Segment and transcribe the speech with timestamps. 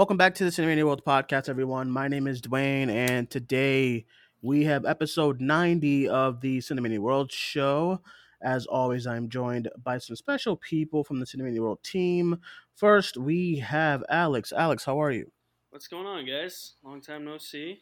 [0.00, 1.90] Welcome back to the Cinemania World Podcast, everyone.
[1.90, 4.06] My name is Duane, and today
[4.40, 8.00] we have episode 90 of the Cinemania World Show.
[8.40, 12.38] As always, I'm joined by some special people from the Cinemania World team.
[12.74, 14.54] First, we have Alex.
[14.56, 15.30] Alex, how are you?
[15.68, 16.76] What's going on, guys?
[16.82, 17.80] Long time no see.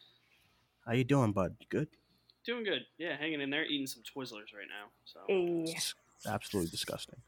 [0.84, 1.54] How you doing, bud?
[1.60, 1.88] You Good.
[2.44, 2.80] Doing good.
[2.98, 4.88] Yeah, hanging in there, eating some Twizzlers right now.
[5.04, 5.94] So It's
[6.26, 7.20] absolutely disgusting.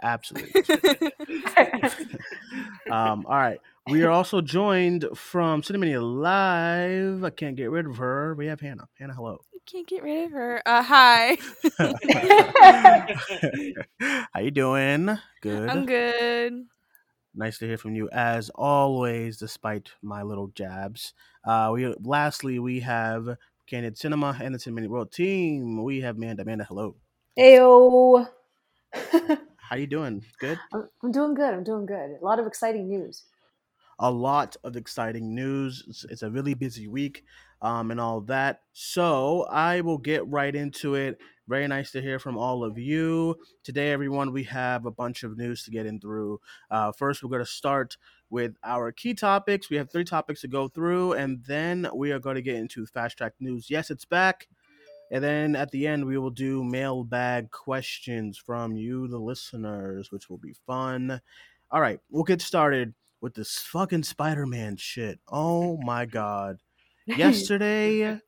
[0.00, 0.62] Absolutely.
[2.90, 3.60] um, all right.
[3.90, 7.24] We are also joined from Cinemania Live.
[7.24, 8.34] I can't get rid of her.
[8.34, 8.88] We have Hannah.
[8.98, 9.38] Hannah, hello.
[9.54, 10.62] I can't get rid of her.
[10.66, 11.38] Uh, hi.
[14.32, 15.18] How you doing?
[15.40, 15.70] Good.
[15.70, 16.66] I'm good.
[17.34, 21.14] Nice to hear from you as always, despite my little jabs.
[21.44, 25.82] Uh, we lastly we have Candid Cinema and the 10 Minute World team.
[25.82, 26.42] We have Amanda.
[26.42, 26.96] Amanda, hello.
[27.38, 28.28] Ayo.
[29.56, 30.24] How you doing?
[30.40, 30.58] Good.
[30.72, 31.54] I'm, I'm doing good.
[31.54, 32.16] I'm doing good.
[32.20, 33.24] A lot of exciting news.
[33.98, 35.84] A lot of exciting news.
[35.88, 37.24] It's, it's a really busy week
[37.62, 38.60] um, and all that.
[38.72, 41.18] So I will get right into it.
[41.48, 43.36] Very nice to hear from all of you.
[43.64, 46.40] Today, everyone, we have a bunch of news to get in through.
[46.70, 47.96] Uh, first, we're going to start
[48.30, 49.70] with our key topics.
[49.70, 52.84] We have three topics to go through, and then we are going to get into
[52.86, 53.70] fast track news.
[53.70, 54.46] Yes, it's back.
[55.10, 60.28] And then at the end, we will do mailbag questions from you, the listeners, which
[60.28, 61.22] will be fun.
[61.70, 65.18] All right, we'll get started with this fucking Spider Man shit.
[65.28, 66.58] Oh my god.
[67.06, 68.20] Yesterday,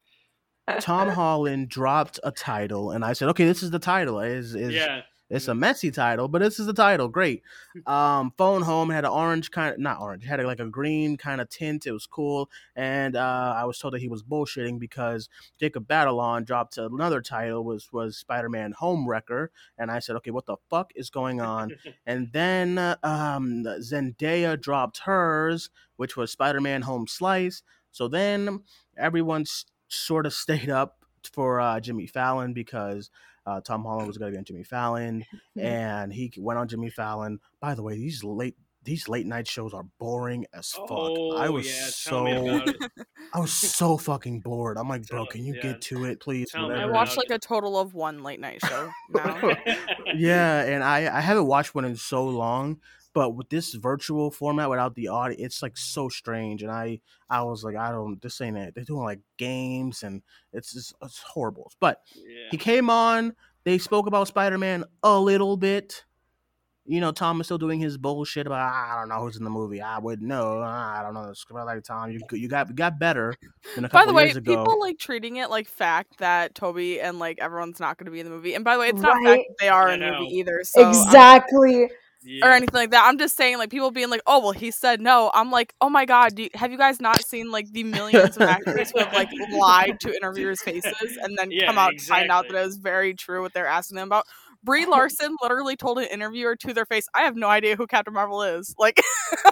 [0.81, 4.21] Tom Holland dropped a title, and I said, okay, this is the title.
[4.21, 7.09] Is is yeah, it's a messy title, but this is the title.
[7.09, 7.43] Great.
[7.87, 11.41] Um, phone home had an orange kind of not orange, had like a green kind
[11.41, 11.87] of tint.
[11.87, 16.45] It was cool, and uh, I was told that he was bullshitting because Jacob Batalon
[16.45, 19.49] dropped another title was was Spider Man Homewrecker,
[19.79, 21.73] and I said, okay, what the fuck is going on?
[22.07, 27.63] and then um, Zendaya dropped hers, which was Spider Man Home Slice.
[27.93, 28.61] So then
[28.97, 29.47] everyone
[29.89, 31.00] sort of stayed up
[31.33, 33.11] for uh, Jimmy Fallon because
[33.47, 35.25] uh, Tom Holland was going to be on Jimmy Fallon,
[35.59, 37.41] and he went on Jimmy Fallon.
[37.61, 40.91] By the way, these late these late night shows are boring as fuck.
[40.91, 42.27] Oh, I was yeah, so.
[43.35, 44.79] I was so fucking bored.
[44.79, 45.63] I'm like, bro, can you yeah.
[45.63, 46.49] get to it, please?
[46.55, 49.53] I watched like a total of one late night show now.
[50.15, 52.81] yeah, and I I haven't watched one in so long,
[53.13, 56.63] but with this virtual format without the audio, it's like so strange.
[56.63, 58.75] And I I was like, I don't this ain't it.
[58.75, 60.23] They're doing like games and
[60.53, 61.71] it's just it's horrible.
[61.81, 62.49] But yeah.
[62.51, 63.35] he came on.
[63.65, 66.05] They spoke about Spider Man a little bit.
[66.87, 69.45] You know, Tom is still doing his bullshit about "Ah, I don't know who's in
[69.45, 69.81] the movie.
[69.83, 70.61] I would know.
[70.61, 71.29] I don't know.
[71.31, 73.35] It's like Tom, you you got you got better
[73.77, 74.57] than a by couple the way, years ago.
[74.57, 78.19] people like treating it like fact that Tobey and like everyone's not going to be
[78.19, 78.55] in the movie.
[78.55, 79.25] And by the way, it's not Right.
[79.25, 80.61] fact that they are I in the movie either.
[80.65, 81.91] So I'm- exactly.
[82.23, 82.47] Yeah.
[82.47, 83.05] or anything like that.
[83.07, 85.89] I'm just saying, like people being like, "Oh, well, he said no." I'm like, "Oh
[85.89, 89.01] my god, do you, have you guys not seen like the millions of actors who
[89.01, 92.57] have like lied to interviewers' faces and then Yeah, come out and find out that
[92.57, 94.27] it was very true what they're asking them about?"
[94.63, 98.15] Brie Larson literally told an interviewer to their face, "I have no idea who Captain
[98.15, 99.01] Marvel is." Like,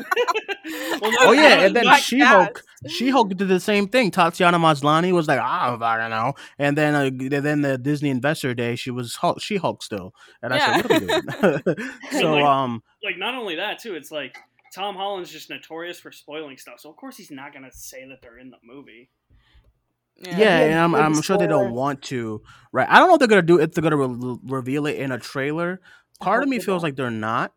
[1.01, 4.11] Well, Oh yeah, and then She Hulk, She Hulk did the same thing.
[4.11, 5.69] Tatiana Maslany was like, I
[5.99, 9.83] don't know, and then uh, then the Disney Investor Day, she was Hulk, She Hulk
[9.83, 11.07] still, and I said, what are we
[11.77, 11.91] doing?
[12.13, 13.95] so Like- um, like not only that too.
[13.95, 14.37] It's like
[14.75, 18.19] Tom Holland's just notorious for spoiling stuff, so of course he's not gonna say that
[18.23, 19.09] they're in the movie.
[20.21, 22.43] Yeah, be a and I'm I'm sure they don't want to,
[22.73, 22.89] right?
[22.89, 25.19] I don't know if they're gonna do if they're gonna re- reveal it in a
[25.19, 25.81] trailer.
[26.21, 26.83] Part of me feels don't.
[26.83, 27.53] like they're not.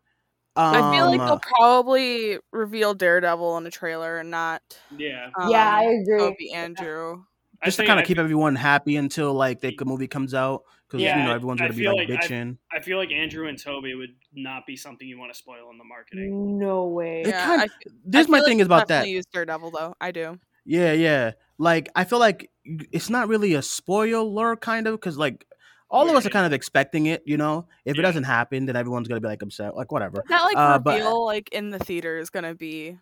[0.54, 4.62] Um, I feel like they'll probably reveal Daredevil in a trailer and not.
[4.96, 6.18] Yeah, Um, yeah, I agree.
[6.18, 7.24] Tobey Andrew.
[7.62, 11.00] I just to kind of keep everyone happy until like the movie comes out because
[11.02, 12.58] Yeah, you know everyone's I gonna be feel like, like I- bitching.
[12.70, 15.78] I feel like Andrew and Tobey would not be something you want to spoil in
[15.78, 16.58] the marketing.
[16.58, 17.22] No way.
[17.26, 19.08] Yeah, kinda- I, f- This I my feel thing like is about that.
[19.08, 19.94] Use Daredevil though.
[20.00, 20.38] I do.
[20.64, 21.32] Yeah, yeah.
[21.62, 22.50] Like I feel like
[22.90, 25.46] it's not really a spoiler kind of because like
[25.88, 27.68] all of us are kind of expecting it, you know.
[27.84, 30.24] If it doesn't happen, then everyone's gonna be like upset, like whatever.
[30.28, 32.98] That like Uh, but- reveal like in the theater is gonna be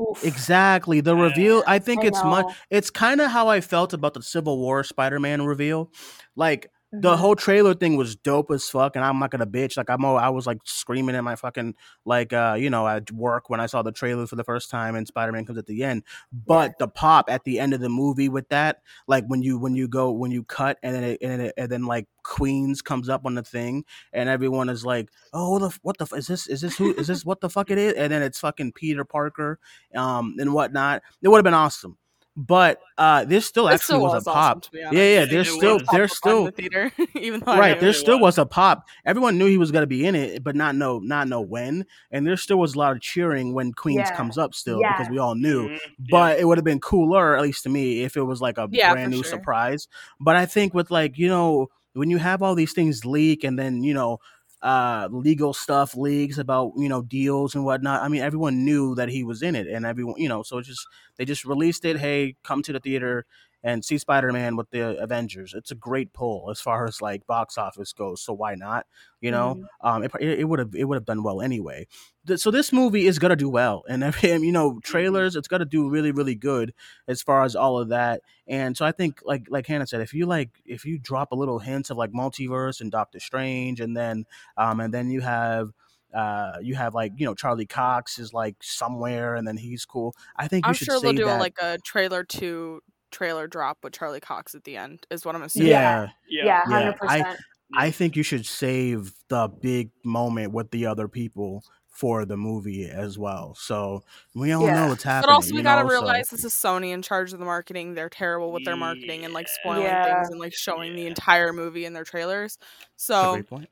[0.00, 0.24] Oof.
[0.24, 1.02] Exactly.
[1.02, 1.22] The Yeah.
[1.24, 4.56] reveal, I think I it's much it's kind of how I felt about the Civil
[4.58, 5.90] War Spider-Man reveal.
[6.36, 7.18] Like the Mhm.
[7.18, 9.76] whole trailer thing was dope as fuck, and I'm not gonna bitch.
[9.76, 13.12] Like I'm, all, I was like screaming in my fucking like, uh, you know, at
[13.12, 15.66] work when I saw the trailer for the first time, and Spider Man comes at
[15.66, 16.02] the end.
[16.32, 19.74] But the pop at the end of the movie with that, like when you when
[19.76, 22.82] you go when you cut and then it, and then, it, and then like Queens
[22.82, 26.48] comes up on the thing, and everyone is like, oh, the, what the is this?
[26.48, 26.92] Is this who?
[26.94, 27.94] Is this what the fuck it is?
[27.94, 29.58] And then it's fucking Peter Parker,
[29.94, 31.02] um, and whatnot.
[31.22, 31.96] It would have been awesome.
[32.36, 34.66] But uh, this still It actually still was, was a awesome, pop.
[34.72, 35.24] yeah, yeah.
[35.26, 38.36] There's still there's still the theater, even though right there really still was.
[38.36, 41.00] was a pop everyone knew he was going to be in it but not know
[41.00, 44.16] not know when and there still was a lot of cheering when queens Yeah.
[44.16, 44.92] comes up still Yeah.
[44.92, 45.78] because we all knew Mhm, yeah.
[46.10, 48.68] but it would have been cooler at least to me if it was like a
[48.70, 49.30] Yeah, brand new sure.
[49.30, 49.88] surprise
[50.20, 53.58] but i think with like you know when you have all these things leak and
[53.58, 54.18] then you know
[54.62, 58.02] uh legal stuff leagues about you know deals and whatnot.
[58.02, 60.86] I mean everyone knew that he was in it and everyone you know so just
[61.16, 61.98] they just released it.
[61.98, 63.26] Hey come to the theater
[63.62, 65.52] and see Spider-Man with the Avengers.
[65.54, 68.22] It's a great pull as far as like box office goes.
[68.22, 68.86] So why not?
[69.20, 71.86] You know, um, it it would have it would have done well anyway.
[72.26, 75.88] Th- So this movie is gonna do well, and you know trailers, it's gonna do
[75.90, 76.72] really really good
[77.08, 78.22] as far as all of that.
[78.46, 81.36] And so I think like like Hannah said, if you like if you drop a
[81.36, 84.24] little hints of like multiverse and Doctor Strange, and then
[84.56, 85.70] um and then you have
[86.14, 90.14] uh you have like you know Charlie Cox is like somewhere, and then he's cool.
[90.36, 91.38] I think you I'm should sure they'll do that.
[91.38, 95.06] like a trailer two trailer drop with Charlie Cox at the end.
[95.10, 95.68] Is what I'm assuming.
[95.70, 96.08] yeah.
[96.28, 96.44] yeah.
[96.44, 97.40] Yeah, Yeah, hundred I- percent.
[97.72, 102.86] I think you should save the big moment with the other people for the movie
[102.88, 103.54] as well.
[103.54, 104.02] So
[104.34, 104.74] we all Yeah.
[104.74, 105.28] know what's happening.
[105.28, 107.94] But also, we gotta know, so- realize this is Sony in charge of the marketing.
[107.94, 110.14] They're terrible with their marketing and like spoiling Yeah.
[110.16, 112.56] things and like showing the entire movie in their trailers.
[112.58, 113.70] That's a So great point.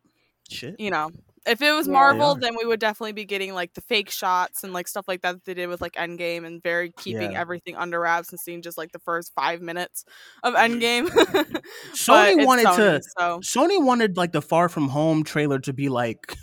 [0.50, 0.79] Shit.
[0.79, 1.11] you know,
[1.48, 1.94] if it was Yeah.
[1.94, 2.50] Marvel, They are.
[2.50, 5.32] then we would definitely be getting like the fake shots and like stuff like that,
[5.32, 7.40] that they did with like Endgame and very keeping Yeah.
[7.40, 10.04] everything under wraps and seeing just like the first five minutes
[10.42, 10.80] of mm.
[10.80, 11.08] Endgame.
[11.94, 13.02] Sony wanted Sony, to.
[13.18, 16.36] so Sony wanted like the Far From Home trailer to be like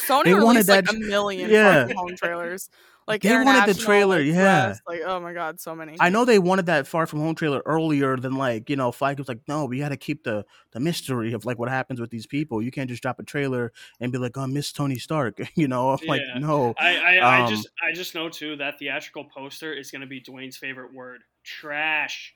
[0.00, 1.72] Sony They wanted released like that a million yeah.
[1.72, 2.70] Far From home trailers.
[3.06, 4.70] Like They wanted the trailer, like, yeah.
[4.70, 5.96] US, like oh my god, so many.
[6.00, 9.18] I know they wanted that Far From Home trailer earlier than like you know Feige
[9.18, 12.10] was like no we got to keep the the mystery of like what happens with
[12.10, 12.60] these people.
[12.60, 15.38] You can't just drop a trailer and be like oh Miss Tony Stark.
[15.54, 16.74] You know I'm like no.
[16.78, 20.06] I, I, I Um, just I just know too that theatrical poster is going to
[20.08, 21.22] be Duane's favorite word.
[21.44, 22.34] Trash.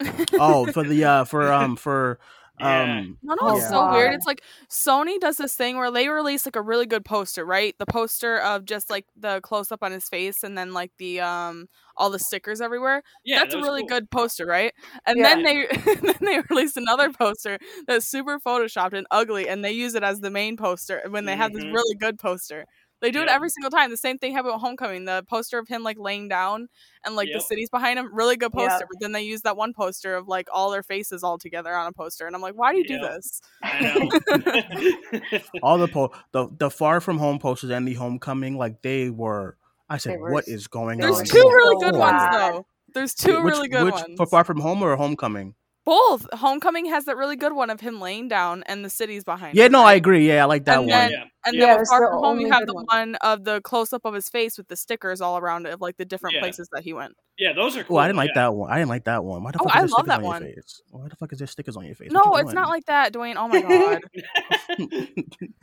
[0.34, 2.18] oh for the uh for um for
[2.58, 2.86] Yeah.
[2.86, 4.12] um No, no, Oh, it's so weird.
[4.12, 7.74] It's like Sony does this thing where they release like a really good poster, right?
[7.78, 11.20] The poster of just like the close up on his face and then like the
[11.20, 13.02] um all the stickers everywhere.
[13.24, 13.88] Yeah, that's that a really cool.
[13.88, 14.72] good poster, right?
[15.06, 15.28] And Yeah.
[15.42, 15.66] then they
[16.02, 20.20] then they release another poster that's super photoshopped and ugly, and they use it as
[20.20, 21.70] the main poster when they have this Mhm.
[21.70, 22.66] really good poster.
[23.04, 23.90] They do it every single time.
[23.90, 25.04] The same thing happened with Homecoming.
[25.04, 26.68] The poster of him like laying down
[27.04, 27.36] and like Yep.
[27.36, 28.70] the cities behind him, really good Yep.
[28.70, 28.86] poster.
[28.90, 31.86] But then they use that one poster of like all their faces all together on
[31.86, 33.42] a poster, and I'm like, why do you do this?
[33.62, 35.38] I know.
[35.62, 39.56] all the po- the the Far From Home posters and the Homecoming like they were.
[39.88, 41.20] I said, They were what s- is going they There's on?
[41.20, 42.66] were two so really good ones though.
[42.94, 44.14] There's two which, really good which, ones.
[44.16, 45.54] for Far From Home or Homecoming?
[45.84, 46.26] Both.
[46.32, 49.66] Homecoming has that really good one of him laying down and the city's behind Yeah,
[49.66, 49.72] him.
[49.72, 50.26] no, I agree.
[50.26, 50.88] Yeah, I like that And one.
[50.88, 51.24] then- yeah.
[51.46, 52.86] And Yeah, then with Far the From Home, you have the one.
[52.88, 55.82] one of the close up of his face with the stickers all around it of
[55.82, 56.40] like the different Yeah.
[56.40, 57.12] places that he went.
[57.36, 57.96] Yeah, those are cool.
[57.96, 58.44] Oh, I didn't like yeah.
[58.44, 58.70] that one.
[58.72, 59.42] I didn't like that one.
[59.42, 60.42] Why the Oh, fuck is I there love stickers that on one.
[60.42, 60.82] your face?
[60.90, 62.10] Why the fuck is there stickers on your face?
[62.12, 63.36] No, you it's not like that, Duane.
[63.36, 64.00] Oh my god.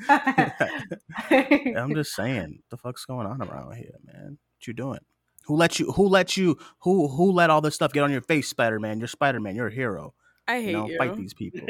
[1.75, 4.37] I'm just saying, the fuck's going on around here, man?
[4.57, 4.99] What you doing?
[5.45, 5.91] Who let you?
[5.93, 6.57] Who let you?
[6.81, 8.99] Who who let all this stuff get on your face, Spider Man?
[8.99, 9.55] You're Spider Man.
[9.55, 10.13] You're a hero.
[10.47, 10.97] I hate You know, you.
[10.97, 11.61] fight these people.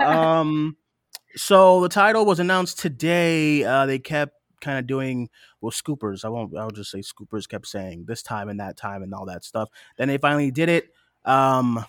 [0.00, 0.76] um,
[1.34, 3.64] so the title was announced today.
[3.64, 5.28] Uh, they kept kind of doing
[5.60, 6.24] well, scoopers.
[6.24, 6.56] I won't.
[6.56, 9.68] I'll just say scoopers kept saying this time and that time and all that stuff.
[9.98, 10.88] Then they finally did it.
[11.24, 11.84] Um,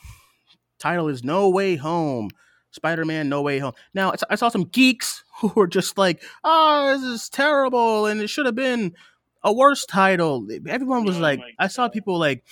[0.79, 2.29] title is No Way Home.
[2.71, 3.73] Spider Man No Way Home.
[3.93, 8.27] Now I saw some geeks who were just like, "Oh, this is terrible, and it
[8.29, 8.93] should have been
[9.43, 12.43] a worse title." Everyone was Oh like, I saw people like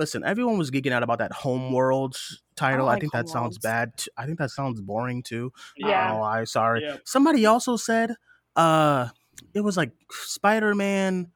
[0.00, 2.86] listen, everyone was geeking out about that Homeworlds title.
[2.88, 3.96] I, like think that sounds bad.
[3.96, 5.52] t- I think that sounds boring too.
[5.76, 6.14] Yeah.
[6.14, 6.82] Oh, I sorry.
[6.82, 6.96] Yeah.
[7.04, 8.14] Somebody also said
[8.56, 9.08] uh
[9.54, 11.30] it was like Spider-Man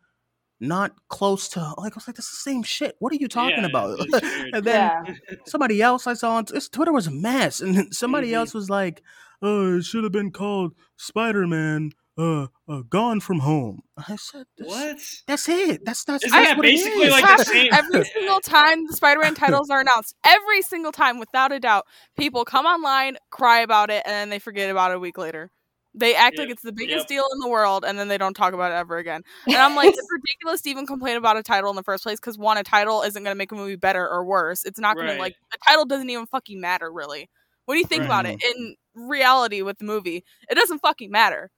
[0.61, 2.97] not close to like I was like, that's the same shit.
[2.99, 3.99] What are you talking Yeah, about?
[4.55, 5.15] and then yeah.
[5.47, 7.61] somebody else I saw on it's, Twitter was a mess.
[7.61, 8.35] And somebody Mhm.
[8.35, 9.03] else was like,
[9.47, 13.81] Oh, it should have been called Spider-Man uh, uh Gone from Home.
[13.99, 14.99] I said "That's- What?
[15.27, 15.85] That's it.
[15.85, 17.11] That's that's, Isn't that's that it basically is.
[17.13, 20.15] like the same- every single time the Spider-Man titles are announced.
[20.25, 21.85] Every single time, without a doubt,
[22.17, 25.51] people come online, cry about it, and then they forget about it a week later.
[25.97, 27.07] They act like it's the biggest yep.
[27.09, 29.23] deal in the world, and then they don't talk about it ever again.
[29.47, 32.19] And I'm like, it's ridiculous to even complain about a title in the first place
[32.19, 34.65] because one, a title isn't going to make a movie better or worse.
[34.65, 35.15] It's not going Right.
[35.15, 37.29] to like the title doesn't even fucking matter really.
[37.67, 38.55] What do you think about it, Right.
[38.57, 41.51] in reality with the movie, it doesn't fucking matter.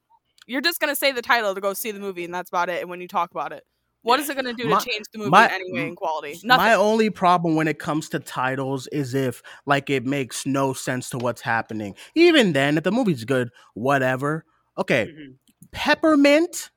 [0.46, 2.80] You're just gonna say the title to go see the movie, and that's about it.
[2.80, 3.64] And when you talk about it,
[4.02, 6.38] what is it gonna do My- to change the movie my- in in quality?
[6.44, 6.64] Nothing.
[6.64, 11.10] My only problem when it comes to titles is if like it makes no sense
[11.10, 11.96] to what's happening.
[12.14, 14.44] Even then, if the movie's good, whatever.
[14.78, 15.34] Okay, Mhm.
[15.72, 16.70] peppermint.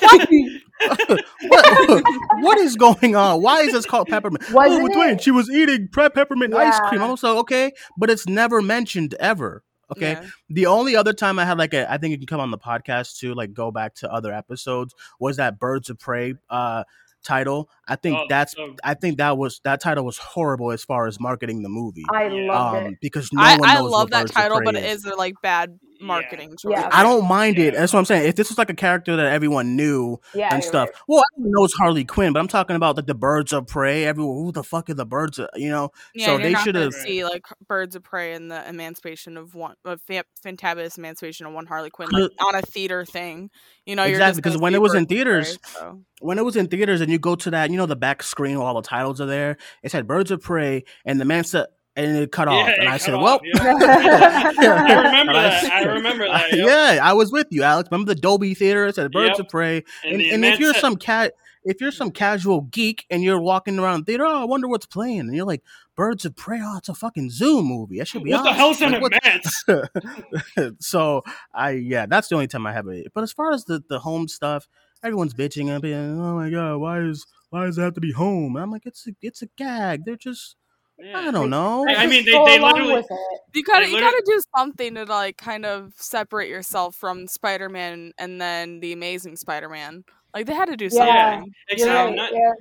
[0.00, 0.28] what,
[2.40, 3.42] what is going on?
[3.42, 4.50] Why is this called peppermint?
[4.52, 5.22] Wasn't oh, Duane, it?
[5.22, 6.88] she was eating pre- peppermint ice Yeah.
[6.88, 7.02] cream.
[7.02, 9.62] Also, okay, but it's never mentioned ever.
[9.92, 10.26] Okay, Yeah.
[10.50, 12.58] the only other time I had like a, I think you can come on the
[12.58, 16.84] podcast too, like go back to other episodes, was that Birds of Prey uh
[17.24, 17.70] title.
[17.86, 21.06] I think Oh, that's so- I think that was that title was horrible as far
[21.06, 22.04] as marketing the movie.
[22.12, 22.94] I Um, it.
[23.00, 25.78] because no I, one I love what that title, but it is a like bad
[26.02, 26.72] marketing choice.
[26.76, 26.88] Yeah.
[26.92, 27.74] I don't mind it.
[27.74, 28.28] That's what I'm saying.
[28.28, 30.98] If this was like a character that everyone knew Yeah, and stuff, right.
[31.08, 34.04] well, everyone knows Harley Quinn, but I'm talking about like the Birds of Prey.
[34.04, 35.38] Everyone, who the fuck are the Birds?
[35.38, 36.92] Of, you know, Yeah, so you're they should have.
[36.92, 41.66] see like Birds of Prey and the Emancipation of one, of Fantabulous Emancipation of one
[41.66, 43.50] Harley Quinn, like on a theater thing.
[43.86, 46.00] You know, Exactly, because when it was in Birds of Prey, theaters, so.
[46.20, 48.58] when it was in theaters and you go to that, you know, the back screen
[48.58, 51.66] where all the titles are there, it said Birds of Prey and the man said,
[51.96, 52.66] and it cut off.
[52.68, 53.62] Yeah, And I said, off, well, yeah.
[53.62, 55.70] I remember I that.
[55.72, 56.52] I remember that.
[56.52, 56.66] yep.
[56.66, 57.88] yeah, I was with you, Alex.
[57.90, 58.86] Remember the Dolby Theater?
[58.86, 59.40] It said Birds Yep.
[59.40, 59.84] of Prey.
[60.04, 61.34] And And, and if you're some cat,
[61.64, 64.86] if you're some casual geek and you're walking around the theater, oh, I wonder what's
[64.86, 65.20] playing.
[65.20, 65.62] And you're like,
[65.94, 67.98] Birds of Prey, oh, it's a fucking zoo movie.
[67.98, 68.56] That should be What the awesome.
[68.58, 70.76] hell's an Like, what- advance?
[70.84, 71.22] so
[71.54, 73.12] I yeah, that's the only time I have it.
[73.14, 74.66] But as far as the the home stuff,
[75.04, 78.12] everyone's bitching and being, oh my god, why is why does it have to be
[78.12, 78.56] home?
[78.56, 80.04] And I'm like, it's a, it's a gag.
[80.06, 80.56] They're just
[81.14, 81.86] I don't know.
[81.88, 83.02] I mean, they- they literally
[83.54, 88.12] you gotta, Like, you gotta do something to like kind of separate yourself from Spider-Man
[88.18, 90.04] and then the Amazing Spider-Man.
[90.34, 91.12] Like they had to do something.
[91.14, 92.52] You're Except not, yeah.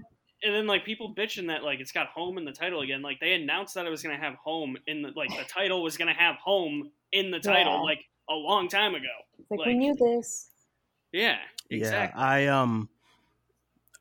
[0.44, 3.02] and then like people bitching that like it's got home in the title again.
[3.02, 5.96] Like they announced that it was gonna have home in the like the title was
[5.98, 7.82] gonna have home in the title Yeah.
[7.82, 9.08] like a long time ago.
[9.50, 10.50] Like, Like- we knew this.
[11.14, 11.38] Yeah,
[11.70, 12.20] exactly.
[12.22, 12.90] Yeah, I um,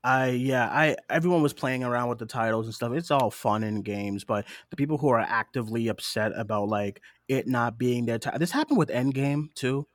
[0.02, 2.92] I yeah, I everyone was playing around with the titles and stuff.
[2.92, 7.46] It's all fun and games, but the people who are actively upset about like it
[7.46, 8.38] not being their time.
[8.38, 9.86] This happened with Endgame too.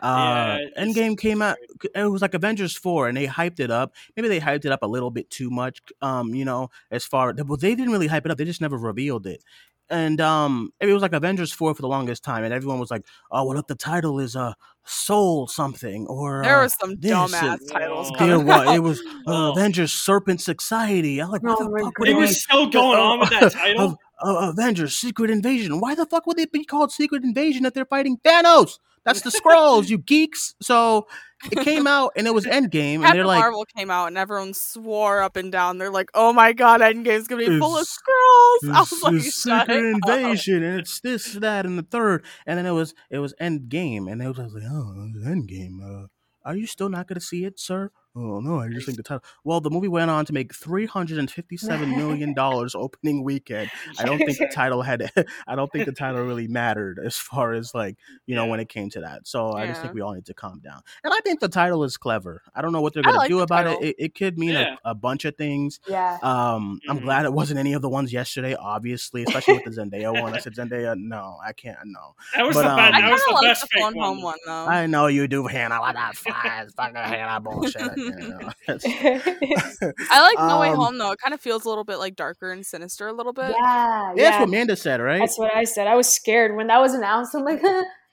[0.00, 1.56] Uh, Yeah, Endgame came out.
[1.94, 3.94] It was like Avengers four, and they hyped it up.
[4.16, 5.80] Maybe they hyped it up a little bit too much.
[6.02, 8.38] Um, you know, as far well, they didn't really hype it up.
[8.38, 9.44] They just never revealed it.
[9.90, 13.04] And um, it was like Avengers four for the longest time, and everyone was like,
[13.30, 17.58] "Oh, well, if the title is uh, Soul something or There uh, some this dumbass
[17.60, 18.26] and- titles Oh.
[18.26, 19.52] there was it was uh, Oh.
[19.52, 21.20] Avengers Serpent Society.
[21.20, 23.52] I'm like, why Oh the fuck It it was be still going on with that
[23.52, 23.98] title.
[24.24, 25.80] uh, Avengers Secret Invasion?
[25.80, 28.78] Why the fuck would it be called Secret Invasion if they're fighting Thanos?
[29.04, 30.54] That's the Skrulls, you geeks.
[30.62, 31.06] So
[31.50, 34.16] it came out and it was Endgame, and Captain they're like, Marvel came out and
[34.18, 35.78] everyone swore up and down.
[35.78, 39.42] They're like, "Oh my god, Endgame's gonna be full of Skrulls." I was like, it's
[39.42, 42.94] "Shut secret up." invasion, and it's this, that, and the third, and then it was
[43.10, 45.78] it was end game, and they was like, oh, Endgame.
[45.82, 46.06] Uh,
[46.44, 47.90] are you still not going to see it, sir?
[48.16, 49.24] Oh no, I just think the title.
[49.44, 53.70] Well, the movie went on to make three hundred and fifty-seven million dollars opening weekend.
[53.98, 55.10] I don't think the title had.
[55.48, 58.68] I don't think the title really mattered as far as like you know when it
[58.68, 59.26] came to that.
[59.26, 60.80] So I just think we all need to calm down.
[61.02, 62.42] And I think the title is clever.
[62.54, 63.82] I don't know what they're I going like to do the about it.
[63.82, 63.96] it.
[63.98, 64.76] It could mean Yeah.
[64.84, 65.80] a, a bunch of things.
[65.88, 66.18] Yeah.
[66.22, 67.02] Um, I'm Mhm.
[67.02, 70.32] glad it wasn't any of the ones yesterday, obviously, especially with the Zendaya one.
[70.34, 72.14] I said Zendaya, no, I can't, no.
[72.36, 72.94] That was But, the um, best.
[72.94, 74.06] I That kind was of the like best the fake phone one.
[74.06, 74.66] home one though.
[74.66, 75.80] I know you do, Hannah.
[75.80, 78.03] What that flies, fucking Hannah bullshit.
[78.06, 78.50] You
[80.10, 81.12] I like No Way Um, Home though.
[81.12, 83.50] It kind of feels a little bit like darker and sinister a little bit.
[83.50, 84.22] yeah, yeah, yeah.
[84.30, 85.20] that's what Amanda said, right?
[85.20, 85.86] That's what I said.
[85.86, 87.34] I was scared when that was announced.
[87.34, 87.62] I'm like,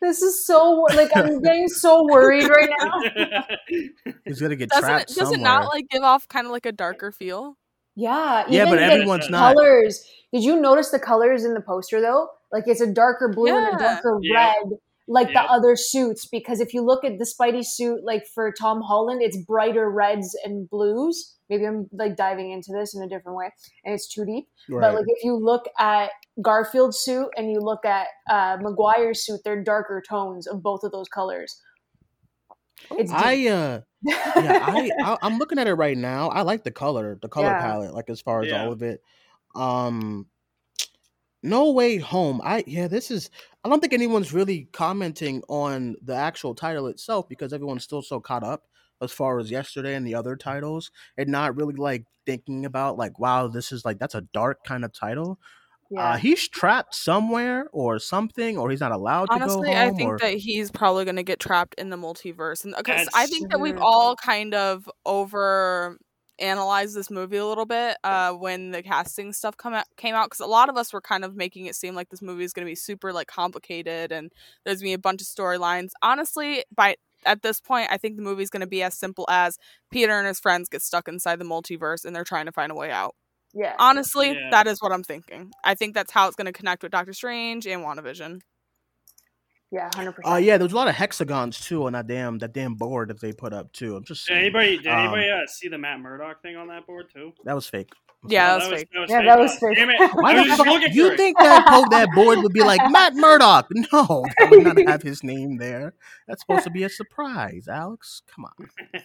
[0.02, 3.44] this is so like I'm getting so worried right now.
[4.26, 6.66] He's gonna get Doesn't it, trapped does it not like give off kind of like
[6.66, 7.58] a darker feel?
[7.96, 9.54] Yeah, yeah, but the everyone's not.
[9.56, 10.04] colors.
[10.34, 12.30] Did you notice the colors in the poster though?
[12.52, 14.36] Like it's a darker blue and a darker Yep.
[14.36, 14.78] red,
[15.12, 15.34] like Yep.
[15.36, 16.26] the other suits.
[16.26, 20.36] Because if you look at the Spidey suit, like for Tom Holland, it's brighter reds
[20.44, 21.36] and blues.
[21.50, 23.50] Maybe I'm like diving into this in a different way,
[23.84, 24.48] and it's too deep.
[24.70, 29.42] But like if you look at Garfield's suit and you look at uh, Maguire's suit,
[29.44, 31.62] they're darker tones of both of those colors.
[32.92, 33.20] It's deep.
[33.22, 36.30] I uh yeah, I, I I'm looking at it right now.
[36.30, 37.62] I like the color, the color Yeah.
[37.62, 38.64] palette, like as far as Yeah.
[38.64, 39.04] all of it.
[39.54, 40.26] Um
[41.44, 42.42] No Way Home.
[42.44, 43.30] I yeah, this is
[43.64, 48.20] I don't think anyone's really commenting on the actual title itself because everyone's still so
[48.20, 48.64] caught up
[49.02, 53.20] as far as yesterday and the other titles and not really like thinking about like
[53.20, 55.40] wow, this is like that's a dark kind of title.
[55.90, 56.14] yeah.
[56.14, 59.92] Uh he's trapped somewhere or something or he's not allowed to go Honestly, home I
[59.92, 63.26] think or that he's probably going to get trapped in the multiverse, and because I
[63.28, 65.98] think that we've all kind of over
[66.40, 70.26] analyze this movie a little bit uh when the casting stuff come out, came out
[70.26, 72.54] because a lot of us were kind of making it seem like this movie is
[72.54, 74.32] going to be super like complicated and
[74.64, 75.90] there's going to be a bunch of storylines.
[76.02, 76.96] Honestly by
[77.26, 79.58] at this point i think the movie's going to be as simple as
[79.92, 82.76] peter and his friends get stuck inside the multiverse and they're trying to find a
[82.76, 83.14] way out.
[83.54, 83.76] Yeah.
[83.78, 84.50] honestly Yeah.
[84.52, 85.52] that is what i'm thinking.
[85.64, 88.40] I think that's how it's going to connect with doctor strange and wandavision
[89.72, 90.34] Yeah, hundred percent.
[90.34, 93.08] Uh, yeah, there was a lot of hexagons too on that damn that damn board
[93.10, 93.96] that they put up too.
[93.96, 94.44] I'm just Did saying.
[94.44, 97.32] anybody did Um, anybody uh, see the Matt Murdock thing on that board too?
[97.46, 97.90] that was fake.
[98.28, 99.78] yeah Oh, that was fake Yeah, that was Oh, fake.
[100.16, 100.94] Why the fuck?
[100.94, 101.18] You it.
[101.18, 103.70] think that po- that board would be like Matt Murdock?
[103.94, 105.94] No, that would not have his name there.
[106.28, 108.24] That's supposed to be a surprise, Alex.
[108.36, 108.68] Come on.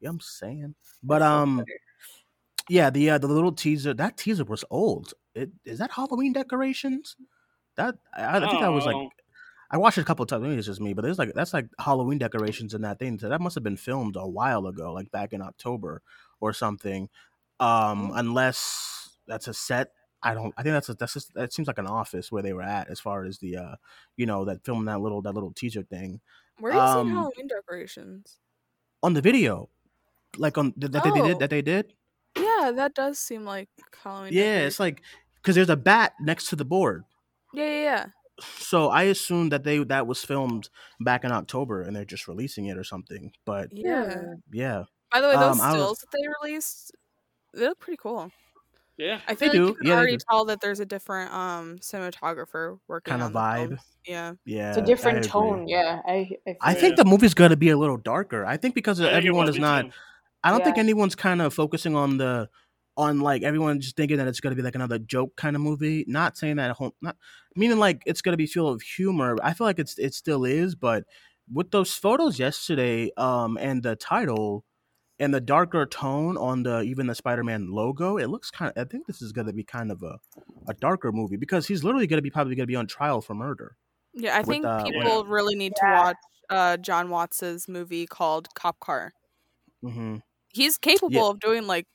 [0.00, 1.64] You know I'm saying, but um,
[2.68, 5.12] yeah, the uh, the little teaser that teaser was old.
[5.34, 7.16] It is that Halloween decorations.
[7.76, 9.08] That I, I think I was like Oh.
[9.70, 10.42] I watched it a couple of times.
[10.42, 13.18] Maybe it's just me, but there's like that's like Halloween decorations and that thing.
[13.18, 16.02] So that must have been filmed a while ago, like back in October
[16.40, 17.08] or something.
[17.60, 19.92] Um, unless that's a set.
[20.22, 20.54] I don't.
[20.56, 22.88] I think that's a, that's just that seems like an office where they were at
[22.88, 23.74] as far as the uh,
[24.16, 26.20] you know, that filming that little that little teaser thing
[26.60, 28.38] where are you Um, seeing halloween decorations
[29.02, 29.68] on the video,
[30.38, 31.26] like on that, that they Oh.
[31.26, 31.92] did that they did.
[32.38, 33.68] yeah that does seem like
[34.02, 35.02] halloween Yeah, it's like
[35.36, 37.04] because there's a bat next to the board.
[37.52, 38.06] yeah yeah yeah
[38.40, 40.68] So I assumed that they that was filmed
[41.00, 43.32] back in October and they're just releasing it or something.
[43.44, 44.14] But yeah
[44.52, 46.92] yeah, by the way those Um, I was- stills that they released
[47.54, 48.30] they look pretty cool
[48.96, 49.20] Yeah.
[49.28, 49.66] I They feel like do.
[49.68, 53.68] you can Yeah, they already tell that there's a different um cinematographer working Kinda vibe.
[53.68, 53.80] films.
[54.06, 54.32] Yeah.
[54.44, 55.28] yeah, it's a different agree.
[55.30, 55.68] tone.
[55.68, 56.30] Yeah, I.
[56.46, 57.04] I, I think you.
[57.04, 58.44] the movie's gonna be a little darker.
[58.46, 59.86] I think because I think everyone is not.
[59.86, 59.92] too.
[60.44, 62.48] I don't think anyone's kind of focusing on the
[62.96, 66.04] on like everyone's just thinking that it's gonna be like another joke kind of movie.
[66.08, 67.16] Not saying that home, not
[67.56, 69.36] meaning like it's gonna be full of humor.
[69.42, 71.04] I feel like it's it still is, but
[71.52, 74.64] with those photos yesterday, um, and the title
[75.18, 78.86] and the darker tone on the even the Spider-Man logo, it looks kind of.
[78.86, 80.18] I think this is gonna be kind of a
[80.68, 83.76] a darker movie because he's literally gonna be probably gonna be on trial for murder.
[84.12, 86.16] Yeah, I With, think uh, people really need to watch
[86.50, 89.12] uh Jon Watts's movie called Cop Car.
[89.82, 90.16] hmm
[90.48, 91.86] He's capable of doing like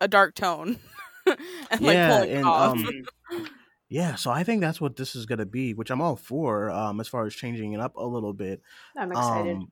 [0.00, 0.78] a dark tone
[1.26, 2.72] and like Yeah, pulling and, off.
[2.76, 2.86] um,
[3.88, 6.70] Yeah, so I think that's what this is gonna be, which I'm all for.
[6.70, 8.60] Um, as far as changing it up a little bit.
[8.96, 9.56] I'm excited.
[9.56, 9.68] Um,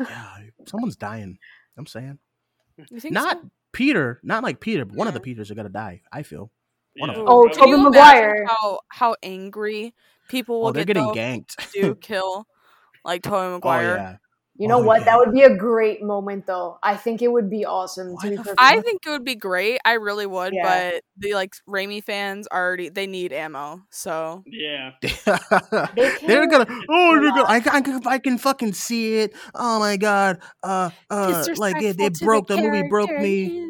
[0.00, 1.38] yeah, someone's dying.
[1.78, 2.18] I'm saying
[3.04, 3.50] not so?
[3.72, 6.02] Peter, not like Peter, but one of the Peters are gonna die.
[6.12, 6.50] I feel.
[6.98, 7.24] One of them.
[7.28, 8.44] Oh, Can Tobey Maguire.
[8.48, 9.94] How how angry
[10.28, 11.54] people will Oh, they're get getting ganked.
[11.60, 12.48] if they do kill
[13.04, 13.96] like Tobey oh Maguire.
[13.96, 14.16] yeah.
[14.58, 15.00] You know Oh, what?
[15.00, 15.04] yeah.
[15.06, 16.78] That would be a great moment, though.
[16.82, 18.14] I think it would be awesome.
[18.14, 18.60] Why to be the perfect.
[18.60, 19.78] I think it would be great.
[19.84, 20.92] I really would, Yeah.
[20.92, 23.82] but the like Raimi fans already they need ammo.
[23.90, 24.92] So Yeah.
[25.00, 26.66] they're can't gonna.
[26.88, 27.42] Oh, do they're gonna.
[27.42, 27.48] that.
[27.48, 29.34] I, can- I can fucking see it.
[29.54, 30.40] Oh my god.
[30.62, 32.46] Uh, uh, like it, it broke.
[32.48, 33.62] The movie broke me.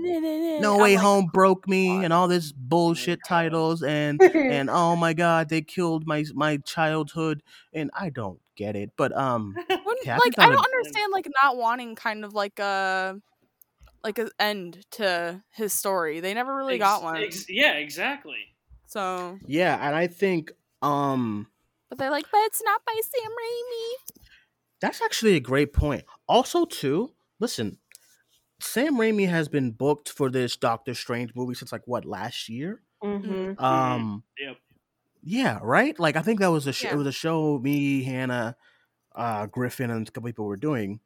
[0.60, 5.12] No Way like, Home broke me, and all this bullshit titles, and and oh my
[5.12, 8.90] god, they killed my my childhood, and I don't get it.
[8.96, 9.54] But um,
[9.98, 13.20] Wouldn't- Yeah, like think I don't would- understand like not wanting kind of like a
[14.04, 16.20] like an end to his story.
[16.20, 17.16] They never really got one.
[17.16, 18.38] ex- yeah, exactly.
[18.86, 21.48] so, yeah, and I think um,
[21.88, 24.22] but they're like, but it's not by Sam Raimi.
[24.80, 26.04] that's actually a great point.
[26.28, 27.78] Also, too, listen,
[28.60, 32.82] Sam Raimi has been booked for this Doctor Strange movie since like what last year.
[33.02, 33.60] Mhm.
[33.60, 34.56] Um, Yep.
[35.22, 35.98] yeah, right.
[35.98, 36.92] Like I think that was a sh- Yeah.
[36.94, 38.56] it was a show me, Hannah,
[39.16, 41.00] uh, Griffin, and a couple people were doing.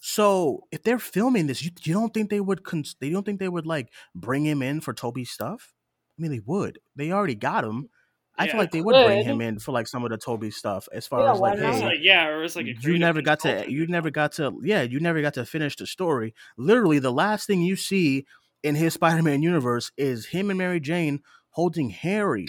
[0.00, 3.40] So if they're filming this, you, you don't think they would cons- they don't think
[3.40, 5.72] they would like bring him in for Tobey's stuff?
[6.18, 6.78] I mean, they would.
[6.94, 7.88] They already got him.
[8.36, 10.88] I feel like they would bring him in for like some of the Tobey stuff.
[10.92, 11.80] As far Yeah, as like, It was not?
[11.80, 14.32] hey, like yeah, or it was like a you never got to you never got
[14.32, 18.26] to yeah you never got to finish the story literally the last thing you see
[18.62, 21.20] in his spider-man universe is him and mary jane
[21.50, 22.46] holding harry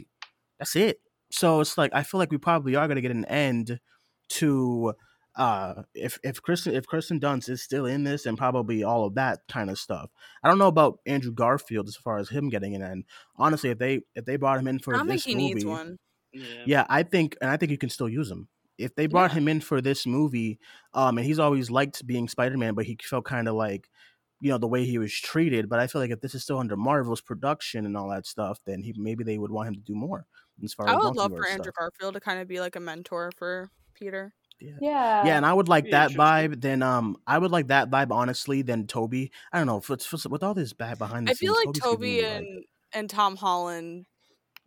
[0.58, 1.00] that's it
[1.32, 3.80] so it's like i feel like we probably are going to get an end
[4.30, 4.94] to
[5.36, 9.16] uh if if kirsten if kirsten dunst is still in this and probably all of
[9.16, 10.10] that kind of stuff
[10.44, 13.04] i don't know about andrew garfield as far as him getting an end
[13.36, 15.64] honestly if they if they brought him in for I don't think this he movie
[15.64, 15.98] needs one.
[16.34, 16.66] Yeah.
[16.66, 18.50] yeah, I think, and I think you can still use him.
[18.78, 19.38] If they brought Yeah.
[19.38, 20.60] him in for this movie,
[20.94, 23.90] um, and he's always liked being Spider Man, but he felt kind of like,
[24.42, 25.70] you know, the way he was treated.
[25.70, 28.60] But I feel like if this is still under Marvel's production and all that stuff,
[28.66, 30.26] then he maybe they would want him to do more
[30.64, 31.74] as far as I as would love for Andrew stuff.
[31.78, 34.34] Garfield to kind of be like a mentor for Peter.
[34.62, 35.26] Yeah.
[35.26, 36.62] Yeah, and I would like that vibe.
[36.62, 38.62] Then, um, I would like that vibe honestly.
[38.62, 39.82] Than Tobey, I don't know.
[39.82, 42.22] For, for, with all this bad behind the I scenes, feel like Tobey's Tobey me,
[42.22, 44.06] like- and and Tom Holland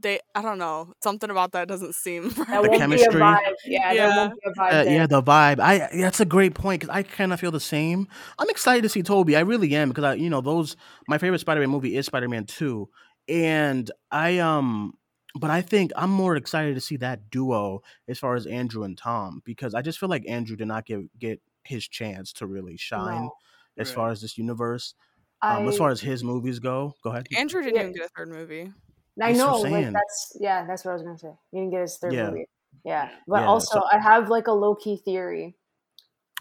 [0.01, 2.63] they I don't know something about that doesn't seem That right.
[2.71, 3.09] The chemistry.
[3.09, 3.39] be a vibe.
[3.67, 4.09] Yeah, Yeah.
[4.09, 5.59] there won't be a vibe Uh, yeah, the vibe.
[5.61, 8.07] I yeah, that's a great point because I kind of feel the same.
[8.39, 9.35] I'm excited to see Tobey.
[9.35, 10.77] I really am because I, you know, those
[11.09, 12.89] my favorite Spider-Man movie is Spider-Man Two,
[13.29, 14.93] and I um,
[15.35, 18.97] but I think I'm more excited to see that duo as far as Andrew and
[18.97, 22.77] Tom because I just feel like Andrew did not get get his chance to really
[22.77, 23.35] shine No.
[23.77, 23.95] as Right.
[23.97, 24.95] far as this universe.
[25.43, 27.29] Um, as far as his movies go, go ahead.
[27.37, 27.83] Andrew didn't Yeah.
[27.83, 28.73] even get a third movie.
[29.21, 31.33] I That's know, like that's yeah, that's what I was gonna say.
[31.53, 32.31] You didn't get his third Yeah.
[32.31, 32.47] movie.
[32.85, 35.57] Yeah, but Yeah, also so- I have like a low key theory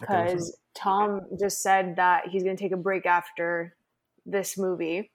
[0.02, 0.26] Okay, what's up?
[0.26, 3.76] because Tom just said that he's gonna take a break after
[4.24, 5.10] this movie.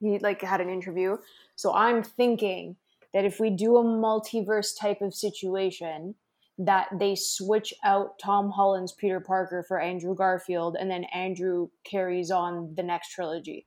[0.00, 1.16] He like had an interview,
[1.56, 2.76] so I'm thinking
[3.12, 6.14] that if we do a multiverse type of situation,
[6.58, 12.30] that they switch out Tom Holland's Peter Parker for Andrew Garfield, and then Andrew carries
[12.30, 13.66] on the next trilogy.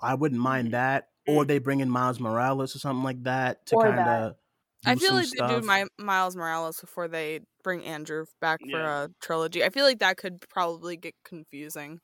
[0.00, 0.72] I wouldn't mind mm.
[0.72, 4.36] that, or they bring in Miles Morales or something like that to kind of.
[4.84, 5.48] I feel like stuff.
[5.48, 9.62] they do my, Miles Morales before they bring Andrew back for a trilogy.
[9.62, 12.00] I feel like that could probably get confusing,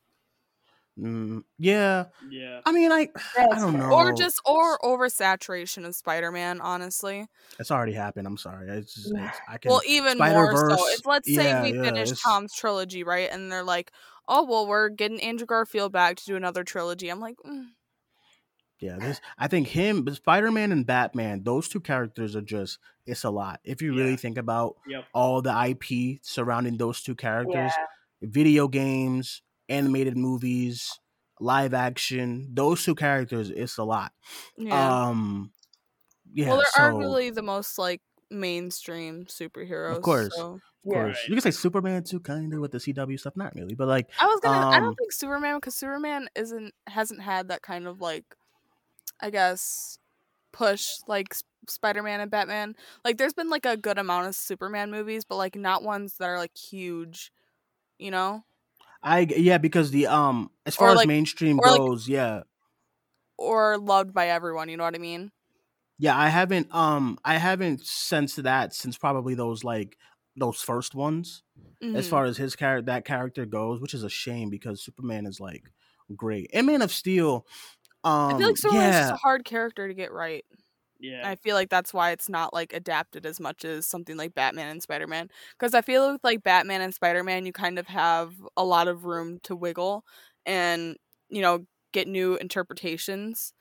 [0.99, 2.59] Mm, yeah, Yeah.
[2.65, 3.91] I mean, I I don't know.
[3.91, 6.59] or just or oversaturation of Spider-Man.
[6.61, 7.27] Honestly,
[7.59, 8.27] it's already happened.
[8.27, 8.69] I'm sorry.
[8.69, 9.69] It's, just, it's I can.
[9.71, 10.75] well, even more so.
[10.89, 13.91] If let's say yeah, we yeah, finish it's- Tom's trilogy, right, and they're like,
[14.27, 17.67] "Oh, well, we're getting Andrew Garfield back to do another trilogy." I'm like, mm,
[18.81, 19.19] Yeah, this.
[19.37, 21.43] I think him, Spider-Man and Batman.
[21.43, 22.79] Those two characters are just.
[23.05, 23.59] It's a lot.
[23.63, 24.15] If you really Yeah.
[24.17, 25.05] think about Yep.
[25.13, 27.85] all the IP surrounding those two characters, Yeah.
[28.21, 30.99] video games, animated movies,
[31.39, 32.49] live action.
[32.53, 33.49] Those two characters.
[33.49, 34.11] It's a lot.
[34.57, 35.07] yeah.
[35.07, 35.51] Um.
[36.31, 36.49] Yeah.
[36.49, 40.01] well, they're so, arguably the most like mainstream superheroes.
[40.01, 40.35] course.
[40.35, 40.93] so- Of Yeah.
[40.93, 41.27] course, Right.
[41.29, 43.35] you can say Superman too, kind of with the CW stuff.
[43.35, 44.67] Not really, but like I was gonna.
[44.69, 48.23] I Um, don't think Superman because Superman isn't hasn't had that kind of like,
[49.19, 49.97] I guess,
[50.51, 51.35] push like
[51.67, 52.75] Spider Man and Batman.
[53.03, 56.29] Like, there's been like a good amount of Superman movies, but like not ones that
[56.29, 57.31] are like huge.
[57.97, 58.45] You know,
[59.01, 62.43] I yeah because the um as far Or, as mainstream or, like- goes, yeah,
[63.37, 64.69] or loved by everyone.
[64.69, 65.31] You know what I mean?
[65.97, 66.17] yeah.
[66.17, 69.97] I haven't um I haven't sensed that since probably those like
[70.35, 71.43] those first ones.
[71.93, 72.09] As Mhm.
[72.09, 75.71] far as his character that character goes, which is a shame because Superman is like
[76.15, 77.47] great and Man of Steel.
[78.03, 80.45] Um, I feel like Superman's yeah, just a hard character to get right.
[80.99, 81.31] Yeah.
[81.31, 84.69] I feel like that's why it's not like adapted as much as something like Batman
[84.69, 85.29] and Spider Man.
[85.57, 88.87] Because I feel with like Batman and Spider Man, you kind of have a lot
[88.87, 90.05] of room to wiggle
[90.45, 90.97] and
[91.29, 93.53] you know get new interpretations.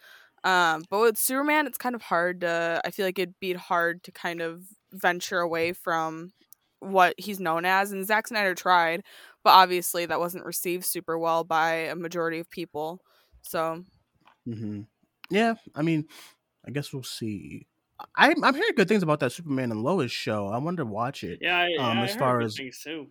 [0.44, 2.80] Um, but with Superman, it's kind of hard to.
[2.84, 6.32] I feel like it'd be hard to kind of venture away from
[6.80, 7.90] what he's known as.
[7.92, 9.02] And Zack Snyder tried,
[9.44, 13.00] but obviously that wasn't received super well by a majority of people.
[13.42, 13.84] So
[14.46, 14.82] hmm
[15.30, 15.56] yeah.
[15.74, 16.08] I mean,
[16.68, 17.66] I guess we'll see.
[18.14, 20.48] I, I'm hearing good things about that Superman and Lois show.
[20.48, 21.38] I want to watch it.
[21.40, 21.56] Yeah.
[21.58, 23.08] I, um, I as heard far good as- things too.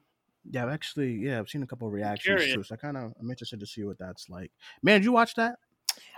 [0.50, 2.64] Yeah, I've actually, yeah, I've seen a couple of reactions too.
[2.64, 4.50] So I kind of, I'm interested to see what that's like.
[4.82, 5.56] Man, did you watch that?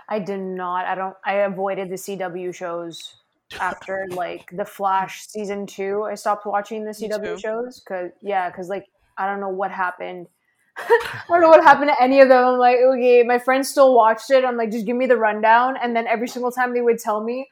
[0.08, 0.84] I did not.
[0.86, 1.16] I don't.
[1.24, 3.16] I avoided the CW shows
[3.58, 6.04] after like the Flash season two.
[6.04, 8.84] I stopped watching the CW shows because yeah, because like
[9.18, 10.28] I don't know what happened.
[10.78, 12.44] I don't know what happened to any of them.
[12.44, 14.44] I'm like, okay, my friends still watched it.
[14.44, 15.76] I'm like, just give me the rundown.
[15.80, 17.46] And then every single time they would tell me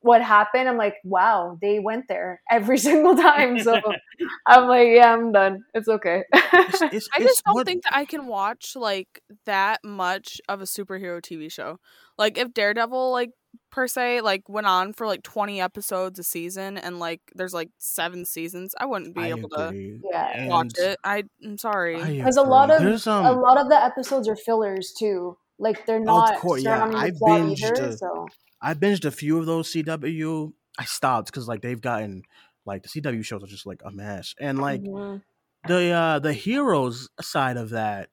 [0.00, 3.58] what happened, I'm like, wow, they went there every single time.
[3.58, 3.80] So
[4.46, 5.64] I'm like, yeah, I'm done.
[5.74, 6.22] It's okay.
[6.32, 10.60] It's, it's, I just don't what- think that I can watch like that much of
[10.60, 11.78] a superhero TV show.
[12.16, 13.30] Like if Daredevil like
[13.70, 17.70] per se like went on for like 20 episodes a season and like there's like
[17.78, 20.48] 7 seasons, I wouldn't be I able to yeah.
[20.48, 20.98] watch And it.
[21.04, 21.96] I I'm sorry.
[22.16, 25.36] Because a lot of um, a lot of the episodes are fillers too.
[25.58, 26.84] Like they're Of not course, yeah.
[26.84, 27.88] I the binged either.
[27.90, 28.26] the- So
[28.60, 30.52] I binged a few of those CW.
[30.78, 32.22] I stopped because like they've gotten
[32.66, 35.22] like the CW shows are just like a mess, and like Mhm.
[35.66, 38.10] the uh the heroes side of that,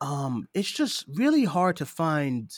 [0.00, 2.50] um, it's just really hard to find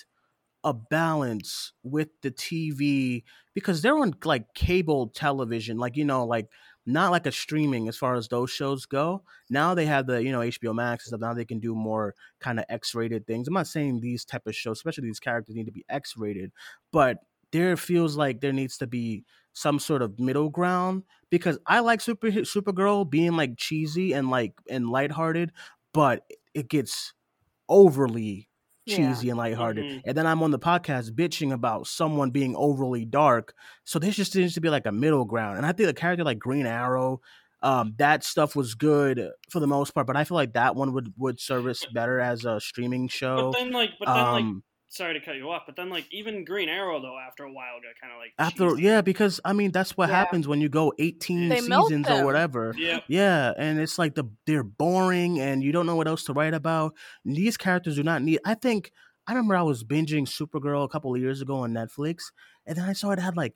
[0.64, 6.48] a balance with the TV because they're on like cable television, like you know, like
[6.86, 9.22] not like a streaming as far as those shows go.
[9.50, 11.20] Now they have the you know HBO Max and stuff.
[11.20, 13.48] Now they can do more kind of X-rated things.
[13.48, 16.52] I'm not saying these type of shows, especially these characters, need to be X-rated,
[16.92, 17.18] but
[17.52, 22.00] there feels like there needs to be some sort of middle ground because I like
[22.00, 25.52] Super Supergirl being like cheesy and like and lighthearted,
[25.92, 27.12] but it gets
[27.68, 28.48] overly
[28.84, 28.96] Yeah.
[28.96, 29.84] cheesy and lighthearted.
[29.84, 30.02] Mhm.
[30.06, 33.54] And then I'm on the podcast bitching about someone being overly dark.
[33.84, 35.56] So there just needs to be like a middle ground.
[35.58, 37.20] And I think a character like Green Arrow,
[37.62, 40.92] um, that stuff was good for the most part, but I feel like that one
[40.94, 43.52] would would service better as a streaming show.
[43.52, 46.06] But then, like, but then, like, Um, sorry to cut you off, but then like
[46.12, 48.82] even Green Arrow though, after a while, got kind of like After cheesy.
[48.82, 50.16] yeah, because I mean that's what Yeah.
[50.16, 52.74] happens when you go 18 They seasons or whatever.
[52.76, 53.00] Yeah.
[53.08, 56.54] Yeah, and it's like the they're boring and you don't know what else to write
[56.54, 56.94] about.
[57.24, 58.92] These characters do not need I think
[59.26, 62.32] I remember I was binging Supergirl a couple of years ago on Netflix
[62.66, 63.54] and then I saw it had like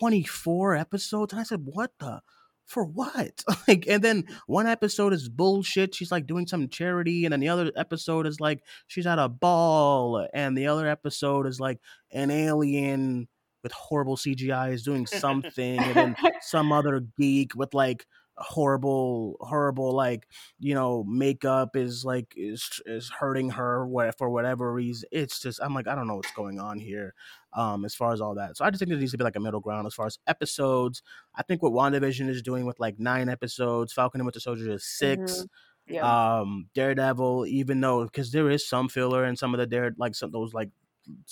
[0.00, 2.20] 24 episodes and I said, "What the
[2.66, 5.94] for what?" like and then one episode is bullshit.
[5.94, 9.28] She's like doing some charity and then the other episode is like she's at a
[9.28, 11.78] ball and the other episode is like
[12.12, 13.28] an alien
[13.64, 19.92] with horrible CGI is doing something and then some other geek with like horrible horrible
[19.92, 20.26] like
[20.58, 23.86] you know makeup is like is is hurting her
[24.18, 27.14] for whatever reason it's just i'm like i don't know what's going on here
[27.52, 29.36] um as far as all that so i just think there needs to be like
[29.36, 31.00] a middle ground as far as episodes
[31.36, 34.84] i think what wandavision is doing with like nine episodes falcon and winter soldier is
[34.84, 35.46] 6
[35.86, 36.02] Yeah.
[36.40, 40.14] um daredevil even though because there is some filler in some of the dare like
[40.14, 40.70] some those like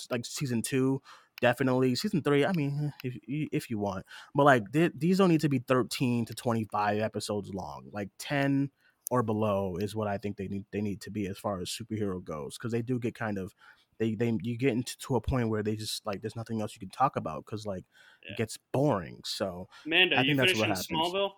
[0.09, 1.01] like season two
[1.43, 5.41] definitely season three i mean if, if you want but like th- these don't need
[5.41, 8.71] to be 13 to 25 episodes long like 10
[9.11, 11.69] or below is what i think they need they need to be as far as
[11.69, 13.53] superhero goes because they do get kind of
[13.99, 16.73] they they you get into to a point where they just like there's nothing else
[16.75, 17.83] you can talk about because like
[18.23, 18.31] Yeah.
[18.31, 20.87] it gets boring so Amanda, I you think that's what happens.
[20.89, 21.31] Smallville?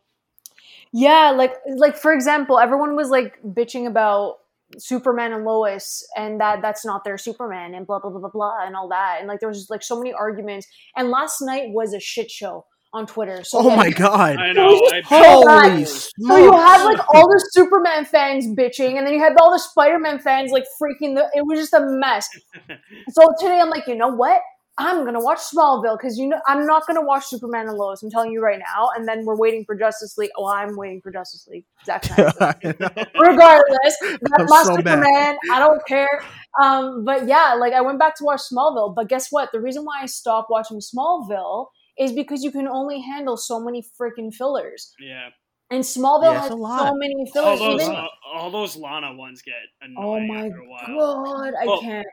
[0.93, 4.37] Yeah, like like for example, everyone was like bitching about
[4.77, 8.65] Superman and Lois and that that's not their Superman and blah blah blah blah blah
[8.65, 11.65] and all that and like there was just like so many arguments and last night
[11.69, 13.43] was a shit show on Twitter.
[13.43, 14.69] So oh my god I know.
[14.91, 16.63] I just so holy So you smokes.
[16.63, 20.17] had like all the Superman fans bitching, and then you had all the Spider Man
[20.19, 21.15] fans like freaking.
[21.15, 22.27] The, it was just a mess.
[23.09, 24.39] So today I'm like, you know what?
[24.77, 28.03] I'm gonna watch Smallville because you know I'm not gonna watch Superman and Lois.
[28.03, 28.89] I'm telling you right now.
[28.95, 30.31] And then we're waiting for Justice League.
[30.37, 31.63] Oh, I'm waiting for Justice League.
[31.85, 34.85] Zack Regardless, that's I'm my so mad.
[34.85, 35.37] Superman.
[35.51, 36.21] I don't care.
[36.61, 38.93] Um, but yeah, like I went back to watch Smallville.
[38.95, 39.51] But guess what?
[39.51, 43.83] The reason why I stopped watching Smallville is because you can only handle so many
[43.99, 44.93] freaking fillers.
[44.99, 45.29] yeah.
[45.71, 46.93] And Smallville Yeah, has so lot.
[46.97, 47.59] many All fillers.
[47.59, 50.29] those, Even, uh, all those Lana ones get annoying.
[50.29, 51.33] oh my after a while.
[51.43, 52.05] god, I Well, can't.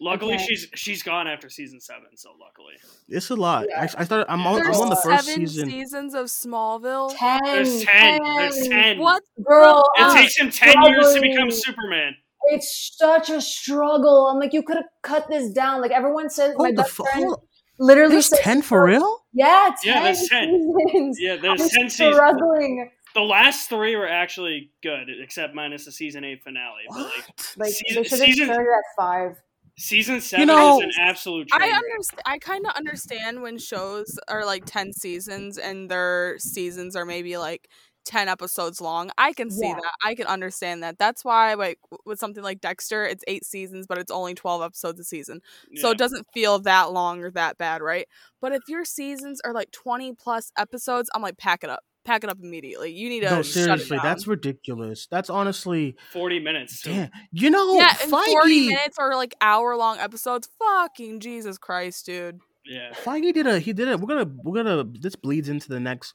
[0.00, 0.46] Luckily, Okay.
[0.46, 2.74] she's she's gone after season seven, so luckily.
[3.08, 3.80] it's a lot Yeah.
[3.80, 7.14] I, I started i'm on, I'm on the first seven season seasons of Smallville.
[7.18, 8.20] Ten, There's ten.
[8.36, 8.98] There's ten.
[8.98, 9.22] What?
[9.44, 11.50] Girl, It I'm takes him ten years to become.
[11.50, 12.14] Superman.
[12.50, 14.28] It's such a struggle.
[14.28, 15.80] I'm like, you could have cut this down.
[15.82, 17.34] Like everyone says, my hold the best fu- friend
[17.80, 20.74] literally there's said, 10 for real Yeah, ten Yeah, there's 10.
[20.86, 21.18] seasons.
[21.20, 22.14] Yeah, there's I'm 10 seasons.
[22.14, 22.90] struggling.
[23.14, 26.82] The last three were actually good, except minus the season eight finale.
[26.88, 29.36] But like what Like Season- they should have started at five.
[29.78, 31.48] Season seven you know- is an absolute.
[31.52, 31.82] I train wreck.
[31.84, 32.22] understand.
[32.26, 37.36] I kind of understand when shows are like ten seasons and their seasons are maybe
[37.38, 37.68] like
[38.04, 39.10] ten episodes long.
[39.18, 39.74] I can see Yeah.
[39.74, 39.92] that.
[40.02, 40.98] I can understand that.
[40.98, 44.98] That's why, like with something like Dexter, it's eight seasons, but it's only twelve episodes
[45.00, 45.40] a season,
[45.76, 48.08] so it doesn't feel that long or that bad, right?
[48.40, 52.24] But if your seasons are like twenty plus episodes, I'm like, pack it up, pack
[52.24, 52.92] it up immediately.
[52.92, 56.82] You need to no shut it seriously that's ridiculous that's honestly forty minutes.
[56.82, 56.90] Too.
[56.90, 60.48] damn you know yeah, and Feige, forty minutes or like hour long episodes.
[60.58, 62.40] Fucking Jesus Christ, dude.
[62.64, 62.92] Yeah.
[63.04, 64.00] Feige did a he did it.
[64.00, 66.14] We're gonna we're gonna this bleeds into the next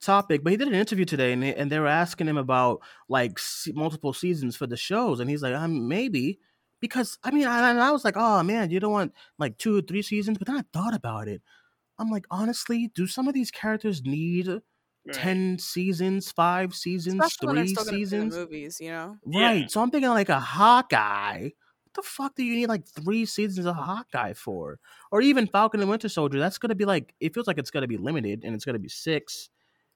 [0.00, 2.80] topic, but he did an interview today, and they, and they were asking him about
[3.08, 3.38] like
[3.72, 6.38] multiple seasons for the shows, and he's like, i'm maybe
[6.80, 9.78] because I mean, I, and I was like, oh man, you don't want like two
[9.78, 11.42] or three seasons, but then I thought about it.
[11.98, 14.48] I'm like, honestly, do some of these characters need
[15.06, 15.14] Right.
[15.14, 18.34] ten seasons, five seasons, Especially three still gonna be in seasons?
[18.34, 19.16] movies, you know.
[19.26, 19.46] Yeah.
[19.46, 19.70] Right.
[19.70, 21.42] So I'm thinking like a Hawkeye.
[21.84, 24.78] What the fuck do you need like three seasons of Hawkeye for?
[25.12, 26.38] Or even Falcon and Winter Soldier.
[26.38, 28.88] That's gonna be like it feels like it's gonna be limited and it's gonna be
[28.88, 29.50] six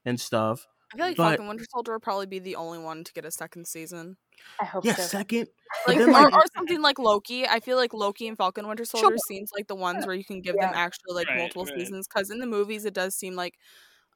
[0.05, 0.67] and stuff.
[0.93, 3.25] I feel like But- Falcon Winter Soldier will probably be the only one to get
[3.25, 4.17] a second season.
[4.61, 5.03] I hope Yeah, so.
[5.03, 5.49] second.
[5.87, 7.47] Like, then or, or something like Loki.
[7.47, 9.19] I feel like Loki and Falcon Winter Soldier Sure.
[9.27, 10.67] seems like the ones where you can give Yeah.
[10.69, 11.75] them actually like Right, multiple right.
[11.79, 12.07] seasons.
[12.07, 13.55] Because in the movies, it does seem like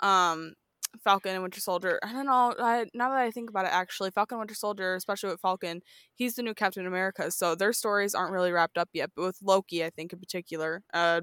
[0.01, 0.55] um
[1.03, 1.99] Falcon and Winter Soldier.
[2.03, 2.55] I don't know.
[2.59, 5.81] I, now that I think about it, actually, Falcon Winter Soldier, especially with Falcon,
[6.15, 7.31] he's the new Captain America.
[7.31, 9.11] So their stories aren't really wrapped up yet.
[9.17, 11.23] But with Loki, I think in particular, uh,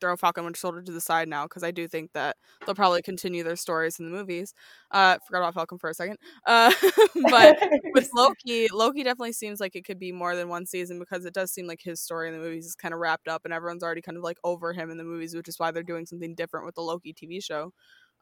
[0.00, 3.00] throw Falcon Winter Soldier to the side now because I do think that they'll probably
[3.00, 4.52] continue their stories in the movies.
[4.90, 6.18] Uh, forgot about Falcon for a second.
[6.46, 6.72] Uh,
[7.30, 7.56] but
[7.94, 11.32] with Loki, Loki definitely seems like it could be more than one season because it
[11.32, 13.82] does seem like his story in the movies is kind of wrapped up and everyone's
[13.82, 16.34] already kind of like over him in the movies, which is why they're doing something
[16.34, 17.72] different with the Loki TV show.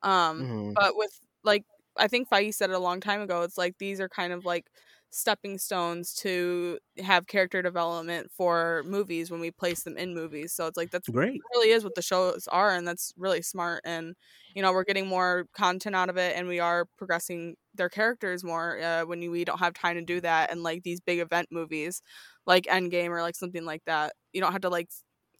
[0.02, 0.76] Um, Mhm.
[0.76, 1.64] but with like
[1.98, 3.42] I think Feige said it a long time ago.
[3.42, 4.66] It's like these are kind of like
[5.10, 10.54] stepping stones to have character development for movies when we place them in movies.
[10.54, 11.44] So it's like that's Great.
[11.54, 14.14] really is what the shows are and that's really smart and
[14.54, 18.44] you know we're getting more content out of it and we are progressing their characters
[18.44, 21.18] more uh, when you, we don't have time to do that and like these big
[21.18, 22.00] event movies
[22.46, 24.88] like endgame or like something like that you don't have to like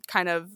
[0.09, 0.51] kind of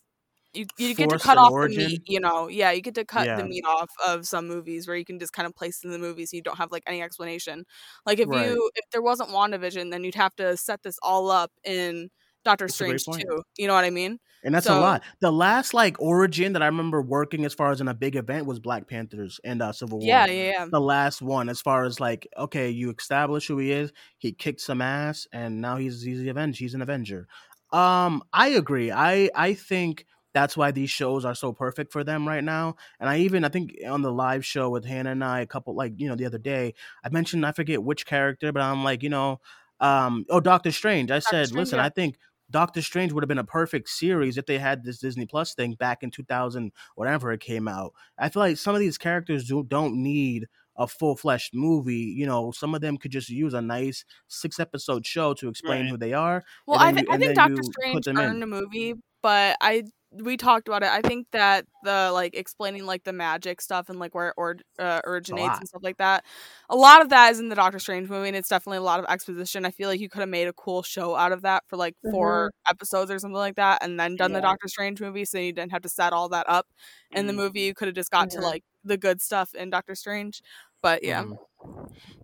[0.56, 1.82] you, you get to cut off origin.
[1.82, 3.36] the meat you know yeah you get to cut Yeah.
[3.36, 5.98] the meat off of some movies where you can just kind of place in the
[5.98, 7.64] movies and you don't have like any explanation
[8.04, 8.48] like if Right.
[8.48, 12.08] you if there wasn't wandavision then you'd have to set this all up in
[12.44, 15.02] doctor That's strange too you know what i mean And that's a lot.
[15.20, 18.46] The last like origin that I remember working as far as in a big event
[18.46, 20.06] was Black Panthers and uh, Civil War.
[20.06, 23.72] yeah yeah yeah The last one, as far as like, okay, you establish who he
[23.72, 23.92] is.
[24.18, 26.58] He kicked some ass, and now he's he's the Avenger.
[26.58, 27.26] He's an Avenger.
[27.72, 28.92] Um, I agree.
[28.92, 30.06] I I think
[30.36, 32.76] that's why these shows are so perfect for them right now.
[33.00, 35.74] And I even I think on the live show with Hannah and I, a couple
[35.74, 39.02] like you know the other day, I mentioned I forget which character, but I'm like
[39.02, 39.40] you know,
[39.80, 41.10] um, oh Doctor Strange.
[41.10, 41.86] I said, Strange, listen, yeah.
[41.86, 42.18] I think
[42.50, 45.72] Doctor Strange would have been a perfect series if they had this Disney Plus thing
[45.72, 47.92] back in 2000, whenever it came out.
[48.18, 50.46] I feel like some of these characters do, don't need
[50.76, 52.12] a full fledged movie.
[52.14, 55.84] You know, some of them could just use a nice six episode show to explain
[55.84, 55.90] Right.
[55.90, 56.44] who they are.
[56.66, 58.24] Well, and I, then th- you- I think Doctor Strange them in.
[58.24, 59.84] earned a movie, but I
[60.22, 60.88] we talked about it.
[60.90, 64.56] I think that the like explaining like the magic stuff and like where it or,
[64.78, 66.24] uh, originates and stuff like that.
[66.70, 69.00] A lot of that is in the Doctor Strange movie, and it's definitely a lot
[69.00, 69.64] of exposition.
[69.64, 71.94] I feel like you could have made a cool show out of that for like
[72.10, 74.42] 4 episodes or something like that, and then done the Mm-hmm.
[74.42, 76.66] Doctor Strange movie, so you didn't have to set all that up
[77.12, 77.34] in the Mhm.
[77.34, 77.60] movie.
[77.62, 78.42] You could have just got to Mhm.
[78.42, 80.40] like the good stuff in Doctor Strange.
[80.82, 81.38] But yeah, Mhm.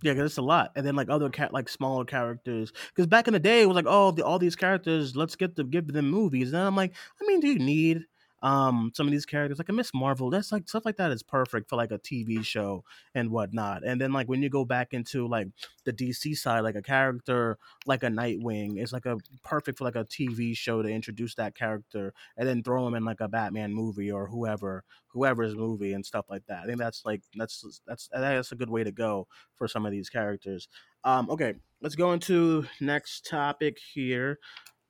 [0.01, 2.71] Yeah, because it's a lot, and then like other cat like smaller characters.
[2.89, 5.55] Because back in the day, it was like, oh, the, all these characters, let's get
[5.55, 6.53] them, give them movies.
[6.53, 8.05] And I'm like, I mean, do you need
[8.43, 10.29] um some of these characters like a Miss Marvel?
[10.29, 12.83] That's like stuff like that is perfect for like a TV show
[13.15, 13.83] and whatnot.
[13.83, 15.47] And then like when you go back into like
[15.85, 19.95] the DC side, like a character like a Nightwing is like a perfect for like
[19.95, 23.73] a TV show to introduce that character and then throw him in like a Batman
[23.73, 26.63] movie or whoever whoever's movie and stuff like that.
[26.63, 29.91] I think that's like that's that's that's a good way to go for some of
[29.91, 30.67] these characters.
[31.03, 34.39] Um, okay, let's go into next topic here.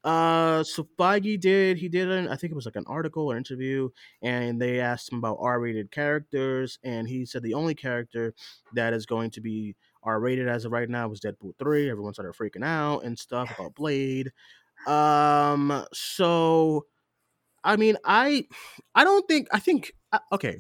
[0.04, 3.38] Uh, so Feige did he did an I think it was like an article or
[3.38, 3.90] interview,
[4.22, 8.34] and they asked him about R-rated characters, and he said the only character
[8.74, 11.90] that is going to be R-rated as of right now was Deadpool three.
[11.90, 14.32] Everyone started freaking out and stuff about Blade.
[14.88, 16.86] Um, so
[17.64, 18.46] I mean, I
[18.96, 20.60] I don't think I think uh, okay.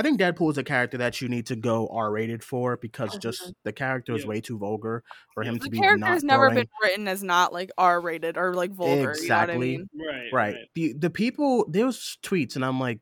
[0.00, 3.18] I think Deadpool is a character that you need to go R rated for because
[3.18, 3.52] just uh-huh.
[3.64, 4.28] the character is Yeah.
[4.28, 6.54] way too vulgar for him the to be The character not has never throwing.
[6.54, 9.10] been written as not like R rated or like vulgar.
[9.10, 9.72] Exactly.
[9.72, 10.30] You know what I mean?
[10.32, 10.54] Right.
[10.54, 10.56] right.
[10.74, 13.00] The the people there's tweets and I'm like,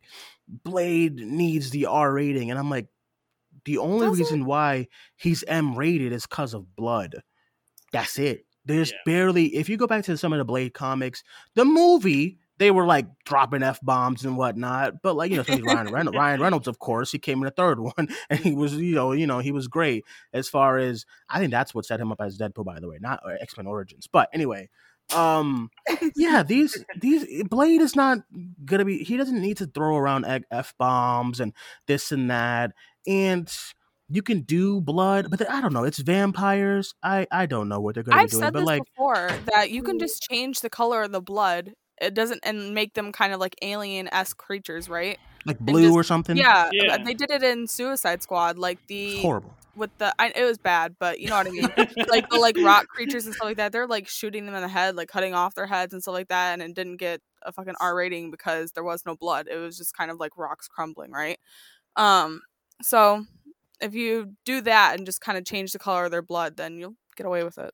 [0.49, 2.89] Blade needs the R rating, and I'm like,
[3.65, 4.23] the only Does it?
[4.25, 7.23] reason why he's M rated is because of blood.
[7.93, 8.45] That's it.
[8.65, 8.97] There's Yeah.
[9.07, 11.23] barely if you go back to some of the Blade comics,
[11.55, 15.93] the movie they were like dropping f bombs and whatnot, but like you know, Ryan
[15.93, 18.95] Reynolds, Ryan Reynolds, of course, he came in the third one, and he was you
[18.95, 22.13] know you know he was great as far as I think that's what set him
[22.13, 24.09] up as Deadpool, by the way, not X Men Origins.
[24.11, 24.69] But anyway,
[25.15, 25.71] um,
[26.17, 28.19] yeah, these these Blade is not
[28.65, 29.05] gonna be.
[29.05, 31.53] He doesn't need to throw around f bombs and
[31.87, 32.73] this and that,
[33.07, 33.51] and
[34.09, 35.85] you can do blood, but I don't know.
[35.85, 36.95] It's vampires.
[37.03, 39.31] I I don't know what they're gonna I've be doing, said but this like before
[39.53, 41.75] that you can just change the color of the blood.
[42.01, 45.19] It doesn't and make them kind of like alien esque creatures, right?
[45.47, 46.37] like blue just- or something.
[46.37, 46.99] Yeah, Yeah.
[47.03, 48.59] they did it in Suicide Squad.
[48.59, 49.55] Like it's the horrible.
[49.77, 51.63] with the I, it was bad, but you know what I mean.
[52.09, 53.73] like the like rock creatures and stuff like that.
[53.73, 56.29] They're like shooting them in the head, like cutting off their heads and stuff like
[56.29, 59.49] that, and it didn't get a fucking R rating because there was no blood.
[59.51, 61.39] It was just kind of like rocks crumbling, right?
[61.97, 62.43] Um,
[62.83, 63.25] so
[63.81, 66.79] if you do that and just kind of change the color of their blood, then
[66.79, 67.73] you'll get away with it.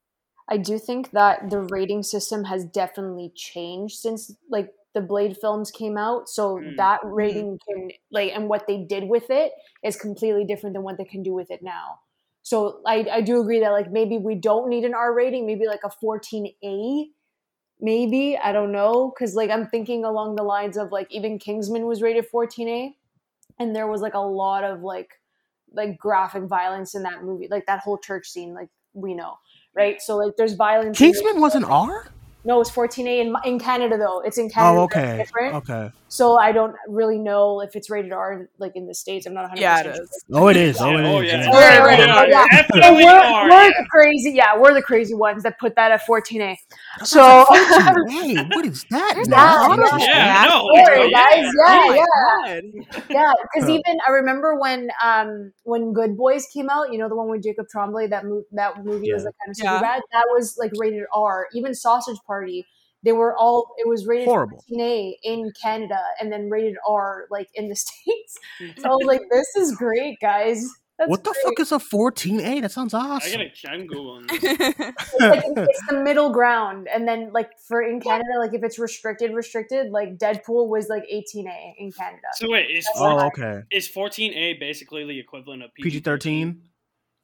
[0.48, 5.70] I do think that the rating system has definitely changed since like the Blade films
[5.70, 6.28] came out.
[6.28, 6.76] So Mm.
[6.76, 9.52] that rating can like and what they did with it
[9.82, 12.00] is completely different than what they can do with it now.
[12.42, 15.66] So I I do agree that like maybe we don't need an R rating, maybe
[15.66, 17.10] like a 14A
[17.80, 21.86] maybe, I don't know cuz like I'm thinking along the lines of like even Kingsman
[21.86, 22.96] was rated 14A
[23.58, 25.20] and there was like a lot of like
[25.72, 29.38] like graphic violence in that movie, like that whole church scene like we know,
[29.76, 30.00] right?
[30.00, 30.98] So like there's violence.
[30.98, 32.08] Kingsman wasn't R.
[32.44, 34.20] No, it's 14A in, in Canada though.
[34.20, 34.78] It's in Canada.
[34.80, 35.16] Oh, okay.
[35.18, 35.54] Different.
[35.54, 35.90] Okay.
[36.08, 39.26] So I don't really know if it's rated R like in the states.
[39.26, 39.60] I'm not 100.
[39.60, 40.24] Yeah, it percent is.
[40.32, 40.76] Oh, it is.
[40.80, 41.08] Oh, Yeah, it is.
[41.10, 41.32] oh, yeah.
[41.42, 41.50] yeah.
[41.50, 42.82] We're, Yeah, we're- yeah, yeah.
[42.82, 44.30] So we're, we're the crazy.
[44.32, 46.54] Yeah, we're the crazy ones that put that at 14A.
[46.98, 47.48] That's So not
[47.96, 48.48] 14A.
[48.54, 49.12] what is that?
[49.16, 49.56] There's now?
[49.56, 50.10] a lot of- Interesting.
[50.14, 51.30] Yeah, no, Sorry, yeah.
[51.30, 51.52] guys.
[51.66, 53.00] Oh Yeah, yeah.
[53.10, 53.74] Yeah, because Huh.
[53.74, 57.42] even I remember when um when Good Boys came out, you know the one with
[57.42, 59.80] Jacob Tremblay, that movie that movie was like kind of super Yeah.
[59.80, 60.02] bad.
[60.12, 61.48] That was like rated R.
[61.54, 62.33] Even Sausage Party,
[63.04, 64.64] they were all it was rated Horrible.
[64.72, 68.38] 14A in Canada and then rated R like in the states.
[68.60, 68.80] Mm.
[68.80, 70.66] So I was like, this is great, guys.
[70.98, 71.56] That's What the great.
[71.56, 72.62] fuck is a 14A?
[72.62, 73.32] That sounds I awesome.
[73.32, 73.50] gotta.
[73.68, 74.28] I'm googling.
[74.28, 74.42] this.
[74.44, 78.78] It's, like, it's the middle ground, and then like for in Canada, like if it's
[78.78, 82.28] restricted, restricted, like Deadpool was like 18A in Canada.
[82.34, 83.62] So wait, is oh, okay.
[83.72, 86.62] is 14A basically the equivalent of PG 13?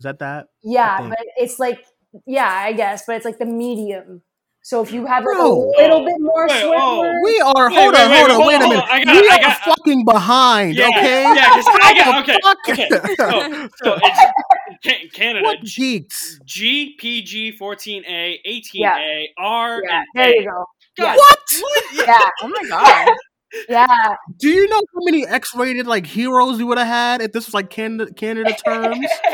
[0.01, 0.49] Is that that?
[0.65, 1.85] Yeah, but it's like
[2.27, 4.23] yeah, I guess, but it's like the medium.
[4.63, 5.47] So if you have like Bro.
[5.47, 7.01] a little Oh, bit more wait, swear oh.
[7.01, 8.85] words, We are, Wait, hold wait, on, wait, hold on, hold wait a minute.
[8.89, 11.23] I got- we I are got- fucking behind, Yeah, okay?
[11.23, 12.39] yeah, 'cause I got okay,
[12.69, 12.89] okay.
[13.17, 13.99] So, so
[14.83, 15.45] it's Canada.
[15.45, 16.39] what geeks?
[16.45, 19.25] G P G 14A 18A Yeah.
[19.39, 20.65] R yeah, there you go.
[20.99, 21.39] God, What?
[21.95, 23.17] Yeah, Oh my god.
[23.69, 24.15] yeah.
[24.39, 27.55] Do you know how many X-rated like heroes we would have had if this was
[27.55, 29.07] like Canada Canada terms?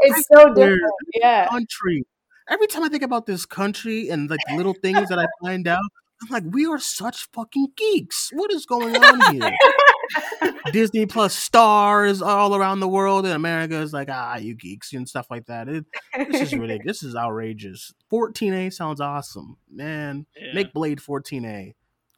[0.00, 0.80] it's so different.
[1.14, 1.48] Yeah.
[1.48, 2.04] country.
[2.48, 5.66] Every time I think about this country and like the little things that I find
[5.68, 5.80] out,
[6.22, 8.30] I'm like, we are such fucking geeks.
[8.32, 9.50] What is going on here?
[10.72, 15.08] Disney Plus stars all around the world, and America is like, ah, you geeks and
[15.08, 15.68] stuff like that.
[15.68, 15.84] It,
[16.30, 17.00] this is ridiculous.
[17.00, 17.92] This is outrageous.
[18.12, 20.26] 14A sounds awesome, man.
[20.36, 20.54] Yeah.
[20.54, 21.74] Make Blade 14A,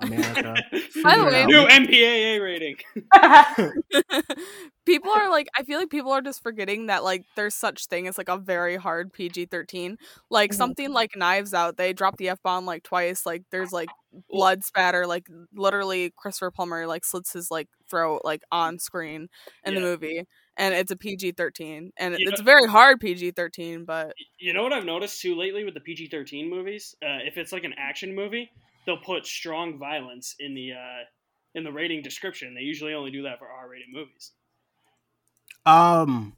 [0.07, 0.55] America.
[1.02, 1.44] By the way.
[1.46, 2.76] New MPAA rating.
[4.86, 8.07] people are like i feel like people are just forgetting that like there's such thing
[8.07, 9.96] as like a very hard pg-13
[10.30, 10.55] like Mhm.
[10.55, 13.88] something like knives out they drop the f-bomb like twice like there's like
[14.28, 19.28] blood spatter like literally christopher plummer like slits his like throat like on screen
[19.64, 20.24] in the movie
[20.57, 24.72] and it's a pg-13 and You it's know- very hard pg-13 but You know what
[24.74, 26.94] I've noticed too lately with the PG 13 movies?
[27.02, 28.50] Uh, if it's like an action movie,
[28.87, 31.05] they'll put strong violence in the uh,
[31.55, 32.55] in the rating description.
[32.55, 34.32] They usually only do that for R rated movies.
[35.66, 36.37] Um,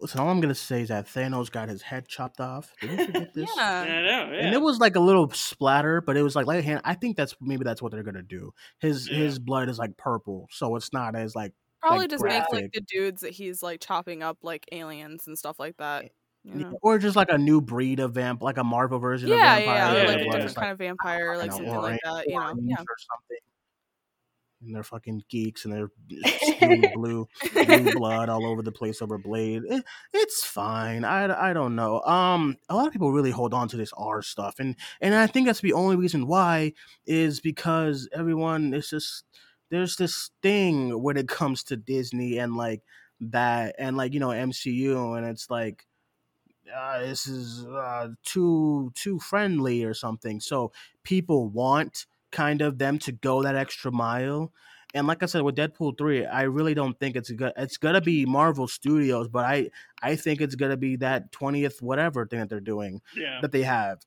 [0.00, 2.72] listen, all I'm gonna say is that Thanos got his head chopped off.
[2.80, 3.50] Did we forget this?
[3.56, 4.44] yeah I know, yeah.
[4.46, 6.82] and it was like a little splatter, but it was like like hand.
[6.84, 8.52] I think that's maybe that's what they're gonna do.
[8.78, 9.18] His Yeah.
[9.18, 12.72] his blood is like purple, so it's not as like probably like, just make like
[12.72, 16.10] the dudes that he's like chopping up like aliens and stuff like that
[16.54, 16.78] know?
[16.82, 19.56] or just like a new breed of vamp, like a Marvel version yeah of yeah,
[19.56, 19.76] vampire.
[19.76, 22.76] yeah, where like a different kind of vampire like something like that you know yeah
[22.76, 23.38] or something.
[24.60, 29.62] And they're fucking geeks, and they're blue blue blood all over the place over Blade.
[29.64, 31.04] It, it's fine.
[31.04, 32.00] I, I don't know.
[32.00, 35.28] Um, a lot of people really hold on to this R stuff, and and I
[35.28, 36.72] think that's the only reason why
[37.06, 39.22] is because everyone is just
[39.70, 42.82] there's this thing when it comes to Disney and like
[43.20, 45.86] that and like you know MCU, and it's like
[46.74, 50.40] uh, this is uh, too too friendly or something.
[50.40, 54.52] So people want kind of them to go that extra mile.
[54.94, 57.52] And like I said with Deadpool three, I really don't think it's good.
[57.56, 59.70] It's gonna be Marvel Studios, but I
[60.02, 63.40] I think it's gonna be that twentieth whatever thing that they're doing yeah.
[63.42, 63.98] that they have.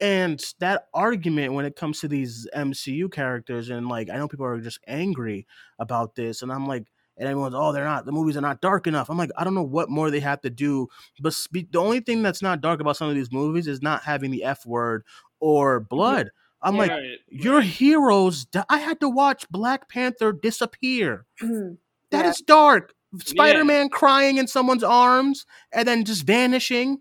[0.00, 4.46] And that argument when it comes to these MCU characters, and like I know people
[4.46, 5.46] are just angry
[5.78, 6.86] about this, and I'm like,
[7.20, 9.08] and everyone's, oh, they're not, the movies are not dark enough.
[9.10, 10.88] I'm like, I don't know what more they have to do,
[11.20, 14.02] but spe- the only thing that's not dark about some of these movies is not
[14.02, 15.04] having the F word
[15.38, 16.30] or blood.
[16.62, 17.64] I'm like, Right, your right.
[17.64, 18.44] heroes.
[18.46, 21.26] di- I had to watch Black Panther disappear.
[22.10, 22.44] That is Yeah.
[22.48, 22.94] dark.
[23.20, 26.98] Spider Man crying in someone's arms and then just vanishing.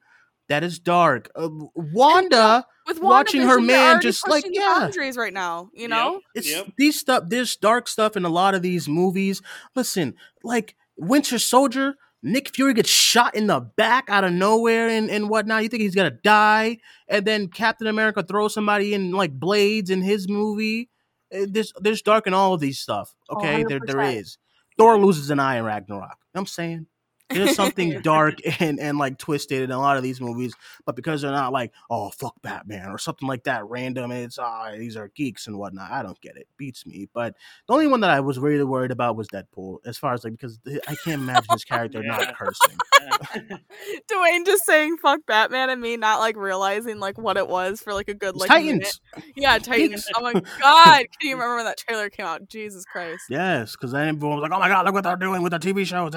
[0.49, 1.30] That is dark.
[1.36, 4.80] Uh, Wanda, with watching her man just like, yeah.
[4.80, 6.74] boundaries right now you know it's Yep.
[6.78, 7.24] these stuff.
[7.28, 9.42] There's dark stuff in a lot of these movies.
[9.76, 15.10] Listen, like Winter Soldier, Nick Fury gets shot in the back out of nowhere and,
[15.10, 15.64] and whatnot.
[15.64, 20.02] You think he's gonna die, and then Captain America throws somebody in like blades in
[20.02, 20.90] his movie.
[21.34, 23.14] Uh, There's there's dark in all of these stuff.
[23.30, 24.16] Okay, there there 100%.
[24.18, 24.38] is.
[24.78, 26.02] Thor loses an eye in Ragnarok.
[26.02, 26.88] You know what I'm saying
[27.30, 30.54] there's something dark and and like twisted in a lot of these movies,
[30.86, 34.72] but because they're not like oh fuck Batman or something like that random, it's ah
[34.78, 35.92] these are geeks and whatnot.
[35.92, 36.48] I don't get it.
[36.58, 37.08] Beats me.
[37.14, 37.36] But
[37.68, 40.34] the only one that I was really worried about was Deadpool, as far as like
[40.34, 42.12] because I can't imagine his character Yeah.
[42.18, 42.78] not cursing.
[44.08, 47.94] Duane just saying fuck Batman and me not like realizing like what it was for
[47.94, 49.00] like a good like Titans.
[49.16, 49.32] minute.
[49.36, 50.06] Yeah, Titans.
[50.16, 51.06] oh my god.
[51.20, 52.48] Can you remember when that trailer came out?
[52.48, 53.24] Jesus Christ.
[53.30, 55.60] Yes, because then everyone was like, "Oh my god, look what they're doing with the
[55.60, 56.14] TV shows."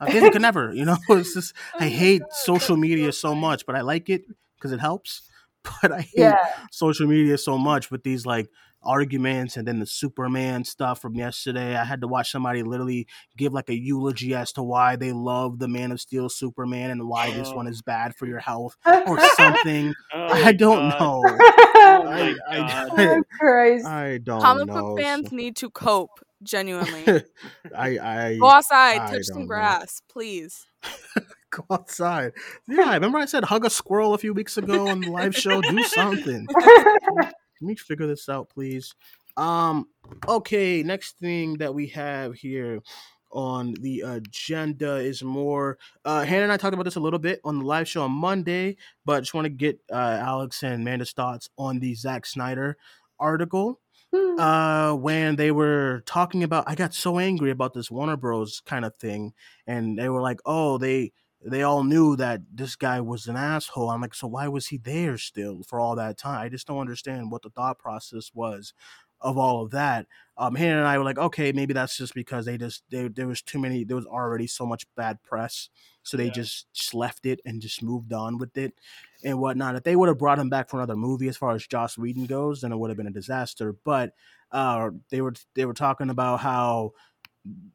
[0.00, 0.96] Uh, Disney could never, you know.
[1.10, 4.24] It's just I hate social media so much, but I like it
[4.56, 5.22] because it helps.
[5.82, 6.36] but I hate Yeah.
[6.70, 8.48] social media so much with these like
[8.86, 11.74] arguments and then the Superman stuff from yesterday.
[11.74, 15.58] I had to watch somebody literally give like a eulogy as to why they love
[15.58, 19.18] the Man of Steel Superman and why this one is bad for your health or
[19.36, 19.94] something.
[20.12, 21.00] Oh I don't God.
[21.00, 21.22] know.
[21.26, 23.86] Oh I, my I, I, Oh, Christ.
[23.86, 24.74] I don't Comic know.
[24.74, 26.20] book fans so- need to cope.
[26.44, 27.04] Genuinely,
[27.76, 29.48] I, I go outside, I touch some don't know.
[29.48, 30.66] grass, please.
[31.50, 32.32] go outside.
[32.68, 35.60] Yeah, remember I said hug a squirrel a few weeks ago on the live show.
[35.60, 36.46] Do something.
[37.16, 38.94] Let me figure this out, please?
[39.36, 39.88] Um.
[40.28, 40.82] Okay.
[40.82, 42.80] Next thing that we have here
[43.32, 45.78] on the agenda is more.
[46.04, 48.12] Uh, Hannah and I talked about this a little bit on the live show on
[48.12, 52.76] Monday, but just want to get uh, Alex and Amanda's thoughts on the Zack Snyder
[53.18, 53.80] article.
[54.38, 58.60] Uh when they were talking about i got so angry about this warner bros.
[58.66, 59.32] kind of thing
[59.66, 61.12] and they were like oh they
[61.46, 63.90] they all knew that this guy was an asshole.
[63.90, 66.40] I'm like so why was he there still for all that time?
[66.40, 68.72] I just don't understand what the thought process was
[69.20, 70.06] of all of that.
[70.36, 73.28] Um hannah and i were like okay maybe that's just because they just they, there
[73.28, 75.68] was too many there was already so much bad press
[76.04, 76.32] so they Yeah.
[76.32, 78.74] just, just left it and just moved on with it
[79.24, 79.74] and whatnot.
[79.74, 82.26] If they would have brought him back for another movie, as far as Joss Whedon
[82.26, 83.74] goes, then it would have been a disaster.
[83.84, 84.12] But
[84.52, 86.92] uh, they were they were talking about how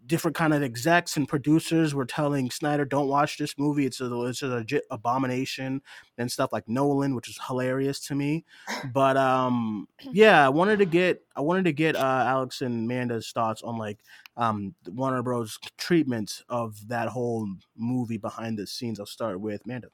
[0.06, 3.86] different kind of execs and producers were telling Snyder, "Don't watch this movie.
[3.86, 5.82] It's a it's a abomination
[6.18, 8.46] and stuff like Nolan, which is hilarious to me."
[8.94, 13.32] But um, yeah, I wanted to get I wanted to get uh, Alex and Amanda's
[13.32, 14.00] thoughts on like
[14.38, 15.60] um Warner Bros.
[15.78, 17.48] treatment of that whole
[17.78, 19.00] movie behind the scenes.
[19.00, 19.90] I'll start with Amanda.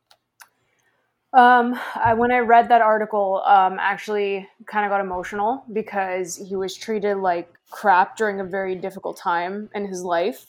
[1.35, 6.55] Um, I, when I read that article, um, actually kind of got emotional because he
[6.55, 10.45] was treated like crap during a very difficult time in his life.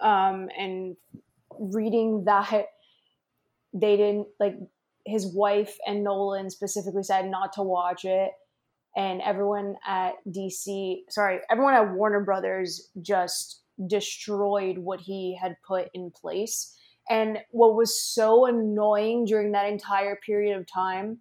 [0.00, 0.96] Um, and
[1.58, 2.66] reading that,
[3.74, 4.56] they didn't like
[5.04, 8.30] his wife and Nolan specifically said not to watch it,
[8.96, 15.88] and everyone at DC, sorry, everyone at Warner Brothers just destroyed what he had put
[15.92, 16.77] in place.
[17.10, 21.18] And what was so annoying during that entire period of time,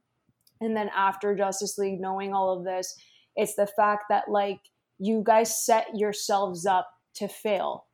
[0.60, 2.96] and then after Justice League, knowing all of this,
[3.36, 4.60] it's the fact that like
[5.00, 7.86] you guys set yourselves up to fail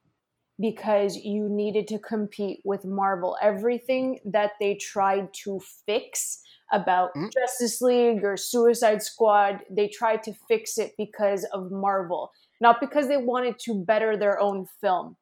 [0.60, 3.38] because you needed to compete with Marvel.
[3.42, 6.42] Everything that they tried to fix
[6.72, 7.32] about Mm.
[7.34, 12.32] Justice League or Suicide Squad, they tried to fix it because of Marvel,
[12.62, 15.18] not because they wanted to better their own film.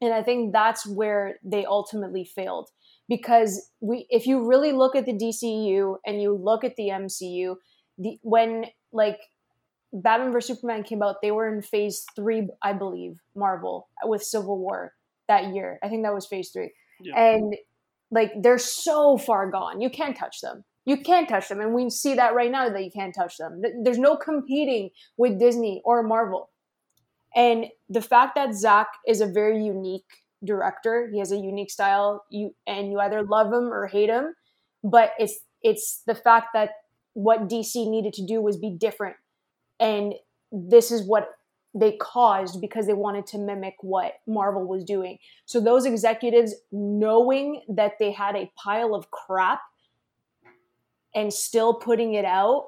[0.00, 2.68] And I think that's where they ultimately failed
[3.08, 7.56] because we if you really look at the DCU and you look at the MCU,
[7.98, 9.18] the when like
[9.92, 14.58] Batman vs Superman came out, they were in phase 3 I believe, Marvel with Civil
[14.58, 14.94] War
[15.28, 15.78] that year.
[15.82, 16.70] I think that was phase 3.
[17.00, 17.18] Yeah.
[17.18, 17.56] And
[18.10, 19.80] like they're so far gone.
[19.80, 20.64] You can't touch them.
[20.84, 23.62] You can't touch them and we see that right now that you can't touch them.
[23.82, 26.50] There's no competing with Disney or Marvel.
[27.34, 30.04] And the fact that Zach is a very unique
[30.44, 32.24] director, he has a unique style.
[32.30, 34.34] You and you either love him or hate him,
[34.82, 36.70] but it's it's the fact that
[37.14, 39.16] what DC needed to do was be different,
[39.80, 40.14] and
[40.52, 41.28] this is what
[41.74, 45.18] they caused because they wanted to mimic what Marvel was doing.
[45.44, 49.60] So those executives, knowing that they had a pile of crap
[51.14, 52.66] and still putting it out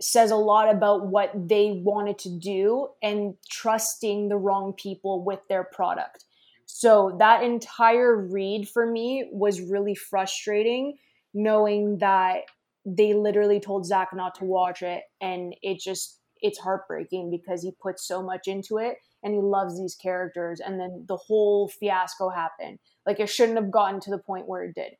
[0.00, 5.40] says a lot about what they wanted to do and trusting the wrong people with
[5.48, 6.24] their product.
[6.66, 10.96] So that entire read for me was really frustrating,
[11.34, 12.42] knowing that
[12.86, 17.72] they literally told Zach not to watch it, and it just it's heartbreaking because he
[17.82, 22.30] put so much into it and he loves these characters, and then the whole fiasco
[22.30, 22.78] happened.
[23.04, 24.92] Like it shouldn't have gotten to the point where it did.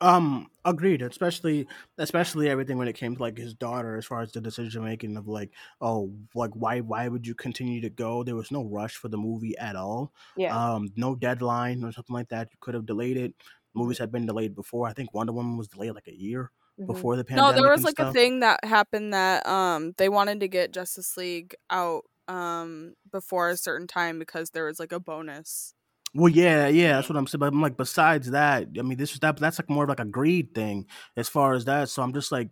[0.00, 1.00] Um, agreed.
[1.02, 1.66] Especially,
[1.98, 5.16] especially everything when it came to like his daughter, as far as the decision making
[5.16, 8.22] of like, oh, like why, why would you continue to go?
[8.22, 10.12] There was no rush for the movie at all.
[10.36, 10.58] Yeah.
[10.74, 12.48] Um, no deadline or something like that.
[12.52, 13.34] You could have delayed it.
[13.74, 14.86] Movies had been delayed before.
[14.86, 16.86] I think Wonder Woman was delayed like a year Mhm.
[16.86, 17.56] before the pandemic.
[17.56, 20.72] No, there was and like a thing that happened that um they wanted to get
[20.72, 25.74] Justice League out um before a certain time because there was like a bonus.
[26.16, 27.40] Well, yeah, yeah, that's what I'm saying.
[27.40, 30.00] But I'm like, besides that, I mean, this is that that's like more of like
[30.00, 30.86] a greed thing
[31.16, 31.88] as far as that.
[31.88, 32.50] So I'm just like,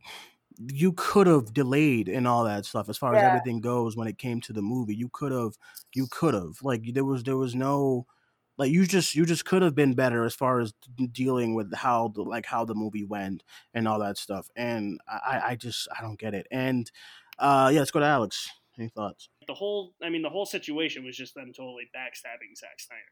[0.73, 4.19] you could have delayed and all that stuff as far as everything goes when it
[4.19, 4.95] came to the movie.
[4.95, 5.53] You could have,
[5.95, 8.07] you could have like there was there was no
[8.57, 10.73] like you just you just could have been better as far as
[11.13, 13.43] dealing with how the like how the movie went
[13.73, 14.49] and all that stuff.
[14.55, 16.47] And I I just I don't get it.
[16.51, 16.91] And
[17.39, 18.49] uh yeah, let's go to Alex.
[18.79, 19.29] Any thoughts?
[19.47, 23.03] the whole I mean the whole situation was just them totally backstabbing Zack Snyder.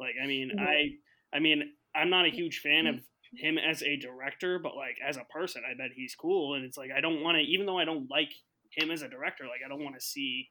[0.00, 0.52] Like I mean.
[0.58, 0.90] I
[1.34, 2.96] I mean I'm not a huge fan of
[3.36, 6.54] him as a director, but like as a person, I bet he's cool.
[6.54, 8.30] And it's like I don't want to, even though I don't like
[8.70, 10.48] him as a director, like I don't want to see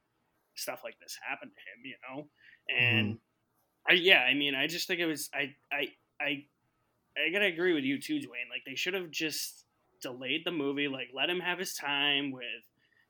[0.55, 2.27] stuff like this happen to him, you know.
[2.69, 3.91] And mm-hmm.
[3.91, 5.87] I yeah, I mean, I just think it was I I
[6.21, 6.45] I
[7.17, 8.49] I gotta agree with you too, Duane.
[8.49, 9.65] Like they should have just
[10.01, 12.45] delayed the movie, like let him have his time with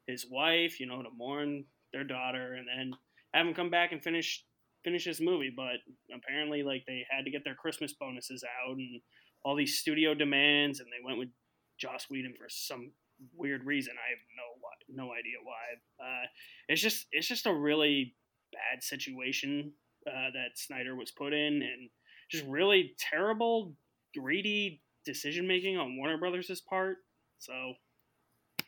[0.07, 2.97] his wife, you know, to mourn their daughter, and then
[3.34, 4.43] have him come back and finish
[4.84, 5.51] finish this movie.
[5.55, 5.81] But
[6.13, 9.01] apparently, like they had to get their Christmas bonuses out and
[9.43, 11.29] all these studio demands, and they went with
[11.77, 12.91] Joss Whedon for some
[13.36, 13.93] weird reason.
[13.97, 14.53] I have no
[14.89, 16.05] no idea why.
[16.05, 16.25] Uh,
[16.67, 18.15] it's just it's just a really
[18.51, 19.73] bad situation
[20.07, 21.89] uh, that Snyder was put in, and
[22.29, 23.73] just really terrible,
[24.17, 26.97] greedy decision making on Warner Brothers' part.
[27.39, 28.63] So, I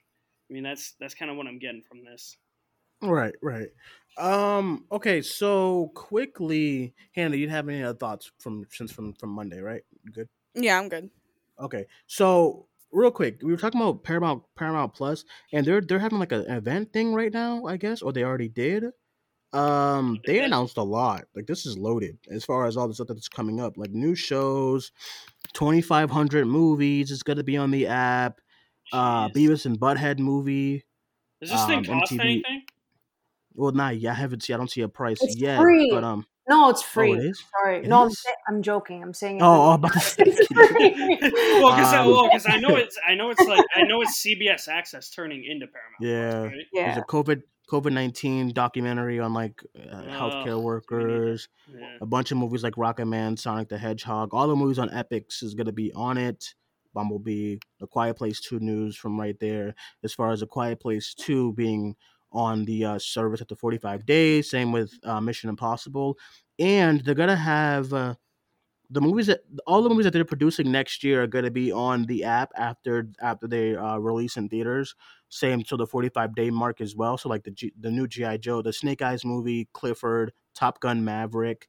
[0.49, 2.38] mean, that's that's kind of what I'm getting from this.
[3.06, 3.70] Right, right.
[4.18, 4.86] Um.
[4.91, 5.22] Okay.
[5.22, 9.82] So quickly, Hannah, you have any other thoughts from since from from Monday, right?
[10.03, 10.30] You good.
[10.53, 11.10] Yeah, I'm good.
[11.60, 11.86] Okay.
[12.08, 16.32] So real quick, we were talking about Paramount Paramount Plus, and they're they're having like
[16.32, 18.86] an event thing right now, I guess, or they already did.
[19.53, 21.26] Um, they announced a lot.
[21.36, 24.16] Like this is loaded as far as all the stuff that's coming up, like new
[24.16, 24.91] shows,
[25.53, 27.12] twenty five hundred movies.
[27.12, 28.41] It's gonna be on the app.
[28.91, 30.84] Uh, Beavis and Butthead movie.
[31.41, 32.64] Does this thing cost anything?
[33.56, 34.12] Well, not yet.
[34.12, 34.53] I haven't seen.
[34.56, 35.60] I don't see a price It's yet.
[35.60, 35.89] free.
[35.91, 37.14] But um, No, it's free.
[37.14, 37.43] it is?
[37.51, 37.78] Sorry.
[37.80, 38.26] It no, I'm, is?
[38.47, 39.01] I'm joking.
[39.01, 39.41] I'm saying.
[39.41, 41.18] oh, oh, I'm about to say- it's free.
[41.62, 44.01] well, because I, Um, well, 'cause I know it's I know it's like I know
[44.01, 46.01] it's CBS Access turning into Paramount.
[46.01, 46.66] Yeah, right?
[46.74, 47.41] there's a COVID
[47.72, 51.47] COVID nineteen documentary on like uh, healthcare Oh, workers.
[51.74, 51.97] Yeah.
[52.01, 54.34] A bunch of movies like Rocketman, Sonic the Hedgehog.
[54.34, 56.53] All the movies on Epix is gonna be on it.
[56.93, 59.76] Bumblebee, The Quiet Place Two news from right there.
[60.03, 61.95] As far as The Quiet Place Two being
[62.36, 64.49] on the uh, service after 45 days.
[64.51, 66.17] Same with uh, Mission Impossible,
[66.59, 67.93] and they're gonna have.
[67.93, 68.15] Uh,
[68.91, 71.71] the movies that all the movies that they're producing next year are going to be
[71.71, 74.95] on the app after after they uh, release in theaters.
[75.29, 77.17] Same till the 45 day mark as well.
[77.17, 81.03] So like the G, the new GI Joe, the Snake Eyes movie, Clifford, Top Gun
[81.03, 81.67] Maverick,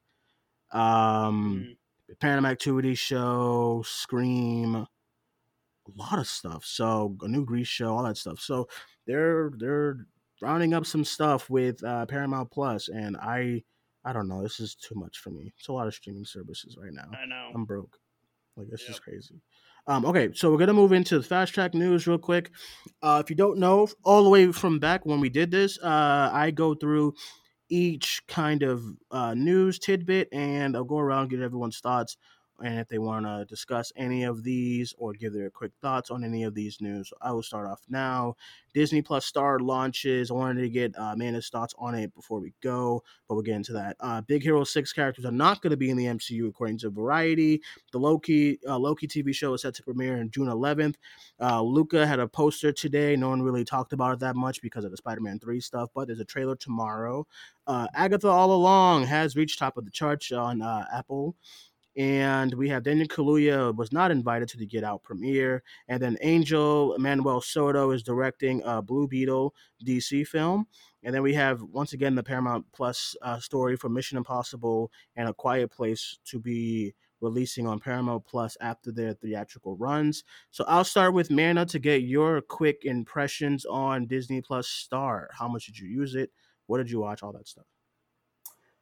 [0.71, 1.77] um,
[2.09, 2.15] Mm.
[2.19, 4.87] Paranormal Activity show, Scream, a
[5.95, 6.63] lot of stuff.
[6.65, 8.39] So a new Grease show, all that stuff.
[8.39, 8.67] So
[9.05, 10.05] they're they're
[10.41, 13.63] rounding up some stuff with uh, Paramount Plus, and I
[14.03, 14.41] I don't know.
[14.41, 15.53] This is too much for me.
[15.57, 17.09] It's a lot of streaming services right now.
[17.11, 17.51] I know.
[17.53, 17.97] I'm broke.
[18.55, 19.41] Like this is crazy.
[19.85, 22.51] Um, okay, so we're gonna move into the fast track news real quick.
[23.01, 26.29] Uh, if you don't know, all the way from back when we did this, uh,
[26.33, 27.13] I go through
[27.69, 32.17] each kind of uh, news tidbit and I'll go around get everyone's thoughts
[32.63, 36.23] and if they want to discuss any of these or give their quick thoughts on
[36.23, 37.11] any of these news.
[37.21, 38.35] I will start off now.
[38.73, 40.29] Disney Plus Star launches.
[40.29, 43.55] I wanted to get uh, Amanda's thoughts on it before we go, but we'll get
[43.55, 43.97] into that.
[43.99, 46.89] Uh, Big Hero Six characters are not going to be in the MCU according to
[46.89, 47.61] Variety.
[47.91, 50.95] The Loki uh, Loki TV show is set to premiere on June 11th.
[51.41, 53.15] Uh, Luca had a poster today.
[53.15, 56.07] No one really talked about it that much because of the Spider-Man 3 stuff, but
[56.07, 57.25] there's a trailer tomorrow.
[57.65, 61.35] Uh, Agatha All Along has reached top of the charts on uh, Apple.
[61.97, 65.63] And we have Daniel Kaluuya was not invited to the Get Out premiere.
[65.87, 70.67] And then Angel Manuel Soto is directing a Blue Beetle DC film.
[71.03, 75.27] And then we have once again the Paramount Plus uh, story for Mission Impossible and
[75.27, 80.23] A Quiet Place to be releasing on Paramount Plus after their theatrical runs.
[80.51, 85.29] So I'll start with Manda to get your quick impressions on Disney Plus Star.
[85.33, 86.29] How much did you use it?
[86.67, 87.23] What did you watch?
[87.23, 87.65] All that stuff.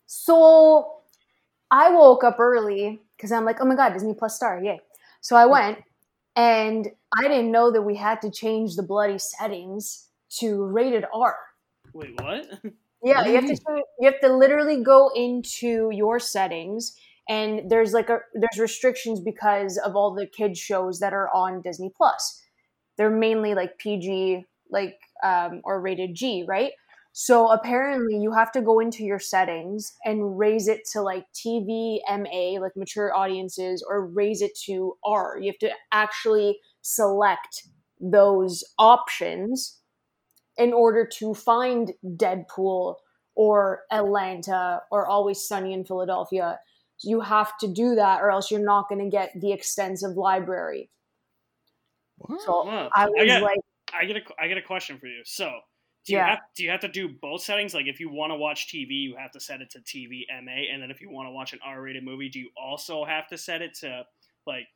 [0.05, 1.03] So
[1.71, 4.79] I woke up early because I'm like, oh my god, Disney Plus Star, yay!
[5.21, 5.79] So I went,
[6.35, 6.87] and
[7.17, 10.07] I didn't know that we had to change the bloody settings
[10.39, 11.35] to rated R.
[11.93, 12.47] Wait, what?
[13.03, 16.97] Yeah, What you you have to you have to literally go into your settings,
[17.29, 21.61] and there's like a there's restrictions because of all the kids shows that are on
[21.61, 22.41] Disney Plus.
[22.97, 26.71] They're mainly like PG, like um, or rated G, right?
[27.17, 31.99] So apparently, you have to go into your settings and raise it to like TV
[32.09, 35.37] MA, like mature audiences, or raise it to R.
[35.39, 37.69] You have to actually select
[38.01, 39.79] those options
[40.57, 42.95] in order to find Deadpool
[43.33, 46.59] or Atlanta or Always Sunny in Philadelphia.
[47.01, 50.89] You have to do that, or else you're not going to get the extensive library.
[52.43, 52.89] So Wow.
[52.93, 53.59] I was got, like,
[53.93, 55.21] I get a, I get a question for you.
[55.23, 55.61] So,
[56.05, 56.29] do you Yeah.
[56.29, 57.73] have do you have to do both settings?
[57.73, 60.71] Like, if you want to watch TV, you have to set it to TV MA,
[60.71, 63.37] and then if you want to watch an R-rated movie, do you also have to
[63.37, 64.03] set it to
[64.45, 64.67] like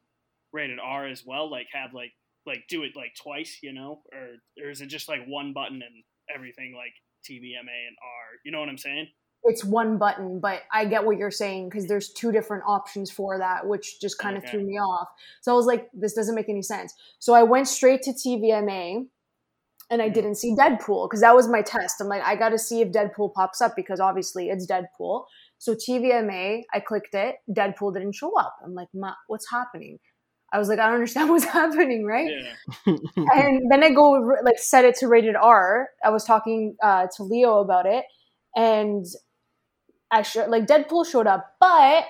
[0.51, 1.49] rated R as well?
[1.49, 2.11] Like, have like
[2.45, 5.81] like do it like twice, you know, or or is it just like one button
[5.81, 6.03] and
[6.33, 8.39] everything like TV MA and R?
[8.43, 9.07] You know what I'm saying?
[9.43, 13.37] it's one button, but I get what you're saying because there's two different options for
[13.37, 14.51] that, which just kind of Okay.
[14.51, 15.07] threw me off.
[15.41, 16.93] So I was like, this doesn't make any sense.
[17.19, 19.07] So I went straight to TVMA
[19.89, 21.99] and I didn't see Deadpool because that was my test.
[21.99, 25.25] I'm like, I got to see if Deadpool pops up because obviously it's Deadpool.
[25.57, 27.37] So TVMA, I clicked it.
[27.49, 28.55] Deadpool didn't show up.
[28.63, 29.99] I'm like, Ma, what's happening?
[30.51, 32.29] I was like, I don't understand what's happening, right?
[32.85, 32.95] Yeah.
[33.15, 34.11] and then I go
[34.43, 35.89] like set it to rated R.
[36.03, 38.05] I was talking uh, to Leo about it,
[38.55, 39.05] and
[40.11, 42.05] I sure like Deadpool showed up, but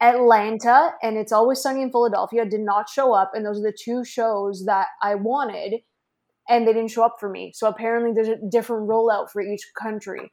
[0.00, 3.76] Atlanta and It's Always Sunny in Philadelphia did not show up, and those are the
[3.78, 5.80] two shows that I wanted,
[6.48, 7.52] and they didn't show up for me.
[7.54, 10.32] So apparently, there's a different rollout for each country.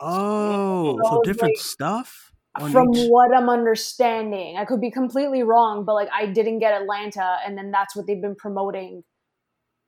[0.00, 2.32] Oh, So so different like- stuff
[2.72, 6.72] From each- what I'm understanding, I could be completely wrong, but like I didn't get
[6.80, 9.04] Atlanta, and then that's what they've been promoting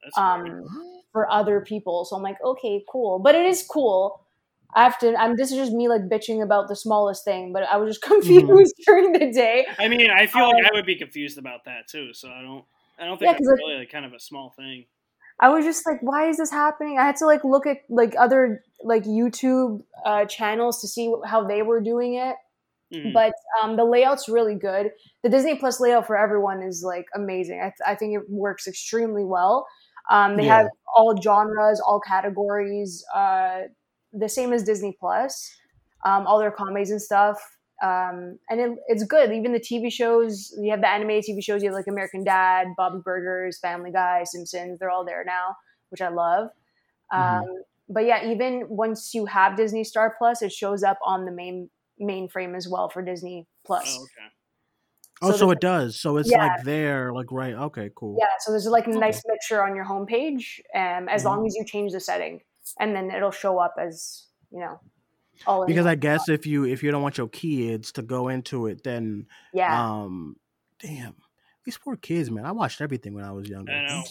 [0.03, 0.65] That's weird.
[0.65, 2.05] um, for other people.
[2.05, 3.21] So I'm like, okay, cool.
[3.21, 4.23] But it is cool.
[4.75, 5.17] I have to.
[5.19, 5.35] I'm.
[5.37, 8.75] This is just me like bitching about the smallest thing, but I was just confused
[8.87, 9.67] during the day.
[9.79, 12.13] I mean, I feel like Um, I would be confused about that too.
[12.13, 12.65] So I don't.
[12.99, 14.87] I don't Yeah, think that's like- really like kind of a small thing.
[15.41, 16.99] I was just like, why is this happening?
[16.99, 21.45] I had to like look at like other like YouTube uh, channels to see how
[21.47, 22.35] they were doing it.
[22.93, 23.13] Mhm.
[23.13, 24.91] But um, the layout's really good.
[25.23, 27.61] The Disney Plus layout for everyone is like amazing.
[27.61, 29.67] I, th- I think it works extremely well.
[30.11, 30.57] Um, they Yeah.
[30.59, 33.61] have all genres, all categories, uh,
[34.13, 35.55] the same as Disney Plus.
[36.05, 37.39] Um, all their comedies and stuff,
[37.83, 39.33] um, and it, it's good.
[39.33, 41.63] Even the TV shows, you have the animated TV shows.
[41.63, 44.79] You have like American Dad, Bob's Burgers, Family Guy, Simpsons.
[44.79, 45.57] They're all there now,
[45.91, 46.51] which I love.
[47.15, 47.41] Mhm.
[47.41, 51.33] Um, but yeah, even once you have Disney Star Plus, it shows up on the
[51.33, 51.71] main
[52.01, 53.99] mainframe as well for Disney Plus.
[53.99, 54.29] Oh, okay.
[55.21, 56.01] Oh, so so it does.
[56.01, 56.37] So it's Yeah.
[56.37, 57.55] like there, like right.
[57.55, 58.19] Okay, cool.
[58.19, 61.25] Yeah, so there's like a nice mixture on your homepage, um, as Mhm.
[61.25, 62.41] long as you change the setting,
[62.81, 64.81] and then it'll show up as you know,
[65.47, 68.67] all Because I guess if you if you don't want your kids to go into
[68.67, 69.93] it, then yeah.
[69.93, 70.37] um,
[70.81, 71.15] damn,
[71.65, 72.47] these poor kids, man.
[72.47, 73.73] I watched everything when I was younger.
[73.73, 74.05] I You know know.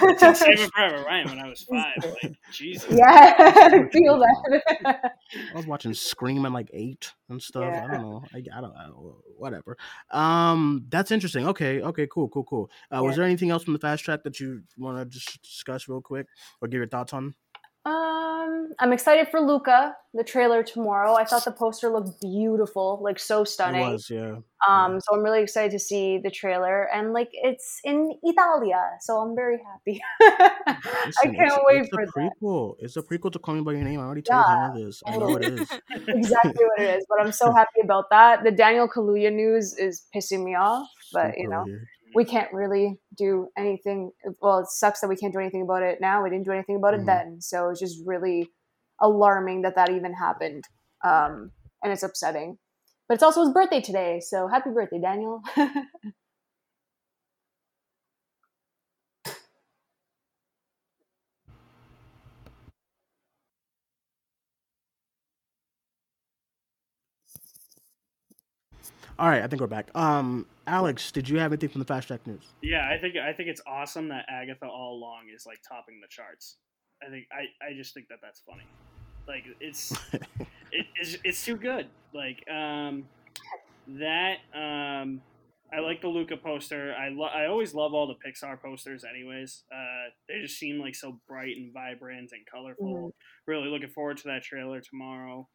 [0.00, 0.56] what I'm saying?
[0.56, 1.94] Saving Private Ryan when I was five.
[2.22, 2.90] Like Jesus.
[2.90, 5.12] yeah, I feel that.
[5.54, 7.64] I was watching Scream at like eight and stuff.
[7.64, 7.84] Yeah.
[7.84, 8.22] I don't know.
[8.34, 8.76] I, I don't.
[8.76, 9.14] I don't.
[9.38, 9.78] Whatever.
[10.10, 11.48] Um, that's interesting.
[11.48, 11.80] Okay.
[11.80, 12.06] Okay.
[12.06, 12.28] Cool.
[12.28, 12.44] Cool.
[12.44, 12.70] Cool.
[12.94, 15.88] Uh, Was there anything else from the fast track that you want to just discuss
[15.88, 16.26] real quick
[16.60, 17.34] or give your thoughts on?
[17.86, 21.14] Um, I'm excited for Luca, the trailer tomorrow.
[21.14, 23.80] I thought the poster looked beautiful, like so stunning.
[23.80, 24.10] It was.
[24.10, 24.36] Yeah.
[24.68, 29.16] Um, so I'm really excited to see the trailer, and like it's in Italia, so
[29.16, 29.98] I'm very happy.
[30.20, 30.76] I
[31.22, 32.32] can't it's, wait it's for a that.
[32.42, 32.74] prequel.
[32.80, 33.98] It's a prequel to Call Me by Your Name.
[33.98, 35.02] I already told Yeah, him this.
[35.06, 35.66] I know what it is.
[36.08, 37.06] exactly what it is.
[37.08, 38.44] But I'm so happy about that.
[38.44, 41.86] The Daniel Kaluuya news is pissing me off, but you know weird.
[42.14, 44.12] We can't really do anything.
[44.40, 46.22] Well, it sucks that we can't do anything about it now.
[46.22, 48.48] We didn't do anything about it then, so it's just really
[49.00, 50.64] alarming that that even happened,
[51.04, 51.52] um,
[51.82, 52.58] and it's upsetting.
[53.08, 55.42] But it's also his birthday today, so happy birthday, Daniel.
[69.20, 69.90] All right, I think we're back.
[69.94, 72.54] Um, Alex, did you have anything from the fast track news?
[72.62, 76.08] Yeah, I think I think it's awesome that Agatha all along is like topping the
[76.08, 76.56] charts.
[77.06, 78.62] I think I, I just think that that's funny.
[79.28, 79.92] Like it's
[80.72, 81.88] it, it's it's too good.
[82.14, 83.04] Like um
[83.88, 85.20] that um
[85.70, 86.94] I like the Luca poster.
[86.98, 89.64] I lo- I always love all the Pixar posters anyways.
[89.70, 93.12] Uh they just seem like so bright and vibrant and colorful.
[93.46, 95.46] Really looking forward to that trailer tomorrow.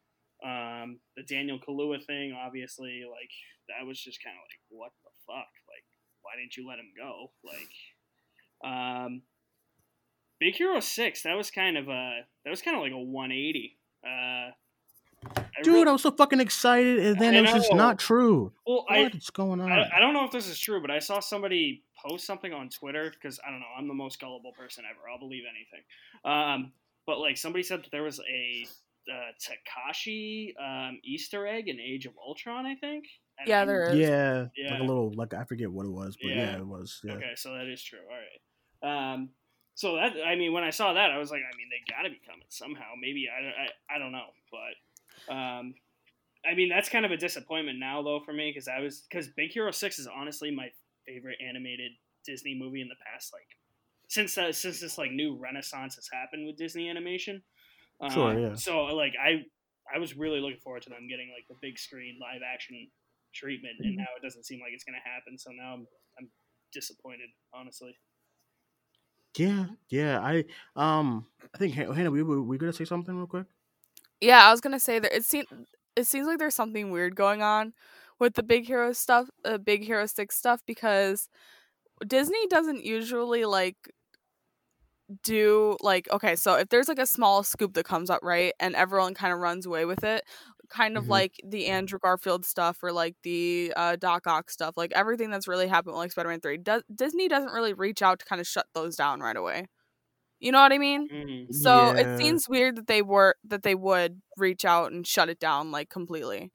[0.44, 3.30] Um the Daniel Kaluuya thing obviously like
[3.68, 5.48] that was just kind of like what the fuck?
[5.68, 5.84] Like
[6.22, 7.32] why didn't you let him go?
[7.44, 9.22] Like um
[10.38, 13.78] Big Hero 6 that was kind of a that was kind of like a 180.
[14.06, 14.50] Uh
[15.34, 17.98] I Dude, really- I was so fucking excited, and then I it was just not
[17.98, 18.52] true.
[18.66, 19.72] well, I, What's going on?
[19.72, 22.68] I, I don't know if this is true, but I saw somebody post something on
[22.68, 23.66] Twitter because I don't know.
[23.76, 25.08] I'm the most gullible person ever.
[25.10, 25.82] I'll believe anything.
[26.24, 26.72] Um,
[27.06, 28.66] but like somebody said that there was a
[29.10, 32.66] uh, Takashi um, Easter egg in Age of Ultron.
[32.66, 33.04] I think.
[33.38, 33.98] And Yeah, I'm- there is.
[33.98, 36.56] yeah, like a little, like I forget what it was, but yeah, Yeah.
[36.58, 37.00] it was.
[37.04, 37.12] Yeah.
[37.14, 37.98] Okay, so that is true.
[38.00, 39.12] All right.
[39.12, 39.30] Um,
[39.74, 42.02] so that I mean, when I saw that, I was like, I mean, they got
[42.04, 42.92] to be coming somehow.
[42.98, 45.74] Maybe I, I, I don't know, but um,
[46.50, 49.28] I mean, that's kind of a disappointment now though for me because I was because
[49.28, 50.68] Big Hero Six is honestly my
[51.06, 51.92] favorite animated
[52.24, 53.46] Disney movie in the past like
[54.08, 57.42] since uh, since this like new renaissance has happened with Disney animation.
[58.00, 58.54] Um, Sure, yeah.
[58.54, 59.44] So like I
[59.94, 62.88] I was really looking forward to them getting like the big screen live action
[63.34, 63.88] treatment, Mm-hmm.
[63.88, 65.38] and now it doesn't seem like it's gonna happen.
[65.38, 65.86] So now I'm
[66.18, 66.30] I'm
[66.72, 67.96] disappointed, honestly.
[69.36, 70.20] Yeah, yeah.
[70.20, 70.44] I
[70.76, 73.46] um, I think Hannah, we we, we gonna say something real quick.
[74.20, 75.46] Yeah, I was gonna say that it seems
[75.96, 77.74] it seems like there's something weird going on
[78.18, 81.28] with the big hero stuff, uh, big hero six stuff because
[82.06, 83.76] Disney doesn't usually like
[85.22, 88.74] do like okay, so if there's like a small scoop that comes up right and
[88.74, 90.24] everyone kind of runs away with it,
[90.68, 91.08] kind of Mhm.
[91.08, 95.48] like the Andrew Garfield stuff or like the uh, Doc Ock stuff, like everything that's
[95.48, 98.46] really happened with like Spider-Man three, does Disney doesn't really reach out to kind of
[98.48, 99.66] shut those down right away.
[100.40, 101.10] You know what I mean?
[101.10, 101.48] Mhm.
[101.52, 101.96] So Yeah.
[101.98, 105.70] it seems weird that they were that they would reach out and shut it down
[105.72, 106.50] like completely.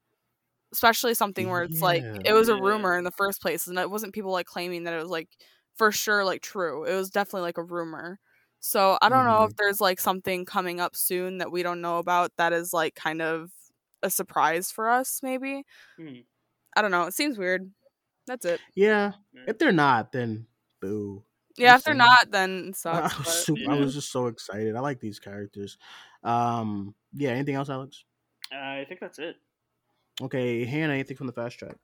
[0.74, 3.92] Especially something where it's like it was a rumor in the first place and it
[3.92, 5.30] wasn't people like claiming that it was like
[5.76, 6.86] for sure like true.
[6.86, 8.20] It was definitely like a rumor.
[8.64, 11.98] So I don't know if there's like something coming up soon that we don't know
[11.98, 13.50] about that is like kind of
[14.04, 15.64] a surprise for us maybe.
[15.98, 16.20] Hmm.
[16.76, 17.04] I don't know.
[17.04, 17.70] It seems weird.
[18.28, 18.62] That's it.
[18.76, 19.14] Yeah.
[19.34, 19.42] Yeah.
[19.48, 20.46] If they're not, then
[20.80, 21.24] boo.
[21.58, 24.76] Yeah, if they're not then it I was, but- super, I was just so excited.
[24.76, 25.78] I like these characters.
[26.24, 27.32] Um, yeah.
[27.32, 28.06] Anything else, Alex?
[28.54, 29.38] Uh, I think that's it.
[30.22, 30.94] Okay, Hannah.
[30.94, 31.78] Anything from the fast track?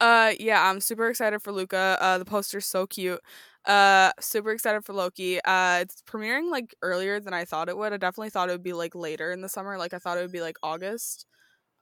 [0.00, 1.96] Uh yeah, I'm super excited for Luca.
[2.00, 3.20] Uh the poster's so cute.
[3.66, 5.40] Uh super excited for Loki.
[5.44, 7.92] Uh it's premiering like earlier than I thought it would.
[7.94, 9.78] I definitely thought it would be like later in the summer.
[9.78, 11.26] Like I thought it would be like August.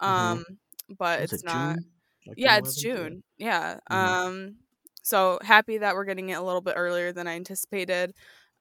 [0.07, 0.41] Mhm.
[0.41, 0.45] Um
[0.99, 1.79] but Was it's it not.
[2.27, 2.91] Like Yeah, it's 11th?
[2.99, 3.09] Yeah.
[3.09, 3.25] June.
[3.39, 3.81] Yeah.
[3.91, 4.17] Mhm.
[4.17, 4.59] Um
[5.03, 8.15] so happy that we're getting it a little bit earlier than I anticipated.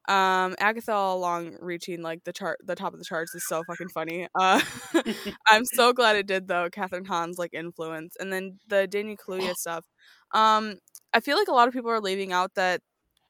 [0.10, 3.64] Um Agatha all along reaching like the chart the top of the charts is so
[3.66, 4.28] fucking funny.
[4.36, 4.62] Uh
[5.48, 8.16] I'm so glad it did though, Kathryn Hahn's like influence.
[8.20, 9.86] And then the Daniel Kaluuya stuff.
[10.34, 10.80] Um
[11.14, 12.82] I feel like a lot of people are leaving out that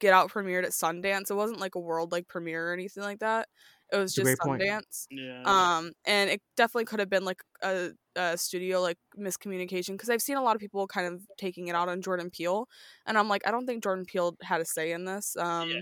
[0.02, 1.32] Get Out premiered at Sundance.
[1.32, 3.48] It wasn't like a world like premiere or anything like that.
[3.94, 4.42] It was It's just.
[4.42, 5.44] Sundance Yeah.
[5.46, 10.22] um and it definitely could have been like a, a studio like miscommunication because i've
[10.22, 12.68] seen a lot of people kind of taking it out on jordan peele
[13.06, 15.82] and i'm like i don't think jordan peele had a say in this um Yeah.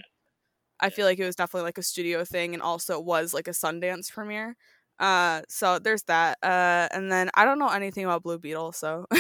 [0.80, 3.48] i feel like it was definitely like a studio thing and also it was like
[3.48, 4.56] a sundance premiere
[5.00, 9.06] uh so there's that uh and then i don't know anything about blue beetle so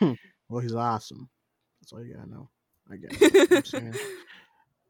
[0.48, 1.28] Well, he's awesome.
[1.80, 2.50] That's all you gotta know.
[2.90, 3.20] I guess.
[3.20, 3.94] You know what I'm saying?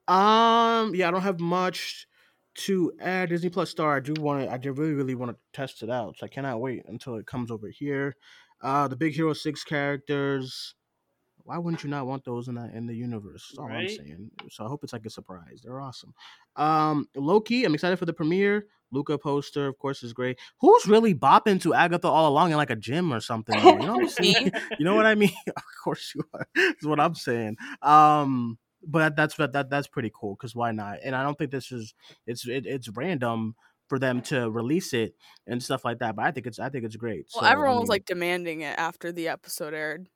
[0.08, 2.06] Um, yeah, I don't have much
[2.54, 3.28] to add.
[3.28, 4.52] Disney Plus Star, I do want to.
[4.52, 6.16] I do really, really want to test it out.
[6.18, 8.16] So I cannot wait until it comes over here.
[8.60, 10.74] Uh, the Big Hero Six characters.
[11.44, 13.46] Why wouldn't you not want those in that in the universe?
[13.50, 14.30] That's all I'm saying.
[14.50, 15.60] So I hope it's like a surprise.
[15.64, 16.14] They're awesome.
[16.56, 18.66] Um, Loki, I'm excited for the premiere.
[18.92, 20.38] Luca poster, of course, is great.
[20.60, 23.58] Who's really bopping to Agatha all along in like a gym or something?
[23.58, 24.52] You know what I'm saying?
[24.78, 25.32] You know what I mean?
[25.56, 26.46] of course you are.
[26.54, 27.56] That's what I'm saying.
[27.82, 30.98] Um, but that's that, that that's pretty cool because why not?
[31.04, 31.94] And I don't think this is
[32.26, 33.54] it's it, it's random
[33.88, 35.14] for them to release it
[35.46, 36.16] and stuff like that.
[36.16, 37.26] But I think it's I think it's great.
[37.34, 40.08] well So, I everyone was like demanding it after the episode aired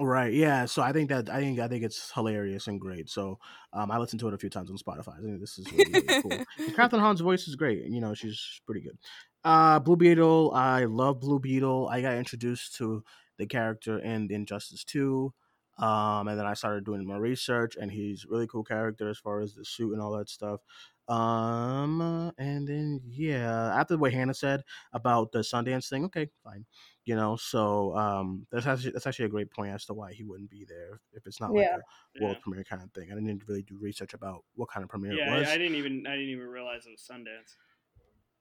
[0.00, 0.32] Right.
[0.32, 0.64] Yeah.
[0.64, 3.08] So I think that I think I think it's hilarious and great.
[3.08, 3.38] So
[3.72, 5.16] um, I listened to it a few times on Spotify.
[5.18, 6.44] I think this is really, really cool.
[6.70, 7.84] Kathryn Hahn's voice is great.
[7.84, 8.98] You know, she's pretty good.
[9.44, 10.52] Uh, Blue Beetle.
[10.52, 11.88] I love Blue Beetle.
[11.88, 13.04] I got introduced to
[13.38, 15.32] the character in Injustice Two.
[15.78, 19.18] Um, and then I started doing my research, and he's a really cool character as
[19.18, 20.60] far as the suit and all that stuff.
[21.08, 26.64] Um, and then yeah, after what Hannah said about the Sundance thing, okay, fine
[27.04, 30.24] you know so um that's actually that's actually a great point as to why he
[30.24, 31.76] wouldn't be there if it's not like Yeah.
[32.20, 32.42] a world Yeah.
[32.42, 35.34] premiere kind of thing i didn't really do research about what kind of premiere Yeah,
[35.34, 37.56] it was I, I didn't even I didn't even realize it was Sundance.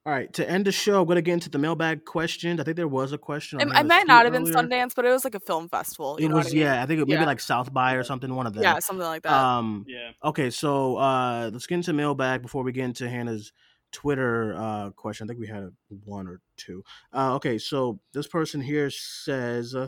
[0.05, 2.75] all right to end the show i'm gonna get into the mailbag questions i think
[2.77, 4.55] there was a question it, it might not have been earlier.
[4.55, 6.63] sundance but it was like a film festival you it know what was I mean?
[6.63, 7.25] yeah i think it, maybe Yeah.
[7.25, 10.11] like south by or something one of them yeah something like that um Yeah.
[10.23, 13.51] okay so uh let's get into mailbag before we get into hannah's
[13.93, 15.71] twitter uh question i think we had a
[16.03, 16.83] one or two
[17.13, 19.87] uh okay so this person here says uh,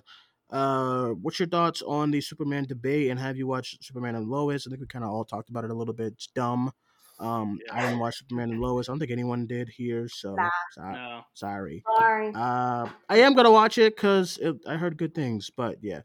[0.52, 4.66] uh what's your thoughts on the superman debate and have you watched superman and lois
[4.66, 6.72] i think we kind of all talked about it a little bit it's dumb
[7.20, 10.50] um i didn't watch superman and lois i don't think anyone did here so Nah.
[10.72, 11.22] so- No.
[11.34, 12.32] sorry Sorry.
[12.36, 15.50] uh, I am gonna watch it because I heard good things.
[15.50, 16.02] But yeah,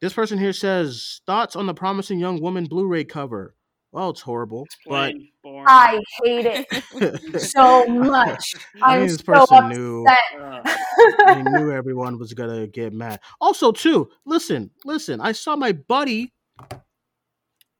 [0.00, 3.54] this person here says thoughts on the promising young woman Blu-ray cover.
[3.96, 5.64] Well, it's horrible, but Plain, boring.
[5.66, 8.54] I hate it so much.
[8.82, 10.78] I I'm this so person knew upset.
[11.28, 13.20] they knew everyone was gonna get mad.
[13.40, 15.18] Also, too, listen, listen.
[15.22, 16.34] I saw my buddy,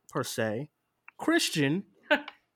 [0.08, 0.70] per se,
[1.18, 1.84] Christian,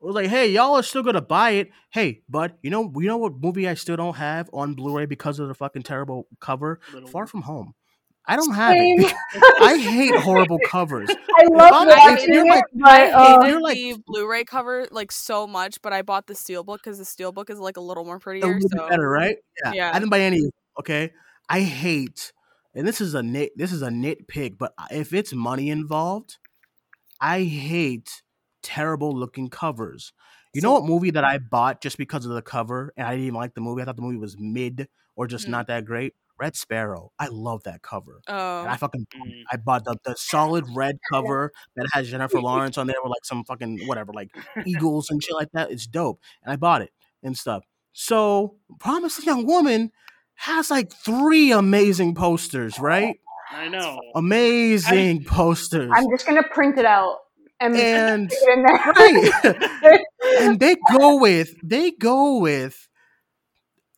[0.00, 1.70] was like, "Hey, y'all are still gonna buy it.
[1.90, 5.38] Hey, bud, you know, you know what movie I still don't have on Blu-ray because
[5.38, 6.80] of the fucking terrible cover?
[6.94, 7.74] Little Far from Home.
[8.26, 9.00] I don't have Same.
[9.00, 9.12] it.
[9.60, 11.08] I hate horrible covers.
[11.10, 14.44] I love I'm- if you're it, like- but I uh, hated you're like- the Blu-ray
[14.44, 17.80] cover like so much, but I bought the steelbook because the steelbook is like a
[17.80, 18.46] little more a prettier.
[18.46, 19.36] little bit So better, right?
[19.64, 19.72] Yeah.
[19.72, 19.90] Yeah.
[19.92, 20.42] I didn't buy any.
[20.78, 21.12] Okay.
[21.48, 22.32] I hate,
[22.74, 23.50] and this is a nit.
[23.56, 26.38] This is a nitpick, but if it's money involved,
[27.20, 28.22] I hate
[28.62, 30.12] terrible looking covers.
[30.54, 33.26] You know what movie that I bought just because of the cover and I didn't
[33.26, 33.82] even like the movie?
[33.82, 35.50] I thought the movie was mid or just Mhm.
[35.50, 36.14] not that great.
[36.40, 37.12] Red Sparrow.
[37.18, 38.20] I love that cover.
[38.26, 39.42] Oh, And I fucking Mm.
[39.52, 43.24] I bought the, the solid red cover that has Jennifer Lawrence on there with like
[43.24, 44.30] some fucking whatever, like
[44.66, 45.70] eagles and shit like that.
[45.70, 46.20] It's dope.
[46.42, 46.90] And I bought it
[47.22, 47.64] and stuff.
[47.92, 49.90] So Promising Young Woman
[50.36, 53.16] has like three amazing posters, right?
[53.52, 53.98] I know.
[54.14, 55.90] Amazing posters.
[55.94, 57.16] I'm just gonna print it out
[57.60, 58.92] and, And- in there.
[58.96, 60.00] Right.
[60.40, 62.88] and they go with they go with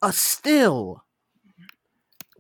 [0.01, 1.05] a still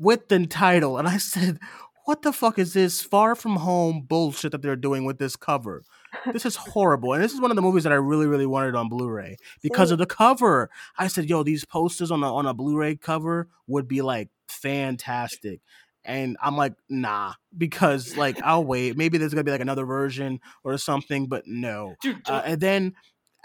[0.02, 1.58] with the title and i said
[2.04, 5.84] what the fuck is this far from home bullshit that they're doing with this cover?
[6.32, 7.12] This is horrible.
[7.14, 9.90] And this is one of the movies that i really really wanted on blu-ray because
[9.90, 10.70] of the cover.
[10.98, 15.60] I said yo these posters on a on a blu-ray cover would be like fantastic.
[16.04, 18.96] And i'm like nah because like i'll wait.
[18.96, 21.94] Maybe there's gonna be like another version or something but no.
[22.26, 22.94] Uh, and then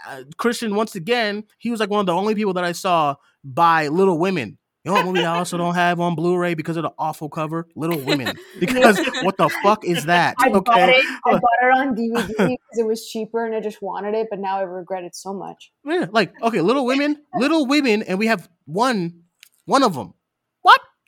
[0.06, 3.16] uh, Christian, once again, he was like one of the only people that I saw
[3.42, 4.57] buy Little Women.
[4.84, 7.66] You know what movie I also don't have on Blu-ray because of the awful cover?
[7.74, 8.38] Little Women.
[8.58, 10.36] Because what the fuck is that?
[10.38, 10.90] I bought Okay.
[10.98, 11.06] it.
[11.26, 14.38] I bought it on DVD because it was cheaper and I just wanted it, but
[14.38, 15.70] now I regret it so much.
[15.84, 19.22] Yeah, like okay, Little Women, Little Women, and we have one,
[19.64, 20.14] one of them.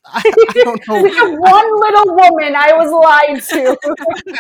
[0.03, 0.23] What?
[0.27, 1.03] I, I don't know.
[1.03, 3.77] We have one little woman I was lied to.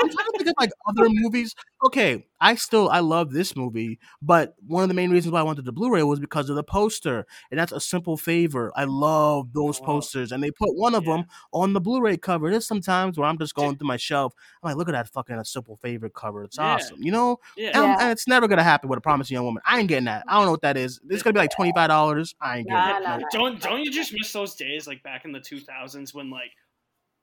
[0.00, 1.54] I'm trying to think of like other movies.
[1.84, 5.42] Okay, I still I love this movie, but one of the main reasons why I
[5.42, 8.72] wanted the Blu-ray was because of the poster, and that's a simple favor.
[8.76, 11.16] I love those Oh, posters, and they put one of yeah.
[11.18, 12.50] them on the Blu-ray cover.
[12.50, 14.32] There's sometimes where I'm just going through my shelf.
[14.62, 16.44] I'm like, look at that fucking a simple favor cover.
[16.44, 16.74] It's Yeah.
[16.74, 17.38] awesome, you know.
[17.56, 17.68] Yeah.
[17.78, 17.96] And, Yeah.
[18.00, 19.62] and it's never gonna happen with a promising young woman.
[19.66, 20.24] I ain't getting that.
[20.28, 21.00] I don't know what that is.
[21.10, 22.34] It's gonna be like twenty five dollars.
[22.40, 23.02] I ain't getting Nah, it.
[23.02, 23.20] nah, Nope.
[23.32, 23.38] nah.
[23.38, 26.50] Don't don't you just miss those days like back in the 2000s when like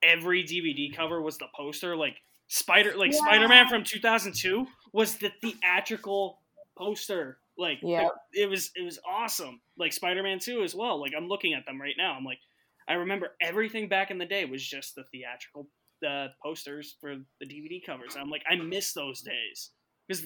[0.02, 2.16] every DVD cover was the poster like
[2.48, 3.18] Spider like Yeah.
[3.20, 6.40] Spider-Man from 2002 was the theatrical
[6.76, 7.38] poster.
[7.56, 8.08] Like Yeah.
[8.32, 9.60] it was it was awesome.
[9.78, 11.00] Like Spider-Man 2 as well.
[11.00, 12.14] Like I'm looking at them right now.
[12.14, 12.40] I'm like
[12.88, 15.68] I remember everything back in the day was just the theatrical
[16.06, 18.16] uh, posters for the DVD covers.
[18.18, 19.70] I'm like I miss those days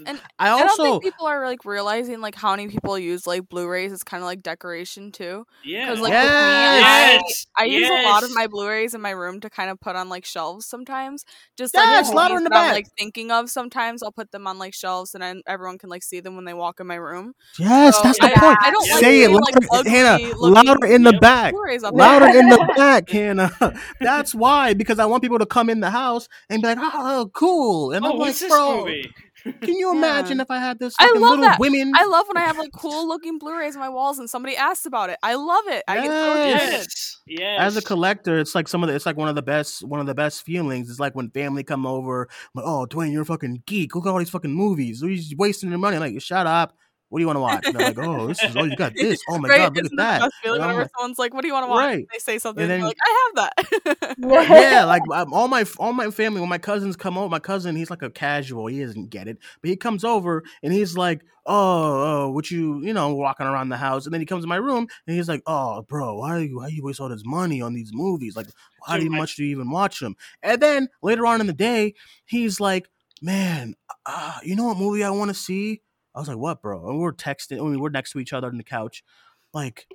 [0.06, 3.26] And I I don't also think people are like realizing like how many people use
[3.26, 5.44] like Blu-rays as kind of like decoration too.
[5.62, 6.20] yeah Because like Yes.
[6.20, 7.46] with me, I, Yes.
[7.56, 10.08] I use a lot of my Blu-rays in my room to kind of put on
[10.08, 11.24] like shelves sometimes.
[11.56, 12.68] Just Yes, like louder movies in the that I'm back.
[12.68, 16.02] like thinking of sometimes I'll put them on like shelves and then everyone can like
[16.02, 17.34] see them when they walk in my room.
[17.58, 18.58] yes, So that's the I, point.
[18.64, 20.20] I don't like Say it seeing, like, eh, louder, ugly Hannah.
[20.40, 21.14] Louder in the Yep.
[21.14, 21.56] back.
[21.88, 23.50] Louder in the back, Hannah.
[24.00, 27.30] That's why, because I want people to come in the house and be like, "Oh,
[27.34, 29.14] cool," and oh I'm like, this "Bro, movie
[29.62, 29.98] can you Yeah.
[29.98, 31.58] imagine if I had this I love little that.
[31.60, 34.56] women?" I love when I have like cool looking Blu-rays on my walls and somebody
[34.56, 35.18] asks about it.
[35.22, 35.84] I love it.
[35.88, 36.54] I get so Yes.
[36.54, 36.72] excited.
[36.72, 39.42] yes yes As a collector, it's like some of the, it's like one of the
[39.42, 40.90] best, one of the best feelings.
[40.90, 43.94] It's like when family come over, like, "Oh, Duane, you're a fucking geek.
[43.94, 45.02] Look at all these fucking movies.
[45.02, 46.76] You're just wasting your money." I'm like, shut up.
[47.08, 47.64] What do you want to watch?
[47.66, 49.20] And they're like, "Oh, this is oh, you got this.
[49.30, 49.58] Oh my right?
[49.58, 51.48] god, look Isn't at that." the best feeling I'm whenever like, someone's like, "What do
[51.48, 51.98] you want to watch?" Right.
[51.98, 54.16] And they say something, And and then- you're like, "I have that."
[54.72, 57.76] yeah, like um, all my all my family when my cousins come over, my cousin
[57.76, 61.22] he's like a casual, he doesn't get it, but he comes over and he's like,
[61.46, 64.48] oh, oh, what you you know walking around the house, and then he comes to
[64.48, 67.60] my room and he's like, oh, bro, why you why you waste all this money
[67.62, 68.34] on these movies?
[68.36, 68.46] Like,
[68.84, 70.16] how do you much do you even watch them?
[70.42, 71.94] And then later on in the day,
[72.24, 72.88] he's like,
[73.22, 75.82] man, uh, you know what movie I want to see?
[76.16, 76.88] I was like, what, bro?
[76.88, 79.04] And we're texting, I mean, we're next to each other on the couch,
[79.52, 79.86] like,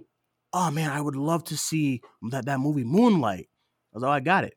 [0.53, 2.01] oh man, I would love to see
[2.32, 3.49] that that movie Moonlight.
[3.49, 4.53] I was like, oh, I got it.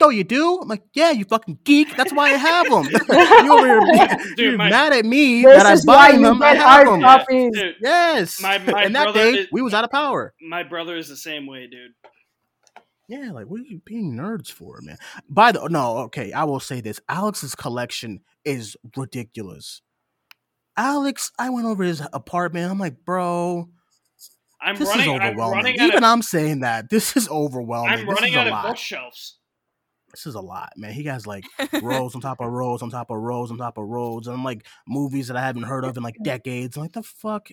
[0.00, 0.58] Oh, you do?
[0.60, 1.96] I'm like, yeah, you fucking geek.
[1.96, 2.84] That's why I have them.
[3.08, 6.22] you over here, Dude, you're my- mad at me This that I is buy you
[6.22, 6.42] them.
[6.42, 7.00] I have them.
[7.00, 7.52] copies.
[7.54, 8.40] Dude, Yes.
[8.42, 10.34] My- my and that brother day, is- we was out of power.
[10.40, 11.92] my brother is the same way dude
[13.08, 14.98] Yeah, like what are you being nerds for, man?
[15.30, 19.80] By the no, okay, I will say this: Alex's collection is ridiculous.
[20.76, 22.70] Alex, I went over his apartment.
[22.70, 23.68] I'm like, bro,
[24.60, 25.74] I'm this running is I'm overwhelming.
[25.74, 27.92] Even of, I'm saying that this is overwhelming.
[27.92, 28.66] I'm this running is a out of lot.
[28.66, 29.38] bookshelves
[30.10, 30.92] This is a lot, man.
[30.92, 31.44] He has like
[31.82, 34.44] rows on top of rows on top of rows on top of rows, and I'm
[34.44, 36.76] like movies that I haven't heard of in like decades.
[36.76, 37.48] I'm like the fuck.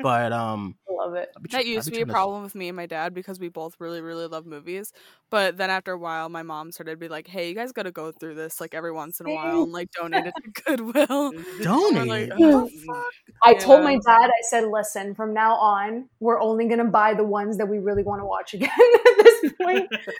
[0.00, 1.30] But um, I love it.
[1.36, 2.68] I be tr- I That used to be be a trying to- problem with me
[2.68, 4.92] and my dad because we both really, really love movies.
[5.30, 7.84] But then after a while, my mom started to be like, "Hey, you guys got
[7.84, 10.62] to go through this like every once in a while and like donate it to
[10.62, 13.04] Goodwill." Donate like, "Oh, What the fuck?
[13.44, 17.14] I told my dad, I said, listen, from now on, we're only going to buy
[17.14, 19.52] the ones that we really want to watch again at this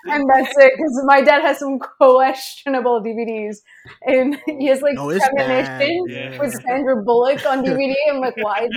[0.06, 0.72] and that's it.
[0.76, 3.58] Because my dad has some questionable DVDs.
[4.06, 5.78] And he has like No, it's bad.
[5.80, 6.38] Premonition Yeah.
[6.38, 7.94] with Sandra Bullock on DVD.
[8.10, 8.68] I'm like, why?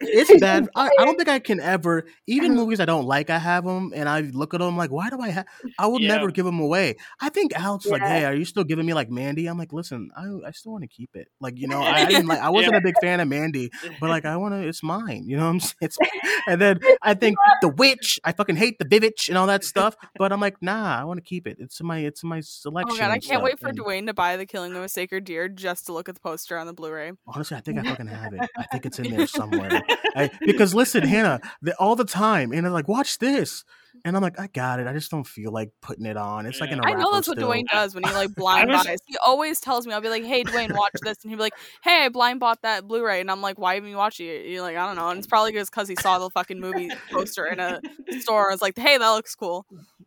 [0.00, 0.68] It's bad.
[0.74, 2.60] I, I don't think I can ever, even uh-huh.
[2.60, 5.20] movies I don't like, I have them and I look at them like, why do
[5.20, 5.46] I have?
[5.78, 6.08] I will Yeah.
[6.16, 6.96] never give them away.
[7.20, 9.46] I think Alex was like, hey, are you still giving me like Mandy?
[9.46, 11.28] I'm like, listen, I, I still want to keep it.
[11.40, 13.70] Like, you know, I, I didn't like, I wasn't a big fan of Mandy,
[14.00, 15.24] but like, I want to, it's mine.
[15.26, 15.74] You know what I'm saying?
[15.82, 15.98] It's,
[16.48, 19.96] and then I think the witch, I fucking hate the Vivitch and all that stuff,
[20.16, 21.58] but I'm like, nah, I want to keep it.
[21.60, 22.96] It's my, it's my Oh selection.
[22.96, 23.42] my god, I can't stuff.
[23.42, 26.08] wait for And Duane to buy The Killing of a Sacred Deer just to look
[26.08, 27.12] at the poster on the Blu-ray.
[27.26, 28.40] Honestly, I think I fucking have it.
[28.56, 29.82] I think it's in there somewhere.
[30.16, 33.64] I, because listen, Hannah, the, all the time, and I'm like, "Watch this,"
[33.96, 34.00] mm.
[34.04, 34.86] and I'm like, "I got it.
[34.86, 36.80] I just don't feel like putting it on." It's like an.
[36.80, 37.38] a I know wrapper that's what.
[37.38, 38.98] Duane does when he like blind was- buys.
[39.06, 41.54] He always tells me, I'll be like, "Hey, Duane, watch this," and he'll be like,
[41.82, 44.62] "Hey, I blind bought that Blu-ray," and I'm like, "Why haven't you watched it?" You're
[44.62, 47.46] like, "I don't know," and it's probably just because he saw the fucking movie poster
[47.46, 47.80] in a
[48.20, 48.50] store.
[48.50, 49.66] I was like, "Hey, that looks cool."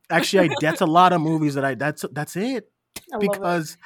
[0.09, 1.75] Actually, I, that's a lot of movies that I.
[1.75, 2.69] That's that's it.
[3.13, 3.77] I love it.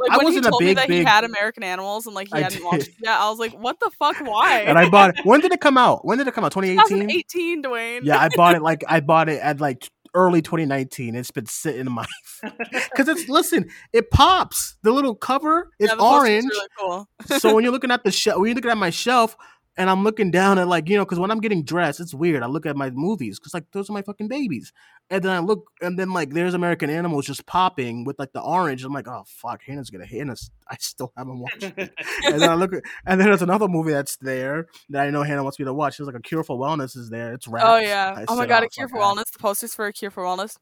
[0.00, 2.14] Like I when wasn't he a told me big, that he had American Animals and
[2.14, 2.94] like he I hadn't watched did.
[2.94, 4.16] it yet, I was like, "What the fuck?
[4.20, 5.20] Why?" and I bought it.
[5.24, 6.04] When did it come out?
[6.04, 6.52] When did it come out?
[6.52, 6.98] 2018.
[6.98, 8.00] 2018, Duane.
[8.04, 11.14] Yeah, I bought it like I bought it at like early 2019.
[11.14, 12.04] It's been sitting in my
[12.42, 14.76] because it's listen, it pops.
[14.82, 16.44] The little cover is Yeah, orange.
[16.50, 17.08] Really cool.
[17.38, 19.36] so when you're looking at the shelf, when you're looking at my shelf,
[19.76, 22.42] and I'm looking down at like you know, because when I'm getting dressed, it's weird.
[22.42, 24.72] I look at my movies because like those are my fucking babies,
[25.08, 28.40] and then I look, and then like there's American Animals just popping with like the
[28.42, 28.84] orange.
[28.84, 30.50] I'm like, oh fuck, Hannah's gonna hit us.
[30.68, 31.92] I still haven't watched it.
[32.24, 35.22] and then I look, at, and then there's another movie that's there that I know
[35.22, 35.98] Hannah wants me to watch.
[35.98, 37.32] It's like a Cure for Wellness is there.
[37.32, 37.66] It's wrapped.
[37.66, 38.14] Oh yeah.
[38.16, 39.32] I oh my god, oh, a cure for wellness.
[39.32, 40.56] The posters for a cure for wellness.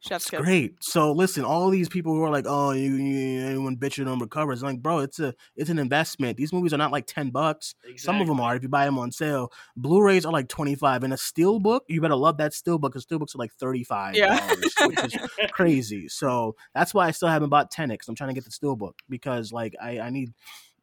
[0.00, 0.76] Chef's It's great.
[0.80, 4.62] So listen, all these people who are like, "Oh, you, you anyone bitching on recovers?"
[4.62, 6.36] Like, bro, it's a it's an investment.
[6.36, 7.74] These movies are not like ten bucks.
[7.96, 9.50] Some of them are if you buy them on sale.
[9.76, 12.92] Blu-rays are like twenty five, and a steel book, you better love that steel book
[12.92, 14.46] because steel books are like thirty five Yeah.
[14.82, 15.16] which is
[15.52, 16.08] crazy.
[16.08, 17.98] So that's why I still haven't bought Tenet.
[18.00, 20.32] 'cause I'm trying to get the steel book because like I I need.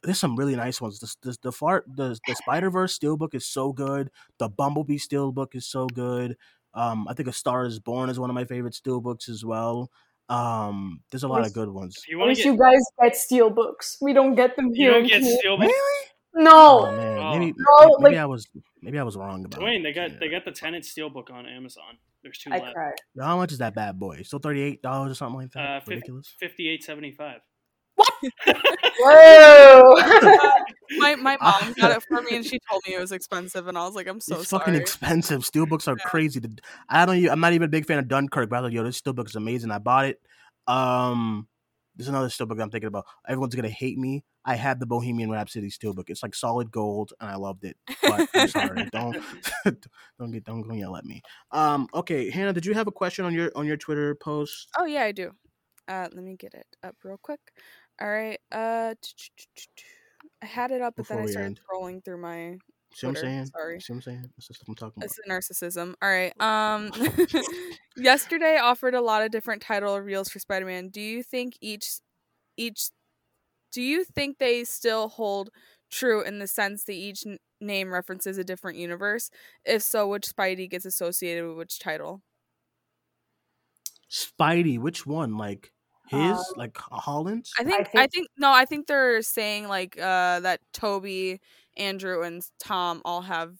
[0.01, 0.99] There's some really nice ones.
[0.99, 4.09] The the, the fart the the Spider Verse steelbook is so good.
[4.37, 6.35] The Bumblebee steelbook is so good.
[6.73, 9.45] Um, I think A Star Is Born is one of my favorite steel books as
[9.45, 9.91] well.
[10.29, 11.97] Um, there's a lot of good ones.
[11.97, 13.97] If you At want least get, you guys get steel books.
[14.01, 14.91] We don't get them you here.
[14.91, 15.37] don't get Canada.
[15.37, 15.57] steel.
[15.57, 16.07] Really?
[16.35, 16.87] No.
[16.87, 17.37] Oh man, Oh.
[17.37, 18.47] maybe No, maybe like- I was
[18.81, 19.59] maybe I was wrong about.
[19.59, 19.83] Duane, it.
[19.83, 20.17] they got Yeah.
[20.19, 21.97] they got the Tenet Steelbook on Amazon.
[22.23, 22.73] There's two I left.
[22.73, 22.93] cried.
[23.19, 24.23] How much is that bad boy?
[24.23, 25.83] Still thirty eight dollars or something like that.
[25.83, 26.33] Uh, Ridiculous.
[26.39, 26.83] Fifty-eight
[28.45, 28.61] seventy-five.
[28.99, 29.95] Whoa.
[30.97, 31.59] My my Ah.
[31.63, 33.95] mom got it for me and she told me it was expensive and I was
[33.95, 34.59] like, I'm so it's sorry.
[34.65, 35.41] fucking expensive.
[35.41, 36.39] Steelbooks are crazy.
[36.39, 36.57] The-
[36.89, 37.17] I don't.
[37.17, 39.01] even- I'm not even a big fan of Dunkirk, but I was like, yo, this
[39.01, 39.71] steelbook is amazing.
[39.71, 40.19] I bought it.
[40.67, 41.47] Um,
[41.95, 43.05] there's another steelbook I'm thinking about.
[43.27, 44.23] Everyone's gonna hate me.
[44.45, 46.09] I had the Bohemian Rhapsody steelbook.
[46.09, 47.77] It's like solid gold, and I loved it.
[48.01, 48.89] But I'm sorry.
[48.91, 49.17] don't
[50.19, 51.21] don't get don't go yell at me.
[51.51, 54.69] Um, okay, Hannah, did you have a question on your on your Twitter post?
[54.77, 55.31] Oh yeah, I do.
[55.87, 57.41] Uh, let me get it up real quick.
[58.01, 58.39] All right.
[58.51, 58.95] Uh,
[60.41, 61.59] I had it up, but Before then I started end.
[61.61, 62.57] scrolling through my.
[62.93, 63.45] See what I'm saying?
[63.47, 63.81] sorry.
[63.81, 64.21] See what I'm saying?
[64.35, 65.05] That's just what I'm talking about.
[65.05, 65.95] It's the narcissism.
[66.01, 66.33] All right.
[66.39, 66.91] Um,
[67.97, 70.89] yesterday offered a lot of different title reveals for Spider-Man.
[70.89, 71.99] Do you think each,
[72.57, 72.89] each,
[73.71, 75.49] do you think they still hold
[75.89, 79.31] true in the sense that each n- name references a different universe?
[79.65, 82.21] If so, which Spidey gets associated with which title?
[84.09, 85.37] Spidey, which one?
[85.37, 85.72] Like
[86.07, 86.37] his?
[86.37, 87.51] Um, like Holland's?
[87.59, 91.39] I think, I think- think no, I think they're saying like uh that Tobey,
[91.77, 93.55] Andrew, and Tom all have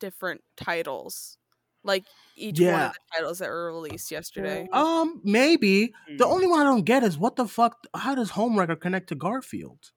[0.00, 1.38] different titles,
[1.84, 2.04] like
[2.36, 4.68] each one of the titles that were released yesterday.
[4.72, 5.94] Um, maybe.
[6.18, 6.32] The Hmm.
[6.32, 7.86] only one I don't get is what the fuck?
[7.94, 9.92] How does Homewrecker connect to Garfield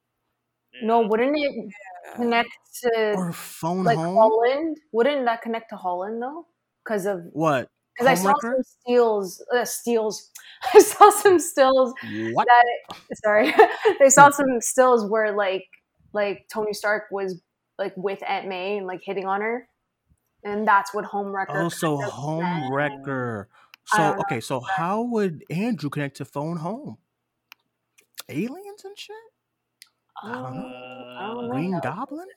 [0.81, 1.73] No, wouldn't it
[2.15, 2.49] connect
[2.83, 4.15] to or Phone like Home?
[4.15, 4.77] Holland?
[4.93, 6.47] Wouldn't that connect to Holland though?
[6.85, 7.67] Because of What?
[7.99, 10.31] Because I saw some steals, uh, steals.
[10.73, 11.93] I saw some stills
[12.33, 12.47] What?
[12.47, 13.53] that sorry,
[13.99, 15.65] they saw some stills where like
[16.13, 17.41] like Tony Stark was
[17.77, 19.67] like with Aunt May and like hitting on her,
[20.43, 21.45] and that's what Homewrecker.
[21.49, 23.45] Oh, so kind of Homewrecker.
[23.85, 26.97] So okay, so how would Andrew connect to Phone Home?
[28.27, 29.15] Aliens and shit?
[30.23, 30.71] I don't know.
[31.19, 31.49] I don't know.
[31.49, 31.79] Green.
[31.81, 32.27] Goblin?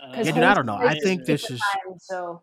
[0.00, 0.76] Uh, 'Cause Yeah, dude, I don't know.
[0.76, 2.42] I think this is time, so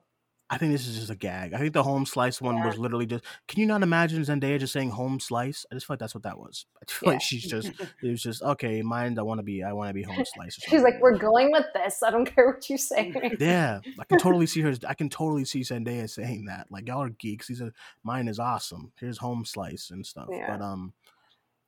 [0.51, 1.53] I think this is just a gag.
[1.53, 3.23] I think the home slice one was literally just.
[3.47, 5.63] Can you not imagine Zendaya just saying home slice?
[5.71, 6.65] I just feel like that's what that was.
[6.81, 7.71] I feel like she's just.
[8.01, 8.81] It was just okay.
[8.81, 9.63] Mind, I want to be.
[9.63, 10.57] I want to be home slice.
[10.57, 12.01] Or she's like, "We're going with this.
[12.01, 14.73] I don't care what you say." Yeah, I can totally see her.
[14.87, 16.67] I can totally see Zendaya saying that.
[16.71, 17.47] Like y'all are geeks.
[17.47, 17.71] These are
[18.03, 18.91] mine is awesome.
[18.99, 20.29] Here's home slice and stuff.
[20.31, 20.57] Yeah.
[20.57, 20.93] But um,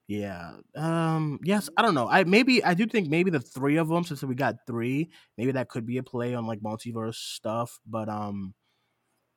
[0.08, 1.70] yeah, um, yes.
[1.78, 2.10] I don't know.
[2.10, 5.52] I maybe I do think maybe the three of them since we got three, maybe
[5.52, 7.80] that could be a play on like multiverse stuff.
[7.86, 8.56] But um,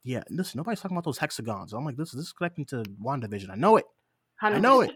[0.05, 0.23] yeah.
[0.31, 1.73] Listen, nobody's talking about those hexagons.
[1.73, 3.51] I'm like, this this is connecting to Wandavision.
[3.51, 3.85] I know it.
[4.41, 4.93] I know it.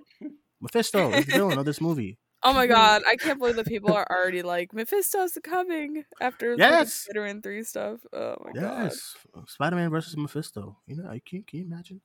[0.61, 2.19] Mephisto is the villain of this movie.
[2.45, 6.87] Oh my god, I can't believe that people are already like Mephisto's coming after like,
[6.87, 7.99] Spider-Man three stuff.
[8.13, 8.85] Oh my god.
[8.85, 9.17] Yes,
[9.49, 10.77] Spider Man versus Mephisto.
[10.87, 12.01] You know, I can can you imagine?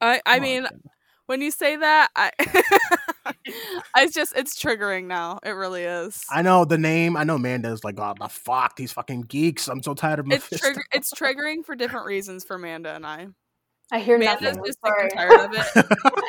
[0.00, 0.82] I I Come on, mean, man.
[1.26, 2.30] When you say that, I
[3.96, 5.38] it's just it's triggering now.
[5.44, 6.22] It really is.
[6.30, 7.16] I know the name.
[7.16, 9.68] I know Amanda's like, oh the fuck, these fucking geeks.
[9.68, 10.66] I'm so tired of It's Mephisto.
[10.66, 13.28] trigger it's triggering for different reasons for Manda and I.
[13.90, 14.64] I hear Manda's nothing.
[14.64, 15.02] just sick Sorry.
[15.02, 15.66] and tired of it.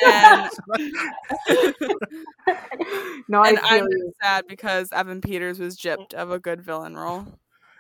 [0.05, 1.93] And,
[3.29, 4.11] no, I and feel I'm you.
[4.21, 7.25] sad because Evan Peters was gypped of a good villain role.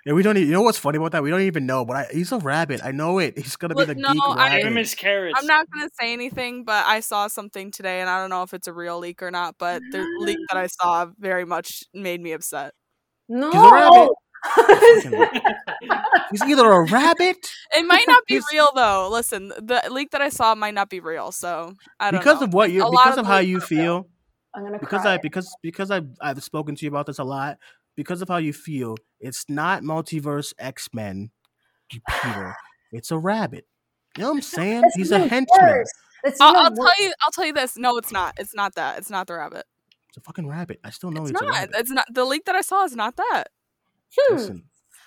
[0.05, 0.35] Yeah, we don't.
[0.37, 1.23] Even, you know what's funny about that?
[1.23, 1.85] We don't even know.
[1.85, 2.81] But I, he's a rabbit.
[2.83, 3.37] I know it.
[3.37, 4.79] He's gonna be Look, the no, geek I- Give him rabbit.
[4.79, 5.39] his carrots.
[5.39, 8.53] I'm not gonna say anything, but I saw something today, and I don't know if
[8.53, 9.55] it's a real leak or not.
[9.57, 12.73] But the leak that I saw very much made me upset.
[13.29, 13.49] No.
[13.51, 14.09] He's a rabbit.
[16.31, 17.37] He's either a rabbit
[17.75, 19.09] It might not be real though.
[19.11, 22.47] Listen, the leak that I saw might not be real, so I don't because know.
[22.47, 23.67] of what you because of how you are real.
[23.67, 24.07] feel.
[24.55, 25.13] I'm gonna Because cry.
[25.13, 27.57] I because because I've I've spoken to you about this a lot.
[27.95, 31.31] Because of how you feel, it's not multiverse X Men,
[31.89, 32.55] Peter.
[32.95, 33.65] It's a rabbit.
[34.15, 34.81] You know what I'm saying?
[34.81, 35.83] That's He's a henchman.
[36.39, 37.11] I'll, I'll tell you.
[37.23, 37.75] I'll tell you this.
[37.75, 38.35] No, it's not.
[38.37, 38.99] It's not that.
[38.99, 39.65] It's not the rabbit.
[40.09, 40.79] It's a fucking rabbit.
[40.83, 41.53] I still know It's it's, a not.
[41.55, 41.75] rabbit.
[41.75, 42.05] It's not.
[42.13, 43.45] The leak that I saw is not that.
[44.15, 44.35] Hmm.
[44.35, 44.63] Listen,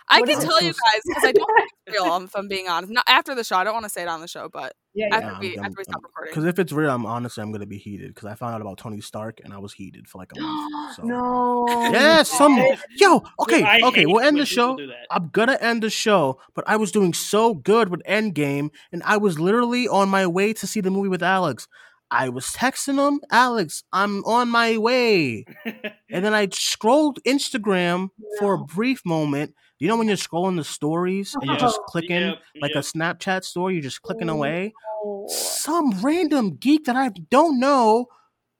[0.08, 0.46] I What can is it?
[0.48, 2.16] tell you guys because I don't think it's real.
[2.16, 3.54] If I'm being honest, not after the show.
[3.56, 5.38] I don't want to say it on the show, but Yeah, after yeah.
[5.38, 6.32] we after we stop recording.
[6.32, 8.14] Because if it's real, I'm honestly I'm gonna be heated.
[8.14, 10.72] Because I found out about Tony Stark and I was heated for like a month.
[10.96, 11.02] So.
[11.02, 11.66] no.
[11.68, 12.56] Yeah, some
[12.96, 13.22] yo.
[13.40, 14.06] Okay, I okay.
[14.06, 14.78] We'll end the show.
[15.10, 19.18] I'm gonna end the show, but I was doing so good with Endgame, and I
[19.18, 21.68] was literally on my way to see the movie with Alex.
[22.10, 25.44] I was texting him, Alex, I'm on my way.
[26.08, 29.54] And then I scrolled Instagram for a brief moment.
[29.78, 31.84] You know when you're scrolling the stories and you're just Oh.
[31.88, 32.82] clicking Yep, like yep.
[32.82, 34.34] a Snapchat story, you're just clicking Oh.
[34.34, 34.72] away.
[35.04, 35.26] Oh.
[35.28, 38.06] Some random geek that I don't know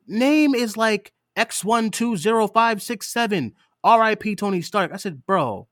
[0.06, 3.52] name is like X120567.
[3.84, 4.92] RIP Tony Stark.
[4.92, 5.68] I said, bro,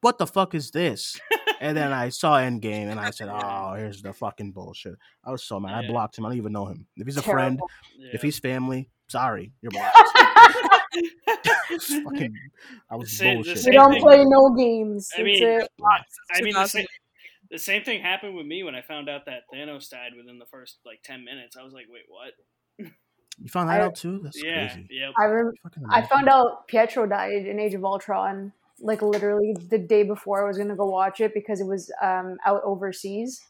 [0.00, 1.18] what the fuck is this?
[1.60, 4.96] and then I saw Endgame and I said, oh, here's the fucking bullshit.
[5.24, 5.84] I was so mad.
[5.84, 6.26] I blocked him.
[6.26, 6.86] I don't even know him.
[6.96, 7.60] If he's a friend,
[7.98, 8.10] Yeah.
[8.14, 9.96] if he's family, sorry, you're blocked.
[10.92, 12.34] It's fucking,
[12.90, 13.64] I was Same- the bullshit.
[13.66, 14.02] We don't thing.
[14.02, 15.08] play no games.
[15.16, 15.68] I mean, it.
[16.34, 16.86] I mean, the same,
[17.50, 20.46] the same thing happened with me when I found out that Thanos died within the
[20.46, 21.56] first like ten minutes.
[21.56, 22.32] I was like, "Wait, what?"
[23.38, 24.20] You found that I- out too?
[24.22, 24.88] That's yeah, crazy.
[24.90, 25.12] yep.
[25.18, 25.52] I rem-
[25.88, 30.46] I found out Pietro died in Age of Ultron, like literally the day before I
[30.48, 33.40] was gonna go watch it because it was um, out overseas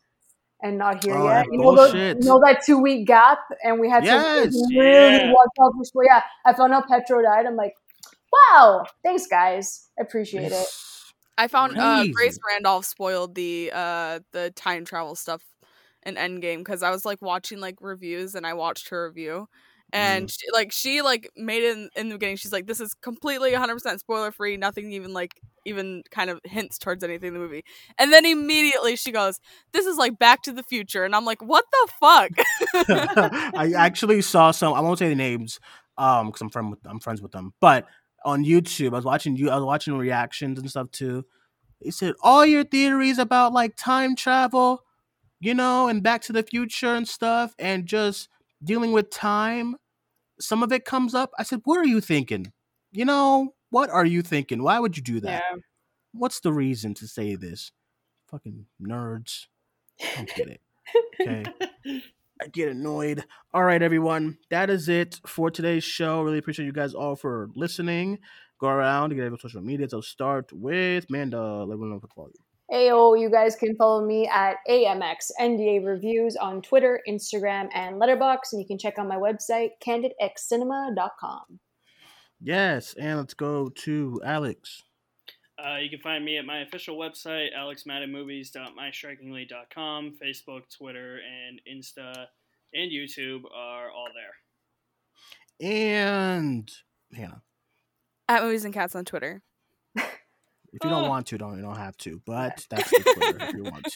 [0.62, 1.46] and not here Oh, yet.
[1.50, 2.16] You know, the, bullshit.
[2.18, 4.52] you know that two week gap, and we had Yes.
[4.52, 5.32] to really Yeah.
[5.32, 6.02] watch out for school.
[6.06, 7.46] Yeah, I found out Petro died.
[7.46, 7.74] I'm like,
[8.32, 10.66] wow, thanks guys, appreciate it.
[11.38, 15.42] I found uh, Grace Randolph spoiled the uh the time travel stuff
[16.04, 19.48] in Endgame because I was like watching like reviews and I watched her review
[19.92, 22.36] and she, like she like made it in, in the beginning.
[22.36, 24.56] She's like, "This is completely 100 percent spoiler free.
[24.56, 27.64] Nothing even like even kind of hints towards anything in the movie."
[27.98, 29.40] And then immediately she goes,
[29.72, 32.30] "This is like Back to the Future," and I'm like, "What the fuck?"
[33.56, 34.74] I actually saw some.
[34.74, 35.60] I won't say the names,
[35.98, 37.52] um, because I'm friend I'm friends with them.
[37.60, 37.86] But
[38.24, 39.50] on YouTube, I was watching you.
[39.50, 41.24] I was watching reactions and stuff too.
[41.82, 44.82] They said all your theories about like time travel,
[45.40, 48.28] you know, and Back to the Future and stuff, and just
[48.62, 49.76] dealing with time.
[50.40, 51.30] Some of it comes up.
[51.38, 52.52] I said, "What are you thinking?
[52.92, 54.62] You know, what are you thinking?
[54.62, 55.42] Why would you do that?
[55.50, 55.60] Yeah.
[56.12, 57.72] What's the reason to say this?
[58.30, 59.46] Fucking nerds.
[60.00, 60.60] I don't get it.
[61.20, 61.44] Okay.
[62.42, 63.24] I get annoyed.
[63.52, 64.38] All right, everyone.
[64.48, 66.22] That is it for today's show.
[66.22, 68.18] Really appreciate you guys all for listening.
[68.58, 69.88] Go around to get every social media.
[69.88, 71.64] So start with Manda.
[71.64, 72.44] Let me know what to follow you.
[72.72, 78.52] Ayo, you guys can follow me at AMX NDA Reviews on Twitter, Instagram, and Letterboxd,
[78.52, 81.58] and you can check out my website, candidxcinema.com.
[82.40, 84.82] Yes, and let's go to Alex.
[85.58, 90.14] Uh, you can find me at my official website, alexmaddenmovies.mystrikingly.com.
[90.22, 92.28] Facebook, Twitter, and Insta
[92.72, 94.32] and YouTube are all there.
[95.68, 96.72] And
[97.14, 97.42] Hannah.
[98.28, 99.42] At Movies and Cats on Twitter.
[100.72, 102.22] If you don't want to, don't you don't have to.
[102.24, 103.88] But that's the Twitter if you want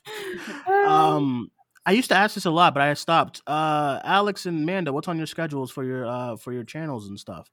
[0.66, 0.72] to.
[0.88, 1.50] Um
[1.86, 3.42] I used to ask this a lot, but I stopped.
[3.46, 7.16] Uh Alex and Amanda, what's on your schedules for your uh for your channels and
[7.18, 7.48] stuff?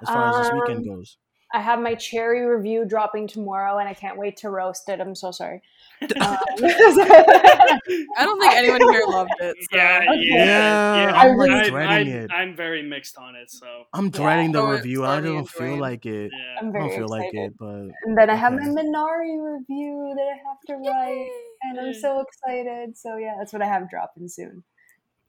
[0.00, 1.18] As far as this weekend Um, goes.
[1.54, 5.00] I have my cherry review dropping tomorrow, and I can't wait to roast it.
[5.00, 5.60] I'm so sorry.
[6.02, 9.56] Um, I don't think anyone here loved it.
[9.70, 9.76] So.
[9.76, 10.20] Yeah, Okay.
[10.30, 11.12] yeah, Yeah, yeah.
[11.14, 12.30] I'm, like, I, dreading I, it.
[12.32, 14.10] I'm very mixed on it, so I'm Yeah.
[14.10, 15.04] dreading the review.
[15.04, 16.32] I don't and feel like it.
[16.34, 16.60] yeah.
[16.60, 17.52] I'm I very don't feel like excited.
[17.52, 18.70] it, but And then I have my Okay.
[18.70, 21.30] Minari review that I have to write,
[21.62, 22.96] and I'm so excited.
[22.96, 24.64] So yeah, that's what I have dropping soon.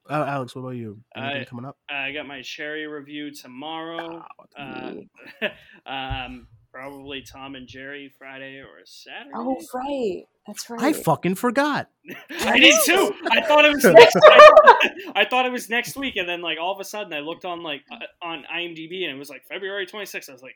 [0.09, 0.99] Uh, Alex, what about you?
[1.15, 1.77] Anything I- coming up?
[1.89, 4.23] I got my cherry review tomorrow.
[4.57, 4.93] Uh,
[5.85, 9.31] um, probably Tom and Jerry Friday or Saturday.
[9.34, 10.23] Oh, right.
[10.45, 10.81] That's right.
[10.81, 11.89] I fucking forgot.
[12.41, 13.13] I did too.
[13.31, 14.17] I thought it was next.
[14.21, 17.19] I, I thought it was next week, and then like all of a sudden, I
[17.19, 20.30] looked on like uh, on IMDb, and it was like February 26th.
[20.30, 20.55] I was like,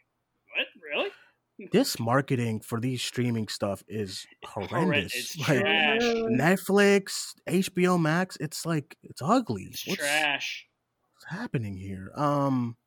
[0.55, 0.67] "What?
[0.83, 1.09] Really?"
[1.71, 5.13] This marketing for these streaming stuff is horrendous.
[5.15, 6.01] It's Like trash.
[6.01, 9.63] Netflix, HBO Max, it's like it's ugly.
[9.71, 10.67] It's What's trash.
[11.27, 12.11] happening here?
[12.15, 12.77] Um,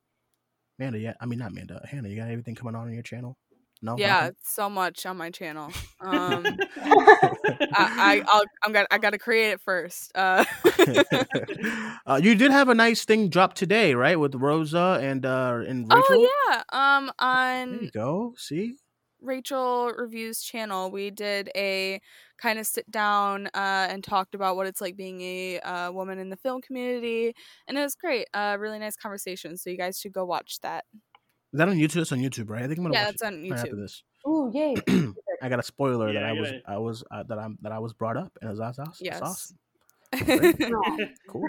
[0.79, 2.09] Amanda, yeah, I mean not Amanda, Hannah.
[2.09, 3.37] You got anything coming on on your channel?
[3.83, 3.97] No.
[3.97, 4.37] Yeah, nothing?
[4.43, 5.73] so much on my channel.
[6.03, 6.47] Um,
[6.81, 10.11] I, I I'll, I'm gonna I gotta create it first.
[10.15, 10.47] Uh,
[12.07, 14.19] uh, you did have a nice thing drop today, right?
[14.19, 16.07] With Rosa and uh and Rachel.
[16.09, 18.33] oh yeah, um, There on you go.
[18.39, 18.77] See,
[19.21, 22.01] Rachel Reviews channel, we did a
[22.39, 26.19] kind of sit down uh, and talked about what it's like being a uh, woman
[26.19, 27.35] in the film community,
[27.69, 28.27] and it was great.
[28.33, 29.57] Uh, really nice conversation.
[29.57, 30.85] So you guys should go watch that.
[31.53, 31.97] Is that on YouTube?
[32.03, 32.63] It's on YouTube, right?
[32.63, 34.03] I think I'm gonna Yeah, watch that's it on right after this.
[34.27, 34.75] Ooh, yay.
[35.43, 37.59] I got a spoiler that Yeah, I I was gotta- I was uh, that I'm
[37.63, 38.87] that I was brought up and it was awesome.
[38.91, 39.21] It's Yes.
[39.23, 39.57] awesome.
[41.29, 41.49] Cool.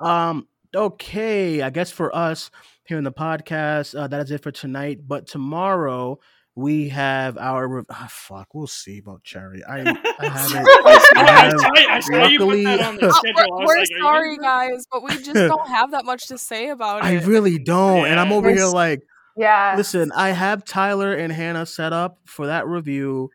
[0.00, 0.48] Um.
[0.74, 1.60] Okay.
[1.62, 2.50] I guess for us
[2.84, 5.00] here in the podcast, uh, that is it for tonight.
[5.06, 6.18] But tomorrow
[6.54, 7.68] we have our.
[7.68, 8.54] Re- ah, fuck.
[8.54, 9.62] We'll see about Cherry.
[9.64, 9.84] I I
[10.28, 10.66] haven't.
[10.68, 13.58] I, I have- saw, I saw you put that on the Uh, schedule.
[13.58, 17.02] We're we're like, sorry, guys, but we just don't have that much to say about
[17.04, 17.22] I it.
[17.22, 18.36] I really don't, and I'm Yeah.
[18.36, 19.02] over here like,
[19.36, 19.74] yeah.
[19.76, 20.12] listen.
[20.12, 23.30] I have Tyler and Hannah set up for that review.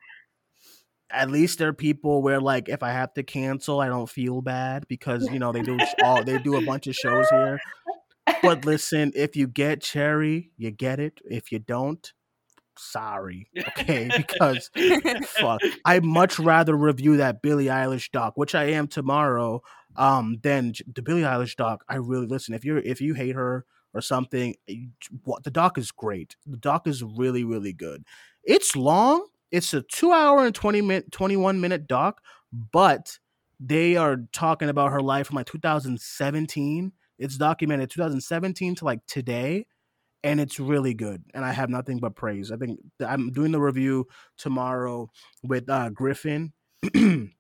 [1.10, 4.88] At least they're people where, like, if I have to cancel, I don't feel bad
[4.88, 7.60] because you know they do all they do a bunch of shows here.
[8.42, 11.22] But listen, if you get Cherry, you get it.
[11.24, 12.12] If you don't,
[12.78, 13.50] sorry.
[13.58, 14.70] Okay, because
[15.40, 19.62] fuck, I'd much rather review that Billie Eilish doc, which I am tomorrow,
[19.96, 21.84] um, than the Billie Eilish doc.
[21.90, 22.54] I really listen.
[22.54, 23.66] If you're if you hate her
[23.98, 24.56] or something,
[25.24, 26.36] what the doc is great.
[26.46, 28.04] The doc is really really good.
[28.44, 29.28] It's long.
[29.52, 32.22] It's a two hour and twenty minute, twenty one minute doc,
[32.72, 33.18] but
[33.60, 36.92] they are talking about her life from like 2017.
[37.18, 39.66] It's documented 2017 to like today,
[40.24, 41.24] and it's really good.
[41.34, 42.52] And I have nothing but praise.
[42.52, 44.08] I think I'm doing the review
[44.38, 45.10] tomorrow
[45.44, 46.54] with uh, Griffin.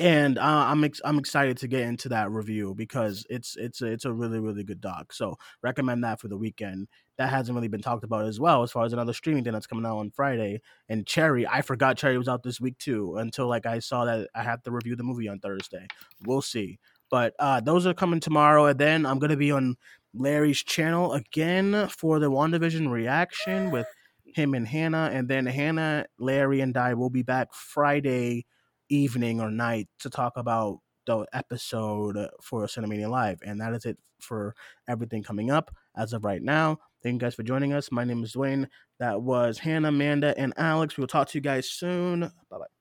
[0.00, 3.86] And uh, I'm ex- I'm excited to get into that review because it's it's a,
[3.86, 5.12] it's a really really good doc.
[5.12, 6.88] So recommend that for the weekend.
[7.16, 9.68] That hasn't really been talked about as well as far as another streaming thing that's
[9.68, 10.62] coming out on Friday.
[10.88, 14.28] And Cherry, I forgot Cherry was out this week too until like I saw that
[14.34, 15.86] I have to review the movie on Thursday.
[16.26, 16.80] We'll see.
[17.08, 19.76] But uh, those are coming tomorrow, and then I'm gonna be on
[20.12, 23.86] Larry's channel again for the WandaVision reaction with
[24.24, 28.46] him and Hannah, and then Hannah, Larry, and I will be back Friday
[28.94, 33.40] evening or night to talk about the episode for Cinemania Live.
[33.44, 34.54] And that is it for
[34.88, 36.78] everything coming up as of right now.
[37.02, 37.92] Thank you guys for joining us.
[37.92, 38.68] My name is Duane.
[38.98, 40.96] That was Hannah, Amanda, and Alex.
[40.96, 42.20] We will talk to you guys soon.
[42.20, 42.73] Bye bye.